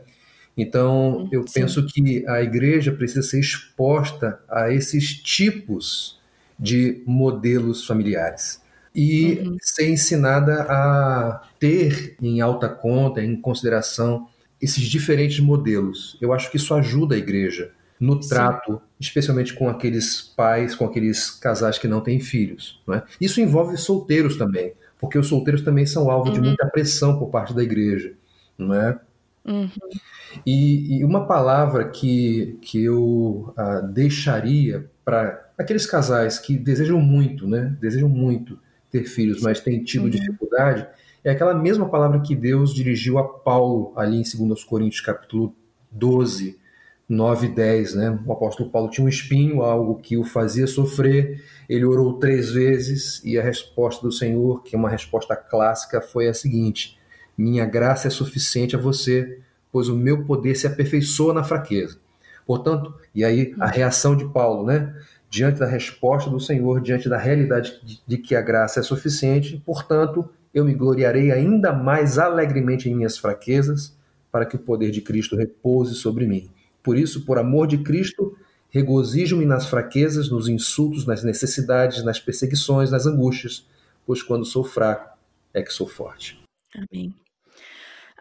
Então, 0.57 1.29
eu 1.33 1.47
Sim. 1.47 1.61
penso 1.61 1.87
que 1.87 2.27
a 2.29 2.43
igreja 2.43 2.93
precisa 2.93 3.23
ser 3.23 3.41
exposta 3.41 4.41
a 4.49 4.73
esses 4.73 5.15
tipos 5.15 6.21
de 6.59 7.03
modelos 7.07 7.87
familiares 7.87 8.61
e 8.95 9.41
uhum. 9.41 9.57
ser 9.61 9.89
ensinada 9.89 10.63
a 10.69 11.43
ter 11.59 12.17
em 12.21 12.41
alta 12.41 12.69
conta, 12.69 13.23
em 13.23 13.35
consideração, 13.35 14.29
esses 14.61 14.85
diferentes 14.85 15.41
modelos. 15.41 16.17
Eu 16.21 16.33
acho 16.33 16.51
que 16.51 16.57
isso 16.57 16.75
ajuda 16.75 17.15
a 17.15 17.19
igreja 17.19 17.73
no 17.99 18.23
Sim. 18.23 18.29
trato, 18.29 18.83
especialmente 19.01 19.55
com 19.55 19.69
aqueles 19.69 20.21
pais, 20.21 20.75
com 20.75 20.85
aqueles 20.85 21.31
casais 21.31 21.79
que 21.79 21.89
não 21.89 22.01
têm 22.01 22.21
filhos. 22.21 22.83
Não 22.87 22.95
é? 22.95 23.05
Isso 23.21 23.41
envolve 23.41 23.77
solteiros 23.77 24.37
também, 24.37 24.73
porque 25.01 25.19
os 25.19 25.29
solteiros 25.29 25.63
também 25.63 25.87
são 25.87 26.11
alvo 26.11 26.29
uhum. 26.29 26.35
de 26.35 26.41
muita 26.41 26.67
pressão 26.67 27.19
por 27.19 27.31
parte 27.31 27.55
da 27.55 27.63
igreja. 27.63 28.13
Não 28.59 28.75
é? 28.75 28.99
Uhum. 29.45 29.71
E, 30.47 30.99
e, 30.99 31.05
uma 31.05 31.27
palavra 31.27 31.89
que, 31.89 32.59
que 32.61 32.83
eu 32.83 33.55
uh, 33.57 33.87
deixaria 33.93 34.91
para 35.05 35.51
aqueles 35.59 35.87
casais 35.87 36.39
que 36.39 36.57
desejam 36.57 37.01
muito, 37.01 37.47
né? 37.47 37.77
Desejam 37.81 38.09
muito 38.09 38.59
ter 38.91 39.05
filhos, 39.05 39.41
mas 39.41 39.61
têm 39.61 39.83
tido 39.83 40.05
uhum. 40.05 40.11
dificuldade, 40.11 40.87
é 41.25 41.31
aquela 41.31 41.55
mesma 41.55 41.89
palavra 41.89 42.21
que 42.21 42.35
Deus 42.35 42.75
dirigiu 42.75 43.17
a 43.19 43.25
Paulo 43.25 43.93
ali 43.97 44.21
em 44.21 44.49
2 44.49 44.65
Coríntios 44.65 45.01
capítulo 45.01 45.55
12, 45.91 46.59
9 47.09 47.47
e 47.47 47.51
10, 47.51 47.95
né? 47.95 48.19
O 48.27 48.33
apóstolo 48.33 48.71
Paulo 48.71 48.91
tinha 48.91 49.05
um 49.05 49.09
espinho, 49.09 49.63
algo 49.63 50.01
que 50.01 50.17
o 50.17 50.25
fazia 50.25 50.67
sofrer. 50.67 51.45
Ele 51.69 51.85
orou 51.85 52.19
três 52.19 52.51
vezes 52.51 53.23
e 53.25 53.39
a 53.39 53.43
resposta 53.43 54.05
do 54.05 54.13
Senhor, 54.13 54.63
que 54.63 54.75
é 54.75 54.79
uma 54.79 54.89
resposta 54.89 55.37
clássica, 55.37 56.01
foi 56.01 56.27
a 56.27 56.35
seguinte: 56.35 56.99
Minha 57.39 57.65
graça 57.67 58.09
é 58.09 58.11
suficiente 58.11 58.75
a 58.75 58.79
você, 58.79 59.39
pois 59.73 59.89
o 59.89 59.97
meu 59.97 60.25
poder 60.25 60.55
se 60.55 60.67
aperfeiçoa 60.67 61.35
na 61.35 61.43
fraqueza. 61.43 61.99
Portanto, 62.47 62.95
e 63.15 63.25
aí 63.25 63.55
a 63.59 63.67
reação 63.67 64.15
de 64.15 64.29
Paulo, 64.29 64.65
né? 64.67 64.95
Diante 65.29 65.59
da 65.59 65.67
resposta 65.67 66.29
do 66.29 66.39
Senhor, 66.39 66.81
diante 66.81 67.09
da 67.09 67.17
realidade 67.17 67.81
de, 68.07 68.19
que 68.19 68.37
a 68.37 68.43
graça 68.43 68.81
é 68.81 68.83
suficiente, 68.83 69.61
portanto, 69.65 70.29
eu 70.53 70.65
me 70.65 70.75
gloriarei 70.75 71.33
ainda 71.33 71.73
mais 71.73 72.19
alegremente 72.19 72.89
em 72.89 72.95
minhas 72.95 73.17
fraquezas, 73.17 73.97
para 74.31 74.45
que 74.45 74.57
o 74.57 74.59
poder 74.59 74.91
de 74.91 75.01
Cristo 75.01 75.35
repouse 75.35 75.95
sobre 75.95 76.27
mim. 76.27 76.51
Por 76.83 76.99
isso, 76.99 77.25
por 77.25 77.39
amor 77.39 77.67
de 77.67 77.79
Cristo, 77.79 78.37
Regozijo-me 78.73 79.45
nas 79.45 79.67
fraquezas, 79.67 80.31
nos 80.31 80.49
insultos, 80.49 81.05
nas 81.05 81.23
necessidades, 81.23 82.03
nas 82.03 82.19
perseguições, 82.19 82.91
nas 82.91 83.05
angústias, 83.05 83.69
pois 84.07 84.23
quando 84.23 84.47
sou 84.47 84.65
fraco 84.65 85.15
é 85.53 85.63
que 85.63 85.71
sou 85.71 85.87
forte. 85.87 86.43
Amém. 86.75 87.15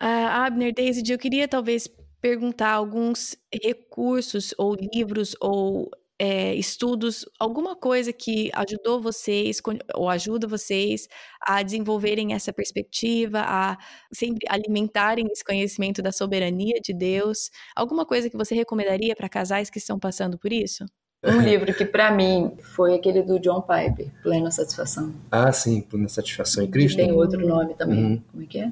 Uh, 0.02 0.28
Abner, 0.32 0.74
Daisy, 0.74 1.04
eu 1.12 1.20
queria 1.20 1.48
talvez 1.48 1.88
perguntar 2.20 2.72
alguns 2.72 3.36
recursos 3.64 4.54
ou 4.58 4.76
livros 4.76 5.36
ou 5.40 5.92
é, 6.20 6.54
estudos, 6.54 7.26
alguma 7.40 7.76
coisa 7.76 8.14
que 8.14 8.52
ajudou 8.54 9.02
vocês 9.02 9.60
ou 9.96 10.08
ajuda 10.08 10.48
vocês 10.48 11.08
a 11.42 11.64
desenvolverem 11.64 12.34
essa 12.34 12.54
perspectiva, 12.54 13.42
a 13.44 13.76
sempre 14.14 14.48
alimentarem 14.48 15.26
esse 15.32 15.44
conhecimento 15.44 16.00
da 16.00 16.12
soberania 16.12 16.80
de 16.80 16.94
Deus? 16.94 17.50
Alguma 17.76 18.06
coisa 18.06 18.30
que 18.30 18.38
você 18.38 18.54
recomendaria 18.54 19.16
para 19.16 19.28
casais 19.28 19.70
que 19.70 19.80
estão 19.80 19.98
passando 19.98 20.38
por 20.38 20.54
isso? 20.54 20.86
Um 21.24 21.42
livro 21.42 21.74
que 21.74 21.86
para 21.86 22.12
mim 22.12 22.56
foi 22.76 22.96
aquele 22.96 23.24
do 23.24 23.40
John 23.40 23.62
Piper, 23.62 24.12
Plena 24.22 24.52
Satisfação. 24.52 25.14
Ah, 25.32 25.52
sim, 25.52 25.82
Plena 25.82 26.08
Satisfação 26.08 26.64
em 26.64 26.70
Cristo. 26.70 26.98
Tem 26.98 27.12
outro 27.12 27.48
nome 27.48 27.76
também. 27.76 28.04
Uhum. 28.04 28.24
Como 28.32 28.44
é 28.44 28.46
que 28.48 28.60
é? 28.60 28.72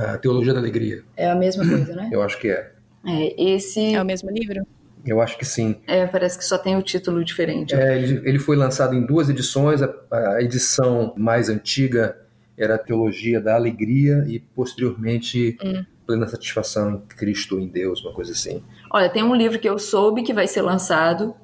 A 0.00 0.18
Teologia 0.18 0.52
da 0.52 0.60
Alegria. 0.60 1.02
É 1.16 1.30
a 1.30 1.34
mesma 1.34 1.66
coisa, 1.66 1.94
né? 1.94 2.08
Eu 2.12 2.22
acho 2.22 2.38
que 2.38 2.48
é. 2.48 2.72
É, 3.06 3.42
esse... 3.54 3.94
é 3.94 4.02
o 4.02 4.04
mesmo 4.04 4.30
livro? 4.30 4.66
Eu 5.04 5.20
acho 5.20 5.38
que 5.38 5.44
sim. 5.44 5.76
É, 5.86 6.06
parece 6.06 6.38
que 6.38 6.44
só 6.44 6.58
tem 6.58 6.76
o 6.76 6.82
título 6.82 7.24
diferente. 7.24 7.74
É, 7.74 7.96
ele, 7.96 8.20
ele, 8.28 8.38
foi 8.38 8.56
lançado 8.56 8.94
em 8.94 9.04
duas 9.04 9.28
edições. 9.28 9.82
A, 9.82 9.92
a, 10.10 10.42
edição 10.42 11.14
mais 11.16 11.48
antiga 11.48 12.16
era 12.56 12.74
a 12.74 12.78
Teologia 12.78 13.40
da 13.40 13.54
Alegria 13.54 14.24
e, 14.28 14.38
posteriormente, 14.38 15.56
hum. 15.64 15.84
Plena 16.06 16.26
Satisfação 16.26 16.94
em 16.94 16.98
Cristo, 17.16 17.58
em 17.58 17.68
Deus, 17.68 18.04
uma 18.04 18.12
coisa 18.12 18.32
assim. 18.32 18.62
Olha, 18.90 19.08
tem 19.08 19.22
um 19.22 19.34
livro 19.34 19.58
que 19.58 19.68
eu 19.68 19.78
soube 19.78 20.22
que 20.22 20.34
vai 20.34 20.46
ser 20.46 20.62
lançado 20.62 21.34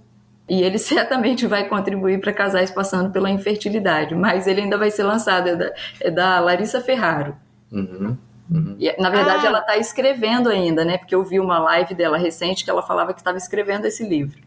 e 0.49 0.63
ele 0.63 0.77
certamente 0.79 1.47
vai 1.47 1.69
contribuir 1.69 2.21
para 2.21 2.33
casais 2.33 2.71
passando 2.71 3.11
pela 3.11 3.31
infertilidade, 3.31 4.15
mas 4.15 4.47
ele 4.47 4.61
ainda 4.61 4.77
vai 4.77 4.91
ser 4.91 5.05
lançado. 5.05 5.49
É 5.49 5.57
da, 5.57 5.75
é 6.01 6.11
da 6.11 6.41
Larissa 6.41 6.81
Ferraro. 6.81 7.35
Uhum. 7.73 8.17
Uhum. 8.51 8.77
E, 8.79 8.95
na 9.01 9.11
verdade, 9.11 9.47
ah. 9.47 9.49
ela 9.49 9.59
está 9.61 9.77
escrevendo 9.77 10.49
ainda, 10.49 10.85
né? 10.85 10.99
Porque 10.99 11.15
eu 11.15 11.25
vi 11.25 11.41
uma 11.41 11.59
live 11.59 11.95
dela 11.95 12.17
recente 12.17 12.65
que 12.65 12.71
ela 12.71 12.83
falava 12.83 13.13
que 13.13 13.21
estava 13.21 13.39
escrevendo 13.39 13.87
esse 13.87 14.07
livro. 14.07 14.39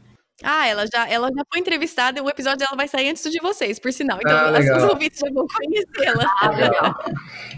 Ah, 0.42 0.68
ela 0.68 0.86
já, 0.88 1.08
ela 1.10 1.28
já 1.28 1.44
foi 1.52 1.60
entrevistada, 1.60 2.24
o 2.24 2.30
episódio 2.30 2.60
dela 2.60 2.78
vai 2.78 2.88
sair 2.88 3.10
antes 3.10 3.30
de 3.30 3.40
vocês, 3.42 3.78
por 3.78 3.92
sinal. 3.92 4.18
Então, 4.20 4.38
ah, 4.38 4.78
os 4.78 4.84
ouvintes 4.84 5.20
já 5.20 5.28
vão 5.34 5.46
conhecê-la. 5.46 6.34
Ah, 6.42 6.50
legal. 6.50 7.06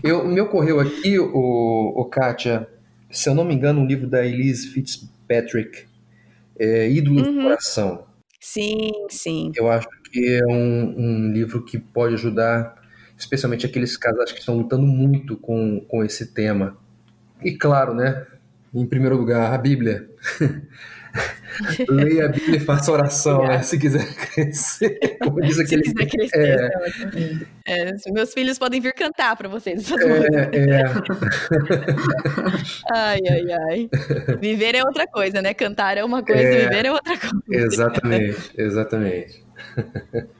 eu, 0.03 0.25
me 0.25 0.41
ocorreu 0.41 0.79
aqui, 0.79 1.19
o, 1.19 1.93
o 1.95 2.05
Kátia, 2.05 2.67
se 3.09 3.29
eu 3.29 3.35
não 3.35 3.45
me 3.45 3.53
engano, 3.53 3.81
um 3.81 3.85
livro 3.85 4.07
da 4.07 4.25
Elise 4.25 4.67
Fitzpatrick, 4.69 5.85
é, 6.59 6.89
Ídolo 6.89 7.23
uhum. 7.23 7.35
do 7.35 7.41
Coração. 7.43 8.05
Sim, 8.39 8.91
sim. 9.09 9.51
Eu 9.55 9.69
acho 9.69 9.87
que 10.11 10.39
é 10.41 10.51
um, 10.51 10.95
um 10.97 11.31
livro 11.31 11.63
que 11.63 11.77
pode 11.77 12.15
ajudar 12.15 12.80
especialmente 13.21 13.65
aqueles 13.65 13.95
casais 13.95 14.31
que 14.31 14.39
estão 14.39 14.57
lutando 14.57 14.85
muito 14.85 15.37
com, 15.37 15.79
com 15.87 16.03
esse 16.03 16.33
tema. 16.33 16.75
E 17.43 17.55
claro, 17.55 17.93
né, 17.93 18.25
em 18.73 18.85
primeiro 18.85 19.15
lugar, 19.15 19.53
a 19.53 19.57
Bíblia. 19.57 20.09
Leia 21.89 22.27
a 22.27 22.29
Bíblia 22.29 22.55
e 22.55 22.59
faça 22.61 22.89
oração, 22.89 23.45
né? 23.45 23.61
Se 23.61 23.77
quiser 23.77 24.07
crescer. 24.15 25.17
Como 25.21 25.41
diz 25.41 25.59
aquele. 25.59 25.83
Se 25.83 25.93
quiser 25.93 26.09
crescer, 26.09 26.71
é... 27.65 27.89
É, 27.89 28.11
meus 28.11 28.33
filhos 28.33 28.57
podem 28.57 28.79
vir 28.79 28.93
cantar 28.93 29.35
para 29.35 29.49
vocês. 29.49 29.91
É, 29.91 30.57
é. 30.57 30.83
ai, 32.93 33.19
ai, 33.29 33.51
ai. 33.51 33.89
Viver 34.39 34.75
é 34.75 34.83
outra 34.83 35.05
coisa, 35.05 35.41
né? 35.41 35.53
Cantar 35.53 35.97
é 35.97 36.03
uma 36.03 36.23
coisa, 36.23 36.41
é, 36.41 36.69
viver 36.69 36.85
é 36.85 36.91
outra 36.91 37.17
coisa. 37.17 37.43
Exatamente, 37.49 38.51
exatamente. 38.57 39.43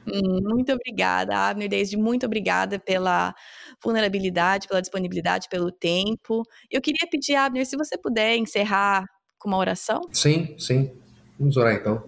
Hum, 0.06 0.40
muito 0.42 0.72
obrigada, 0.72 1.36
Abner 1.36 1.68
Desde, 1.68 1.96
muito 1.96 2.26
obrigada 2.26 2.78
pela 2.78 3.34
vulnerabilidade, 3.82 4.68
pela 4.68 4.80
disponibilidade, 4.80 5.48
pelo 5.48 5.70
tempo. 5.70 6.42
Eu 6.70 6.80
queria 6.80 7.08
pedir, 7.10 7.34
Abner, 7.34 7.64
se 7.66 7.76
você 7.76 7.96
puder 7.96 8.36
encerrar 8.36 9.06
com 9.38 9.48
uma 9.48 9.58
oração. 9.58 10.02
Sim, 10.12 10.54
sim. 10.58 10.92
Vamos 11.38 11.56
orar 11.56 11.74
então. 11.74 12.04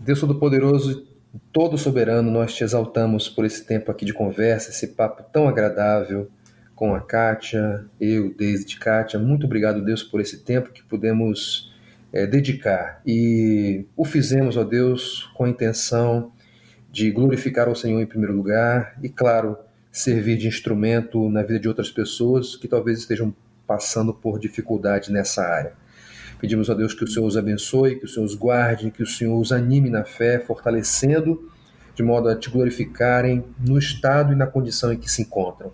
Deus 0.00 0.18
Todo-Poderoso, 0.18 1.06
todo 1.52 1.76
soberano, 1.76 2.30
nós 2.30 2.54
te 2.54 2.64
exaltamos 2.64 3.28
por 3.28 3.44
esse 3.44 3.64
tempo 3.64 3.90
aqui 3.90 4.04
de 4.04 4.14
conversa, 4.14 4.70
esse 4.70 4.88
papo 4.88 5.22
tão 5.32 5.46
agradável 5.46 6.28
com 6.74 6.94
a 6.94 7.00
Kátia, 7.00 7.86
eu, 8.00 8.34
desde 8.34 8.78
Kátia. 8.78 9.18
Muito 9.18 9.44
obrigado, 9.44 9.84
Deus, 9.84 10.02
por 10.02 10.20
esse 10.20 10.42
tempo 10.42 10.72
que 10.72 10.82
pudemos 10.82 11.69
é, 12.12 12.26
dedicar. 12.26 13.00
E 13.06 13.86
o 13.96 14.04
fizemos, 14.04 14.56
ó 14.56 14.64
Deus, 14.64 15.30
com 15.34 15.44
a 15.44 15.48
intenção 15.48 16.32
de 16.90 17.10
glorificar 17.10 17.68
ao 17.68 17.74
Senhor 17.74 18.00
em 18.00 18.06
primeiro 18.06 18.34
lugar 18.34 18.98
e, 19.02 19.08
claro, 19.08 19.56
servir 19.92 20.36
de 20.36 20.48
instrumento 20.48 21.28
na 21.28 21.42
vida 21.42 21.60
de 21.60 21.68
outras 21.68 21.90
pessoas 21.90 22.56
que 22.56 22.68
talvez 22.68 22.98
estejam 22.98 23.34
passando 23.66 24.12
por 24.12 24.38
dificuldade 24.38 25.12
nessa 25.12 25.42
área. 25.42 25.72
Pedimos 26.40 26.70
a 26.70 26.74
Deus 26.74 26.94
que 26.94 27.04
o 27.04 27.08
Senhor 27.08 27.26
os 27.26 27.36
abençoe, 27.36 27.96
que 27.96 28.06
o 28.06 28.08
Senhor 28.08 28.24
os 28.24 28.34
guarde, 28.34 28.90
que 28.90 29.02
o 29.02 29.06
Senhor 29.06 29.38
os 29.38 29.52
anime 29.52 29.90
na 29.90 30.04
fé, 30.04 30.38
fortalecendo 30.40 31.50
de 31.94 32.02
modo 32.02 32.28
a 32.28 32.36
te 32.36 32.48
glorificarem 32.48 33.44
no 33.58 33.78
estado 33.78 34.32
e 34.32 34.36
na 34.36 34.46
condição 34.46 34.92
em 34.92 34.96
que 34.96 35.10
se 35.10 35.22
encontram. 35.22 35.70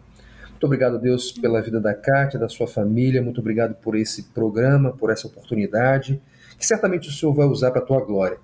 Muito 0.57 0.65
obrigado, 0.65 0.99
Deus, 0.99 1.33
pela 1.33 1.61
vida 1.61 1.79
da 1.79 1.93
Kátia, 1.93 2.41
da 2.41 2.49
sua 2.49 2.67
família. 2.67 3.21
Muito 3.21 3.43
obrigado 3.43 3.75
por 3.75 3.95
esse 3.95 4.23
programa, 4.23 4.91
por 4.91 5.11
essa 5.11 5.27
oportunidade, 5.27 6.19
que 6.59 6.67
certamente 6.67 7.11
o 7.11 7.13
Senhor 7.13 7.35
vai 7.35 7.45
usar 7.45 7.71
para 7.73 7.83
a 7.83 7.85
tua 7.85 8.01
glória. 8.01 8.39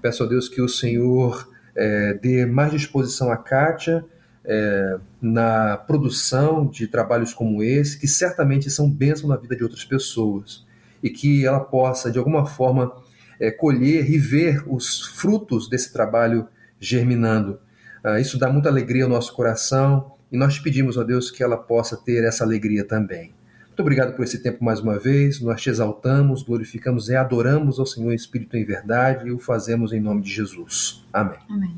Peço 0.00 0.22
a 0.22 0.26
Deus 0.28 0.48
que 0.48 0.62
o 0.62 0.68
Senhor 0.68 1.50
é, 1.74 2.14
dê 2.14 2.46
mais 2.46 2.70
disposição 2.70 3.32
à 3.32 3.36
Kátia 3.36 4.04
é, 4.44 4.96
na 5.20 5.76
produção 5.76 6.68
de 6.68 6.86
trabalhos 6.86 7.34
como 7.34 7.60
esse, 7.64 7.98
que 7.98 8.06
certamente 8.06 8.70
são 8.70 8.88
bênçãos 8.88 9.28
na 9.28 9.36
vida 9.36 9.56
de 9.56 9.64
outras 9.64 9.84
pessoas, 9.84 10.64
e 11.02 11.10
que 11.10 11.44
ela 11.44 11.58
possa, 11.58 12.12
de 12.12 12.18
alguma 12.18 12.46
forma, 12.46 12.94
é, 13.40 13.50
colher 13.50 14.08
e 14.08 14.18
ver 14.18 14.62
os 14.68 15.04
frutos 15.04 15.68
desse 15.68 15.92
trabalho 15.92 16.46
germinando. 16.78 17.58
Ah, 18.04 18.20
isso 18.20 18.38
dá 18.38 18.48
muita 18.48 18.68
alegria 18.68 19.02
ao 19.02 19.10
nosso 19.10 19.34
coração 19.34 20.15
nós 20.36 20.54
te 20.54 20.62
pedimos, 20.62 20.96
ó 20.96 21.02
Deus, 21.02 21.30
que 21.30 21.42
ela 21.42 21.56
possa 21.56 21.96
ter 21.96 22.24
essa 22.24 22.44
alegria 22.44 22.84
também. 22.84 23.32
Muito 23.76 23.80
obrigado 23.80 24.14
por 24.16 24.24
esse 24.24 24.42
tempo 24.42 24.64
mais 24.64 24.80
uma 24.80 24.98
vez. 24.98 25.40
Nós 25.40 25.60
te 25.60 25.68
exaltamos, 25.68 26.42
glorificamos 26.42 27.08
e 27.08 27.14
adoramos 27.14 27.78
ao 27.78 27.84
Senhor 27.84 28.12
Espírito 28.14 28.56
em 28.56 28.64
verdade 28.64 29.28
e 29.28 29.32
o 29.32 29.38
fazemos 29.38 29.92
em 29.92 30.00
nome 30.00 30.22
de 30.22 30.32
Jesus. 30.32 31.04
Amém. 31.12 31.38
Amém. 31.50 31.76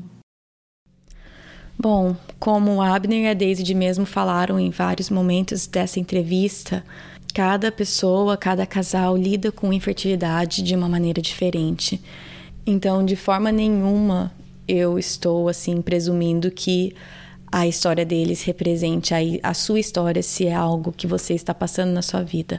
Bom, 1.77 2.15
como 2.39 2.81
Abner 2.81 3.23
e 3.23 3.27
a 3.27 3.33
Daisy 3.33 3.73
mesmo 3.73 4.05
falaram 4.05 4.59
em 4.59 4.69
vários 4.69 5.09
momentos 5.09 5.67
dessa 5.67 5.99
entrevista, 5.99 6.83
cada 7.33 7.71
pessoa, 7.71 8.37
cada 8.37 8.65
casal 8.65 9.15
lida 9.15 9.51
com 9.51 9.71
infertilidade 9.71 10.61
de 10.61 10.75
uma 10.75 10.89
maneira 10.89 11.21
diferente. 11.21 12.01
Então, 12.65 13.05
de 13.05 13.15
forma 13.15 13.51
nenhuma 13.51 14.31
eu 14.67 14.99
estou 14.99 15.49
assim 15.49 15.81
presumindo 15.81 16.51
que 16.51 16.95
a 17.51 17.67
história 17.67 18.05
deles 18.05 18.43
represente 18.43 19.13
a, 19.13 19.19
a 19.43 19.53
sua 19.53 19.79
história 19.79 20.21
se 20.21 20.47
é 20.47 20.53
algo 20.53 20.91
que 20.91 21.07
você 21.07 21.33
está 21.33 21.53
passando 21.53 21.91
na 21.91 22.01
sua 22.01 22.23
vida. 22.23 22.57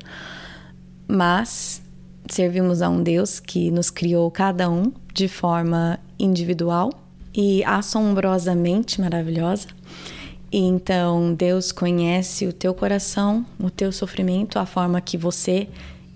Mas 1.06 1.82
servimos 2.28 2.82
a 2.82 2.88
um 2.88 3.02
Deus 3.02 3.40
que 3.40 3.70
nos 3.70 3.90
criou 3.90 4.30
cada 4.30 4.70
um 4.70 4.92
de 5.12 5.28
forma 5.28 5.98
individual 6.18 6.90
e 7.34 7.64
assombrosamente 7.64 9.00
maravilhosa. 9.00 9.68
Então 10.52 11.32
Deus 11.34 11.70
conhece 11.70 12.46
o 12.46 12.52
teu 12.52 12.74
coração, 12.74 13.46
o 13.58 13.70
teu 13.70 13.92
sofrimento, 13.92 14.58
a 14.58 14.66
forma 14.66 15.00
que 15.00 15.16
você 15.16 15.68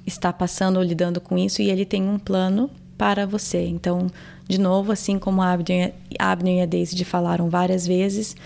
está 0.07 0.33
passando 0.33 0.77
ou 0.77 0.83
lidando 0.83 1.21
com 1.21 1.39
isso 1.39 1.63
e 1.63 1.71
ele 1.71 1.85
tem 1.85 2.03
um 2.03 2.19
plano 2.19 2.69
para 2.99 3.27
você. 3.27 3.67
Então, 3.67 4.09
de 4.49 4.59
novo, 4.59 4.93
assim 4.93 5.19
como 5.19 5.43
a 5.43 5.53
Abner, 5.53 5.95
Abner 6.19 6.59
e 6.59 6.63
a 6.63 6.67
Daisy 6.67 7.05
falaram 7.05 7.49
várias 7.49 7.87
vezes, 7.87 8.37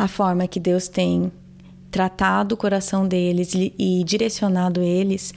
a 0.00 0.08
forma 0.08 0.48
que 0.48 0.58
Deus 0.58 0.88
tem 0.88 1.30
tratado 1.90 2.54
o 2.54 2.58
coração 2.58 3.06
deles 3.06 3.52
e 3.54 4.02
direcionado 4.02 4.80
eles 4.80 5.34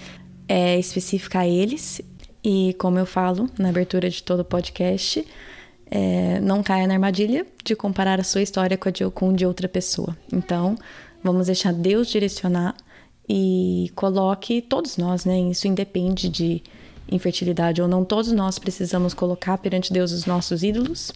é 0.48 0.80
específica 0.80 1.40
a 1.40 1.48
eles. 1.48 2.00
E 2.42 2.74
como 2.80 2.98
eu 2.98 3.06
falo 3.06 3.50
na 3.60 3.68
abertura 3.68 4.10
de 4.10 4.24
todo 4.24 4.40
o 4.40 4.46
podcast, 4.46 5.28
é, 5.92 6.40
não 6.40 6.64
caia 6.64 6.88
na 6.88 6.94
armadilha 6.94 7.46
de 7.62 7.76
comparar 7.76 8.22
a 8.22 8.24
sua 8.24 8.42
história 8.42 8.78
com 8.78 8.88
a 8.88 8.92
de, 8.92 9.10
com 9.10 9.34
de 9.34 9.46
outra 9.46 9.68
pessoa. 9.68 10.16
Então, 10.32 10.78
vamos 11.22 11.48
deixar 11.48 11.74
Deus 11.74 12.08
direcionar 12.08 12.74
e 13.28 13.92
coloque 13.96 14.62
todos 14.62 14.96
nós, 14.96 15.26
né? 15.26 15.42
Isso 15.42 15.68
independe 15.68 16.30
de 16.30 16.64
infertilidade 17.12 17.82
ou 17.82 17.88
não, 17.90 18.06
todos 18.06 18.32
nós 18.32 18.58
precisamos 18.58 19.14
colocar 19.14 19.58
perante 19.58 19.92
Deus 19.92 20.14
os 20.14 20.26
nossos 20.26 20.64
ídolos 20.64 21.12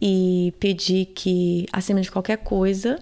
e 0.00 0.52
pedir 0.58 1.06
que, 1.06 1.66
acima 1.72 2.00
de 2.00 2.10
qualquer 2.10 2.38
coisa, 2.38 2.98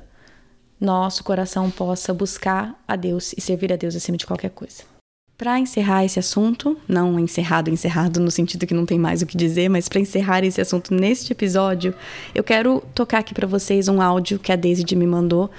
nosso 0.81 1.23
coração 1.23 1.71
possa 1.71 2.13
buscar 2.13 2.81
a 2.87 2.97
Deus 2.97 3.33
e 3.37 3.41
servir 3.41 3.73
a 3.73 3.77
Deus 3.77 3.95
acima 3.95 4.17
de 4.17 4.27
qualquer 4.27 4.51
coisa. 4.51 4.83
Para 5.39 5.59
encerrar 5.59 6.05
esse 6.05 6.19
assunto, 6.19 6.77
não 6.87 7.19
encerrado, 7.19 7.71
encerrado 7.71 8.21
no 8.21 8.31
sentido 8.31 8.67
que 8.67 8.75
não 8.75 8.87
tem 8.87 8.99
mais 8.99 9.23
o 9.23 9.27
que 9.27 9.37
dizer, 9.37 9.69
mas 9.69 9.89
para 9.89 9.99
encerrar 9.99 10.45
esse 10.45 10.61
assunto 10.61 10.95
neste 10.95 11.33
episódio, 11.33 11.95
eu 12.35 12.45
quero 12.45 12.83
tocar 12.95 13.19
aqui 13.19 13.35
para 13.35 13.47
vocês 13.47 13.89
um 13.89 14.01
áudio 14.01 14.39
que 14.39 14.53
a 14.53 14.57
Daisy 14.57 14.85
me 14.95 15.07
mandou, 15.07 15.51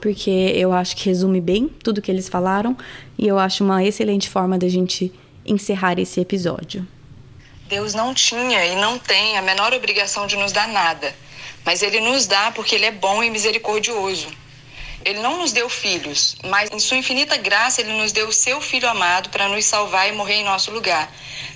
porque 0.00 0.30
eu 0.30 0.72
acho 0.72 0.96
que 0.96 1.06
resume 1.06 1.40
bem 1.40 1.68
tudo 1.68 2.02
que 2.02 2.10
eles 2.10 2.28
falaram 2.28 2.76
e 3.18 3.26
eu 3.26 3.38
acho 3.38 3.64
uma 3.64 3.84
excelente 3.84 4.28
forma 4.28 4.58
da 4.58 4.68
gente 4.68 5.12
encerrar 5.46 5.98
esse 5.98 6.20
episódio. 6.20 6.86
Deus 7.70 7.94
não 7.94 8.12
tinha 8.12 8.66
e 8.66 8.74
não 8.74 8.98
tem 8.98 9.38
a 9.38 9.42
menor 9.42 9.72
obrigação 9.72 10.26
de 10.26 10.36
nos 10.36 10.50
dar 10.50 10.66
nada, 10.66 11.14
mas 11.64 11.82
ele 11.82 12.00
nos 12.00 12.26
dá 12.26 12.50
porque 12.50 12.74
ele 12.74 12.86
é 12.86 12.90
bom 12.90 13.22
e 13.22 13.30
misericordioso. 13.30 14.26
Ele 15.04 15.20
não 15.20 15.38
nos 15.38 15.52
deu 15.52 15.68
filhos, 15.68 16.34
mas 16.42 16.68
em 16.72 16.80
sua 16.80 16.96
infinita 16.96 17.36
graça 17.36 17.80
ele 17.80 17.92
nos 17.92 18.10
deu 18.10 18.26
o 18.26 18.32
seu 18.32 18.60
filho 18.60 18.88
amado 18.88 19.30
para 19.30 19.46
nos 19.46 19.64
salvar 19.64 20.08
e 20.08 20.12
morrer 20.12 20.40
em 20.40 20.44
nosso 20.44 20.72
lugar. 20.72 21.08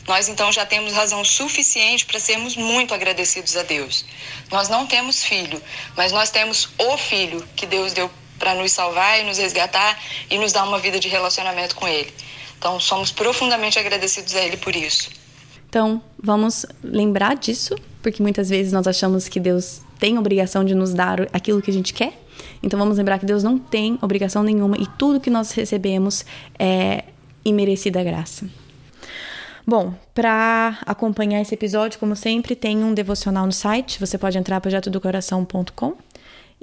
Nós 0.07 0.29
então 0.29 0.53
já 0.53 0.65
temos 0.65 0.93
razão 0.93 1.25
suficiente 1.25 2.07
para 2.07 2.21
sermos 2.21 2.55
muito 2.55 2.95
agradecidos 2.95 3.57
a 3.57 3.65
Deus. 3.65 4.05
Nós 4.53 4.69
não 4.69 4.87
temos 4.87 5.25
filho, 5.25 5.61
mas 5.97 6.13
nós 6.13 6.31
temos 6.31 6.69
o 6.79 6.97
filho 6.97 7.45
que 7.57 7.67
Deus 7.67 7.93
deu 7.93 8.09
para 8.39 8.55
nos 8.55 8.71
salvar 8.71 9.19
e 9.19 9.25
nos 9.25 9.39
resgatar 9.39 10.01
e 10.31 10.39
nos 10.39 10.53
dar 10.53 10.63
uma 10.63 10.79
vida 10.79 11.01
de 11.01 11.09
relacionamento 11.09 11.75
com 11.75 11.89
ele. 11.89 12.15
Então 12.57 12.79
somos 12.79 13.11
profundamente 13.11 13.81
agradecidos 13.81 14.37
a 14.37 14.43
ele 14.43 14.57
por 14.57 14.77
isso. 14.77 15.24
Então, 15.75 16.01
vamos 16.17 16.65
lembrar 16.85 17.35
disso, 17.35 17.75
porque 18.01 18.23
muitas 18.23 18.49
vezes 18.49 18.73
nós 18.73 18.87
achamos 18.87 19.27
que 19.27 19.41
Deus 19.41 19.83
tem 19.99 20.17
obrigação 20.17 20.65
de 20.65 20.73
nos 20.73 20.95
dar 20.95 21.23
aquilo 21.33 21.61
que 21.61 21.69
a 21.69 21.75
gente 21.75 21.93
quer, 21.93 22.17
então 22.63 22.79
vamos 22.79 22.97
lembrar 22.97 23.19
que 23.19 23.27
Deus 23.27 23.43
não 23.43 23.59
tem 23.59 23.99
obrigação 24.01 24.45
nenhuma 24.45 24.77
e 24.79 24.87
tudo 24.97 25.19
que 25.19 25.31
nós 25.31 25.51
recebemos 25.51 26.25
é 26.57 27.03
imerecida 27.45 28.05
graça. 28.05 28.49
Bom, 29.67 29.93
para 30.15 30.79
acompanhar 30.87 31.41
esse 31.41 31.55
episódio, 31.55 31.99
como 31.99 32.15
sempre, 32.15 32.55
tem 32.55 32.85
um 32.85 32.95
devocional 32.95 33.45
no 33.45 33.53
site. 33.53 33.99
Você 33.99 34.17
pode 34.17 34.39
entrar 34.39 34.61
projetodocoração.com 34.61 35.97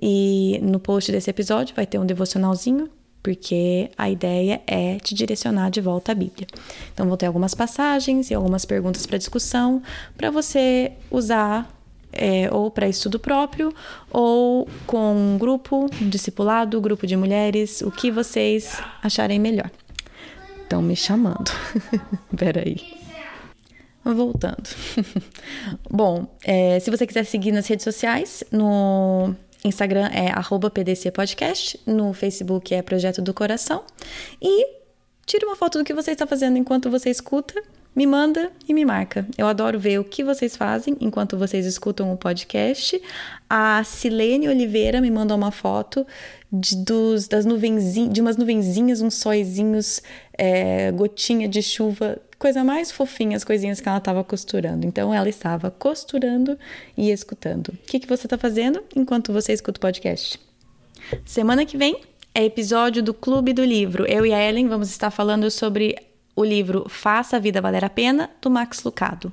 e 0.02 0.58
no 0.64 0.80
post 0.80 1.12
desse 1.12 1.30
episódio 1.30 1.76
vai 1.76 1.86
ter 1.86 2.00
um 2.00 2.06
devocionalzinho, 2.06 2.88
porque 3.24 3.92
a 3.98 4.10
ideia 4.10 4.62
é 4.66 4.98
te 5.00 5.14
direcionar 5.14 5.70
de 5.70 5.82
volta 5.82 6.12
à 6.12 6.16
Bíblia. 6.16 6.48
Então 6.94 7.08
vou 7.08 7.18
ter 7.18 7.28
algumas 7.28 7.54
passagens 7.54 8.32
e 8.32 8.34
algumas 8.34 8.66
perguntas 8.66 9.06
para 9.06 9.18
discussão 9.18 9.82
para 10.18 10.32
você 10.32 10.92
usar 11.10 11.72
é, 12.14 12.50
ou 12.52 12.70
para 12.70 12.88
estudo 12.88 13.20
próprio, 13.20 13.74
ou 14.10 14.68
com 14.86 15.16
um 15.16 15.38
grupo, 15.38 15.90
um 16.02 16.10
discipulado, 16.10 16.82
grupo 16.82 17.08
de 17.08 17.16
mulheres, 17.16 17.82
o 17.82 17.92
que 17.92 18.12
vocês 18.12 18.82
acharem 19.02 19.40
melhor. 19.40 19.72
Estão 20.64 20.82
me 20.82 20.96
chamando. 20.96 21.52
Peraí. 22.38 23.02
Voltando. 24.04 24.68
Bom, 25.90 26.28
é, 26.44 26.80
se 26.80 26.90
você 26.90 27.06
quiser 27.06 27.24
seguir 27.26 27.52
nas 27.52 27.68
redes 27.68 27.84
sociais, 27.84 28.44
no 28.52 29.36
Instagram 29.64 30.08
é 30.08 30.32
@pdcpodcast, 30.70 31.80
no 31.86 32.14
Facebook 32.14 32.74
é 32.74 32.82
Projeto 32.82 33.22
do 33.22 33.34
Coração 33.34 33.84
e 34.42 34.68
tire 35.26 35.46
uma 35.46 35.56
foto 35.56 35.78
do 35.78 35.84
que 35.84 35.94
você 35.94 36.12
está 36.12 36.26
fazendo 36.26 36.58
enquanto 36.58 36.90
você 36.90 37.10
escuta 37.10 37.62
me 37.96 38.08
manda 38.08 38.52
e 38.68 38.74
me 38.74 38.86
marca. 38.86 39.28
Eu 39.38 39.48
adoro 39.48 39.78
ver 39.78 40.00
o 40.00 40.04
que 40.04 40.24
vocês 40.24 40.56
fazem 40.56 40.96
enquanto 41.02 41.38
vocês 41.38 41.66
escutam 41.66 42.12
o 42.12 42.18
podcast. 42.18 43.02
A 43.50 43.84
Silene 43.84 44.48
Oliveira 44.48 45.02
me 45.02 45.12
mandou 45.12 45.36
uma 45.36 45.52
foto 45.52 46.08
de, 46.52 46.78
dos, 46.78 47.28
das 47.28 47.46
nuvenzinhas, 47.46 48.14
de 48.14 48.22
umas 48.22 48.38
nuvenzinhas, 48.38 49.02
uns 49.02 49.16
sóizinhos, 49.16 50.02
é, 50.38 50.92
gotinha 50.92 51.50
de 51.50 51.62
chuva, 51.62 52.18
coisa 52.42 52.64
mais 52.64 52.92
fofinha, 52.92 53.38
as 53.38 53.44
coisinhas 53.44 53.80
que 53.80 53.88
ela 53.88 54.00
estava 54.00 54.24
costurando. 54.24 54.88
Então 54.88 55.14
ela 55.14 55.30
estava 55.30 55.70
costurando 55.70 56.58
e 56.98 57.12
escutando. 57.12 57.68
O 57.68 57.78
que, 57.86 58.00
que 58.00 58.08
você 58.08 58.26
está 58.26 58.36
fazendo 58.36 58.84
enquanto 58.96 59.32
você 59.32 59.54
escuta 59.54 59.78
o 59.78 59.82
podcast? 59.82 60.40
Semana 61.24 61.68
que 61.68 61.78
vem 61.78 62.02
é 62.34 62.44
episódio 62.44 63.04
do 63.04 63.14
Clube 63.14 63.54
do 63.54 63.64
Livro. 63.64 64.08
Eu 64.08 64.26
e 64.26 64.34
a 64.34 64.42
Ellen 64.42 64.68
vamos 64.68 64.90
estar 64.90 65.12
falando 65.12 65.52
sobre 65.52 65.96
o 66.36 66.44
livro 66.44 66.88
Faça 66.90 67.38
a 67.38 67.40
Vida 67.40 67.62
Valer 67.62 67.86
a 67.86 67.90
Pena, 67.90 68.32
do 68.42 68.50
Max 68.50 68.84
Lucado. 68.84 69.32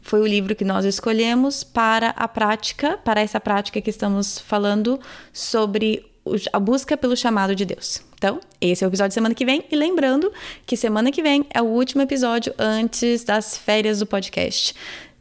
Foi 0.00 0.20
o 0.20 0.26
livro 0.26 0.54
que 0.54 0.64
nós 0.64 0.84
escolhemos 0.84 1.64
para 1.64 2.10
a 2.10 2.28
prática, 2.28 2.96
para 2.98 3.20
essa 3.20 3.40
prática 3.40 3.80
que 3.80 3.90
estamos 3.90 4.38
falando 4.38 5.00
sobre 5.32 6.06
a 6.52 6.58
busca 6.58 6.96
pelo 6.96 7.16
chamado 7.16 7.54
de 7.54 7.64
Deus. 7.64 8.02
Então, 8.14 8.40
esse 8.60 8.82
é 8.82 8.86
o 8.86 8.90
episódio 8.90 9.08
de 9.08 9.14
semana 9.14 9.34
que 9.34 9.44
vem. 9.44 9.64
E 9.70 9.76
lembrando 9.76 10.32
que 10.66 10.76
semana 10.76 11.10
que 11.10 11.22
vem 11.22 11.46
é 11.52 11.60
o 11.60 11.66
último 11.66 12.02
episódio 12.02 12.54
antes 12.58 13.24
das 13.24 13.56
férias 13.56 13.98
do 13.98 14.06
podcast. 14.06 14.74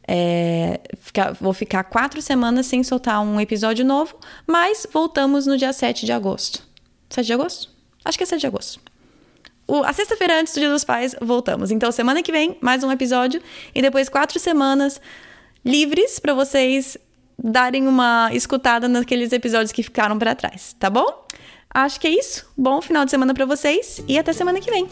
É, 0.08 0.80
fica, 1.00 1.34
vou 1.40 1.54
ficar 1.54 1.84
quatro 1.86 2.22
semanas 2.22 2.66
sem 2.66 2.84
soltar 2.84 3.22
um 3.22 3.40
episódio 3.40 3.86
novo, 3.86 4.16
mas 4.46 4.86
voltamos 4.92 5.46
no 5.46 5.58
dia 5.58 5.74
7 5.74 6.06
de 6.06 6.12
agosto. 6.12 6.64
7 7.10 7.26
de 7.26 7.34
agosto? 7.34 7.70
Acho 8.04 8.18
que 8.18 8.24
é 8.24 8.28
7 8.28 8.42
de 8.42 8.48
agosto 8.48 8.94
o, 9.68 9.84
a 9.84 9.94
sexta-feira 9.94 10.40
antes 10.40 10.54
do 10.54 10.60
Dia 10.60 10.70
dos 10.70 10.84
Pais, 10.84 11.16
voltamos. 11.22 11.72
Então, 11.72 11.92
semana 11.92 12.22
que 12.22 12.32
vem, 12.32 12.58
mais 12.62 12.84
um 12.84 12.92
episódio. 12.92 13.42
E 13.74 13.82
depois, 13.82 14.10
quatro 14.10 14.40
semanas 14.40 15.00
livres 15.64 16.20
para 16.20 16.34
vocês 16.34 16.98
darem 17.38 17.88
uma 17.88 18.30
escutada 18.34 18.88
naqueles 18.88 19.32
episódios 19.32 19.72
que 19.72 19.84
ficaram 19.84 20.18
para 20.18 20.36
trás, 20.36 20.76
tá 20.80 20.90
bom? 20.90 21.26
Acho 21.74 22.00
que 22.00 22.08
é 22.08 22.12
isso. 22.12 22.46
Bom 22.58 22.82
final 22.82 23.06
de 23.06 23.12
semana 23.12 23.34
para 23.34 23.46
vocês 23.46 24.04
e 24.08 24.18
até 24.18 24.34
semana 24.34 24.60
que 24.60 24.70
vem. 24.70 24.88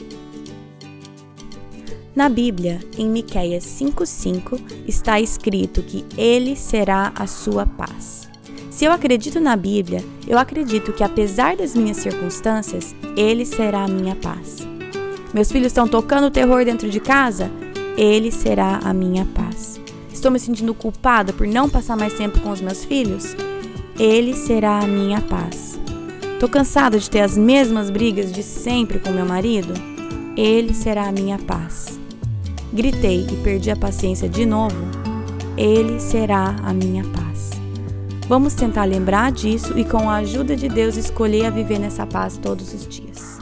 Na 2.16 2.28
Bíblia, 2.28 2.80
em 2.98 3.08
Miqueias 3.08 3.64
5:5, 3.64 4.60
está 4.88 5.20
escrito 5.20 5.82
que 5.82 6.06
ele 6.18 6.56
será 6.56 7.14
a 7.16 7.26
sua 7.26 7.66
paz. 7.66 8.32
Se 8.72 8.86
eu 8.86 8.92
acredito 8.92 9.40
na 9.40 9.56
Bíblia, 9.56 10.04
eu 10.26 10.38
acredito 10.38 10.94
que 10.94 11.04
apesar 11.04 11.58
das 11.58 11.76
minhas 11.76 11.98
circunstâncias, 11.98 12.96
Ele 13.18 13.46
será 13.46 13.84
a 13.84 13.88
minha 13.88 14.16
paz. 14.16 14.66
Meus 15.34 15.52
filhos 15.52 15.68
estão 15.68 15.88
tocando 15.88 16.32
terror 16.32 16.64
dentro 16.64 16.90
de 16.90 17.00
casa? 17.00 17.52
Ele 17.98 18.32
será 18.32 18.80
a 18.84 18.94
minha 18.94 19.26
paz. 19.26 19.81
Estou 20.22 20.32
me 20.32 20.40
sentindo 20.40 20.76
culpada 20.76 21.34
por 21.34 21.48
não 21.48 21.68
passar 21.68 21.98
mais 21.98 22.14
tempo 22.14 22.40
com 22.42 22.52
os 22.52 22.62
meus 22.62 22.86
filhos? 22.86 23.36
Ele 23.98 24.36
será 24.36 24.78
a 24.78 24.86
minha 24.86 25.20
paz. 25.20 25.80
Estou 26.34 26.48
cansada 26.48 27.00
de 27.00 27.10
ter 27.10 27.22
as 27.22 27.36
mesmas 27.36 27.90
brigas 27.90 28.32
de 28.32 28.44
sempre 28.44 29.00
com 29.00 29.10
meu 29.10 29.26
marido? 29.26 29.74
Ele 30.38 30.76
será 30.76 31.08
a 31.08 31.12
minha 31.12 31.40
paz. 31.40 32.00
Gritei 32.72 33.26
e 33.32 33.36
perdi 33.38 33.72
a 33.72 33.76
paciência 33.76 34.30
de 34.30 34.46
novo? 34.46 34.78
Ele 35.58 36.00
será 36.00 36.56
a 36.64 36.72
minha 36.72 37.04
paz. 37.06 37.50
Vamos 38.28 38.54
tentar 38.54 38.84
lembrar 38.84 39.32
disso 39.32 39.76
e, 39.76 39.84
com 39.84 40.08
a 40.08 40.18
ajuda 40.18 40.56
de 40.56 40.70
Deus, 40.70 40.98
escolher 40.98 41.48
a 41.48 41.50
viver 41.50 41.80
nessa 41.80 42.06
paz 42.06 42.38
todos 42.38 42.72
os 42.76 42.88
dias. 42.88 43.41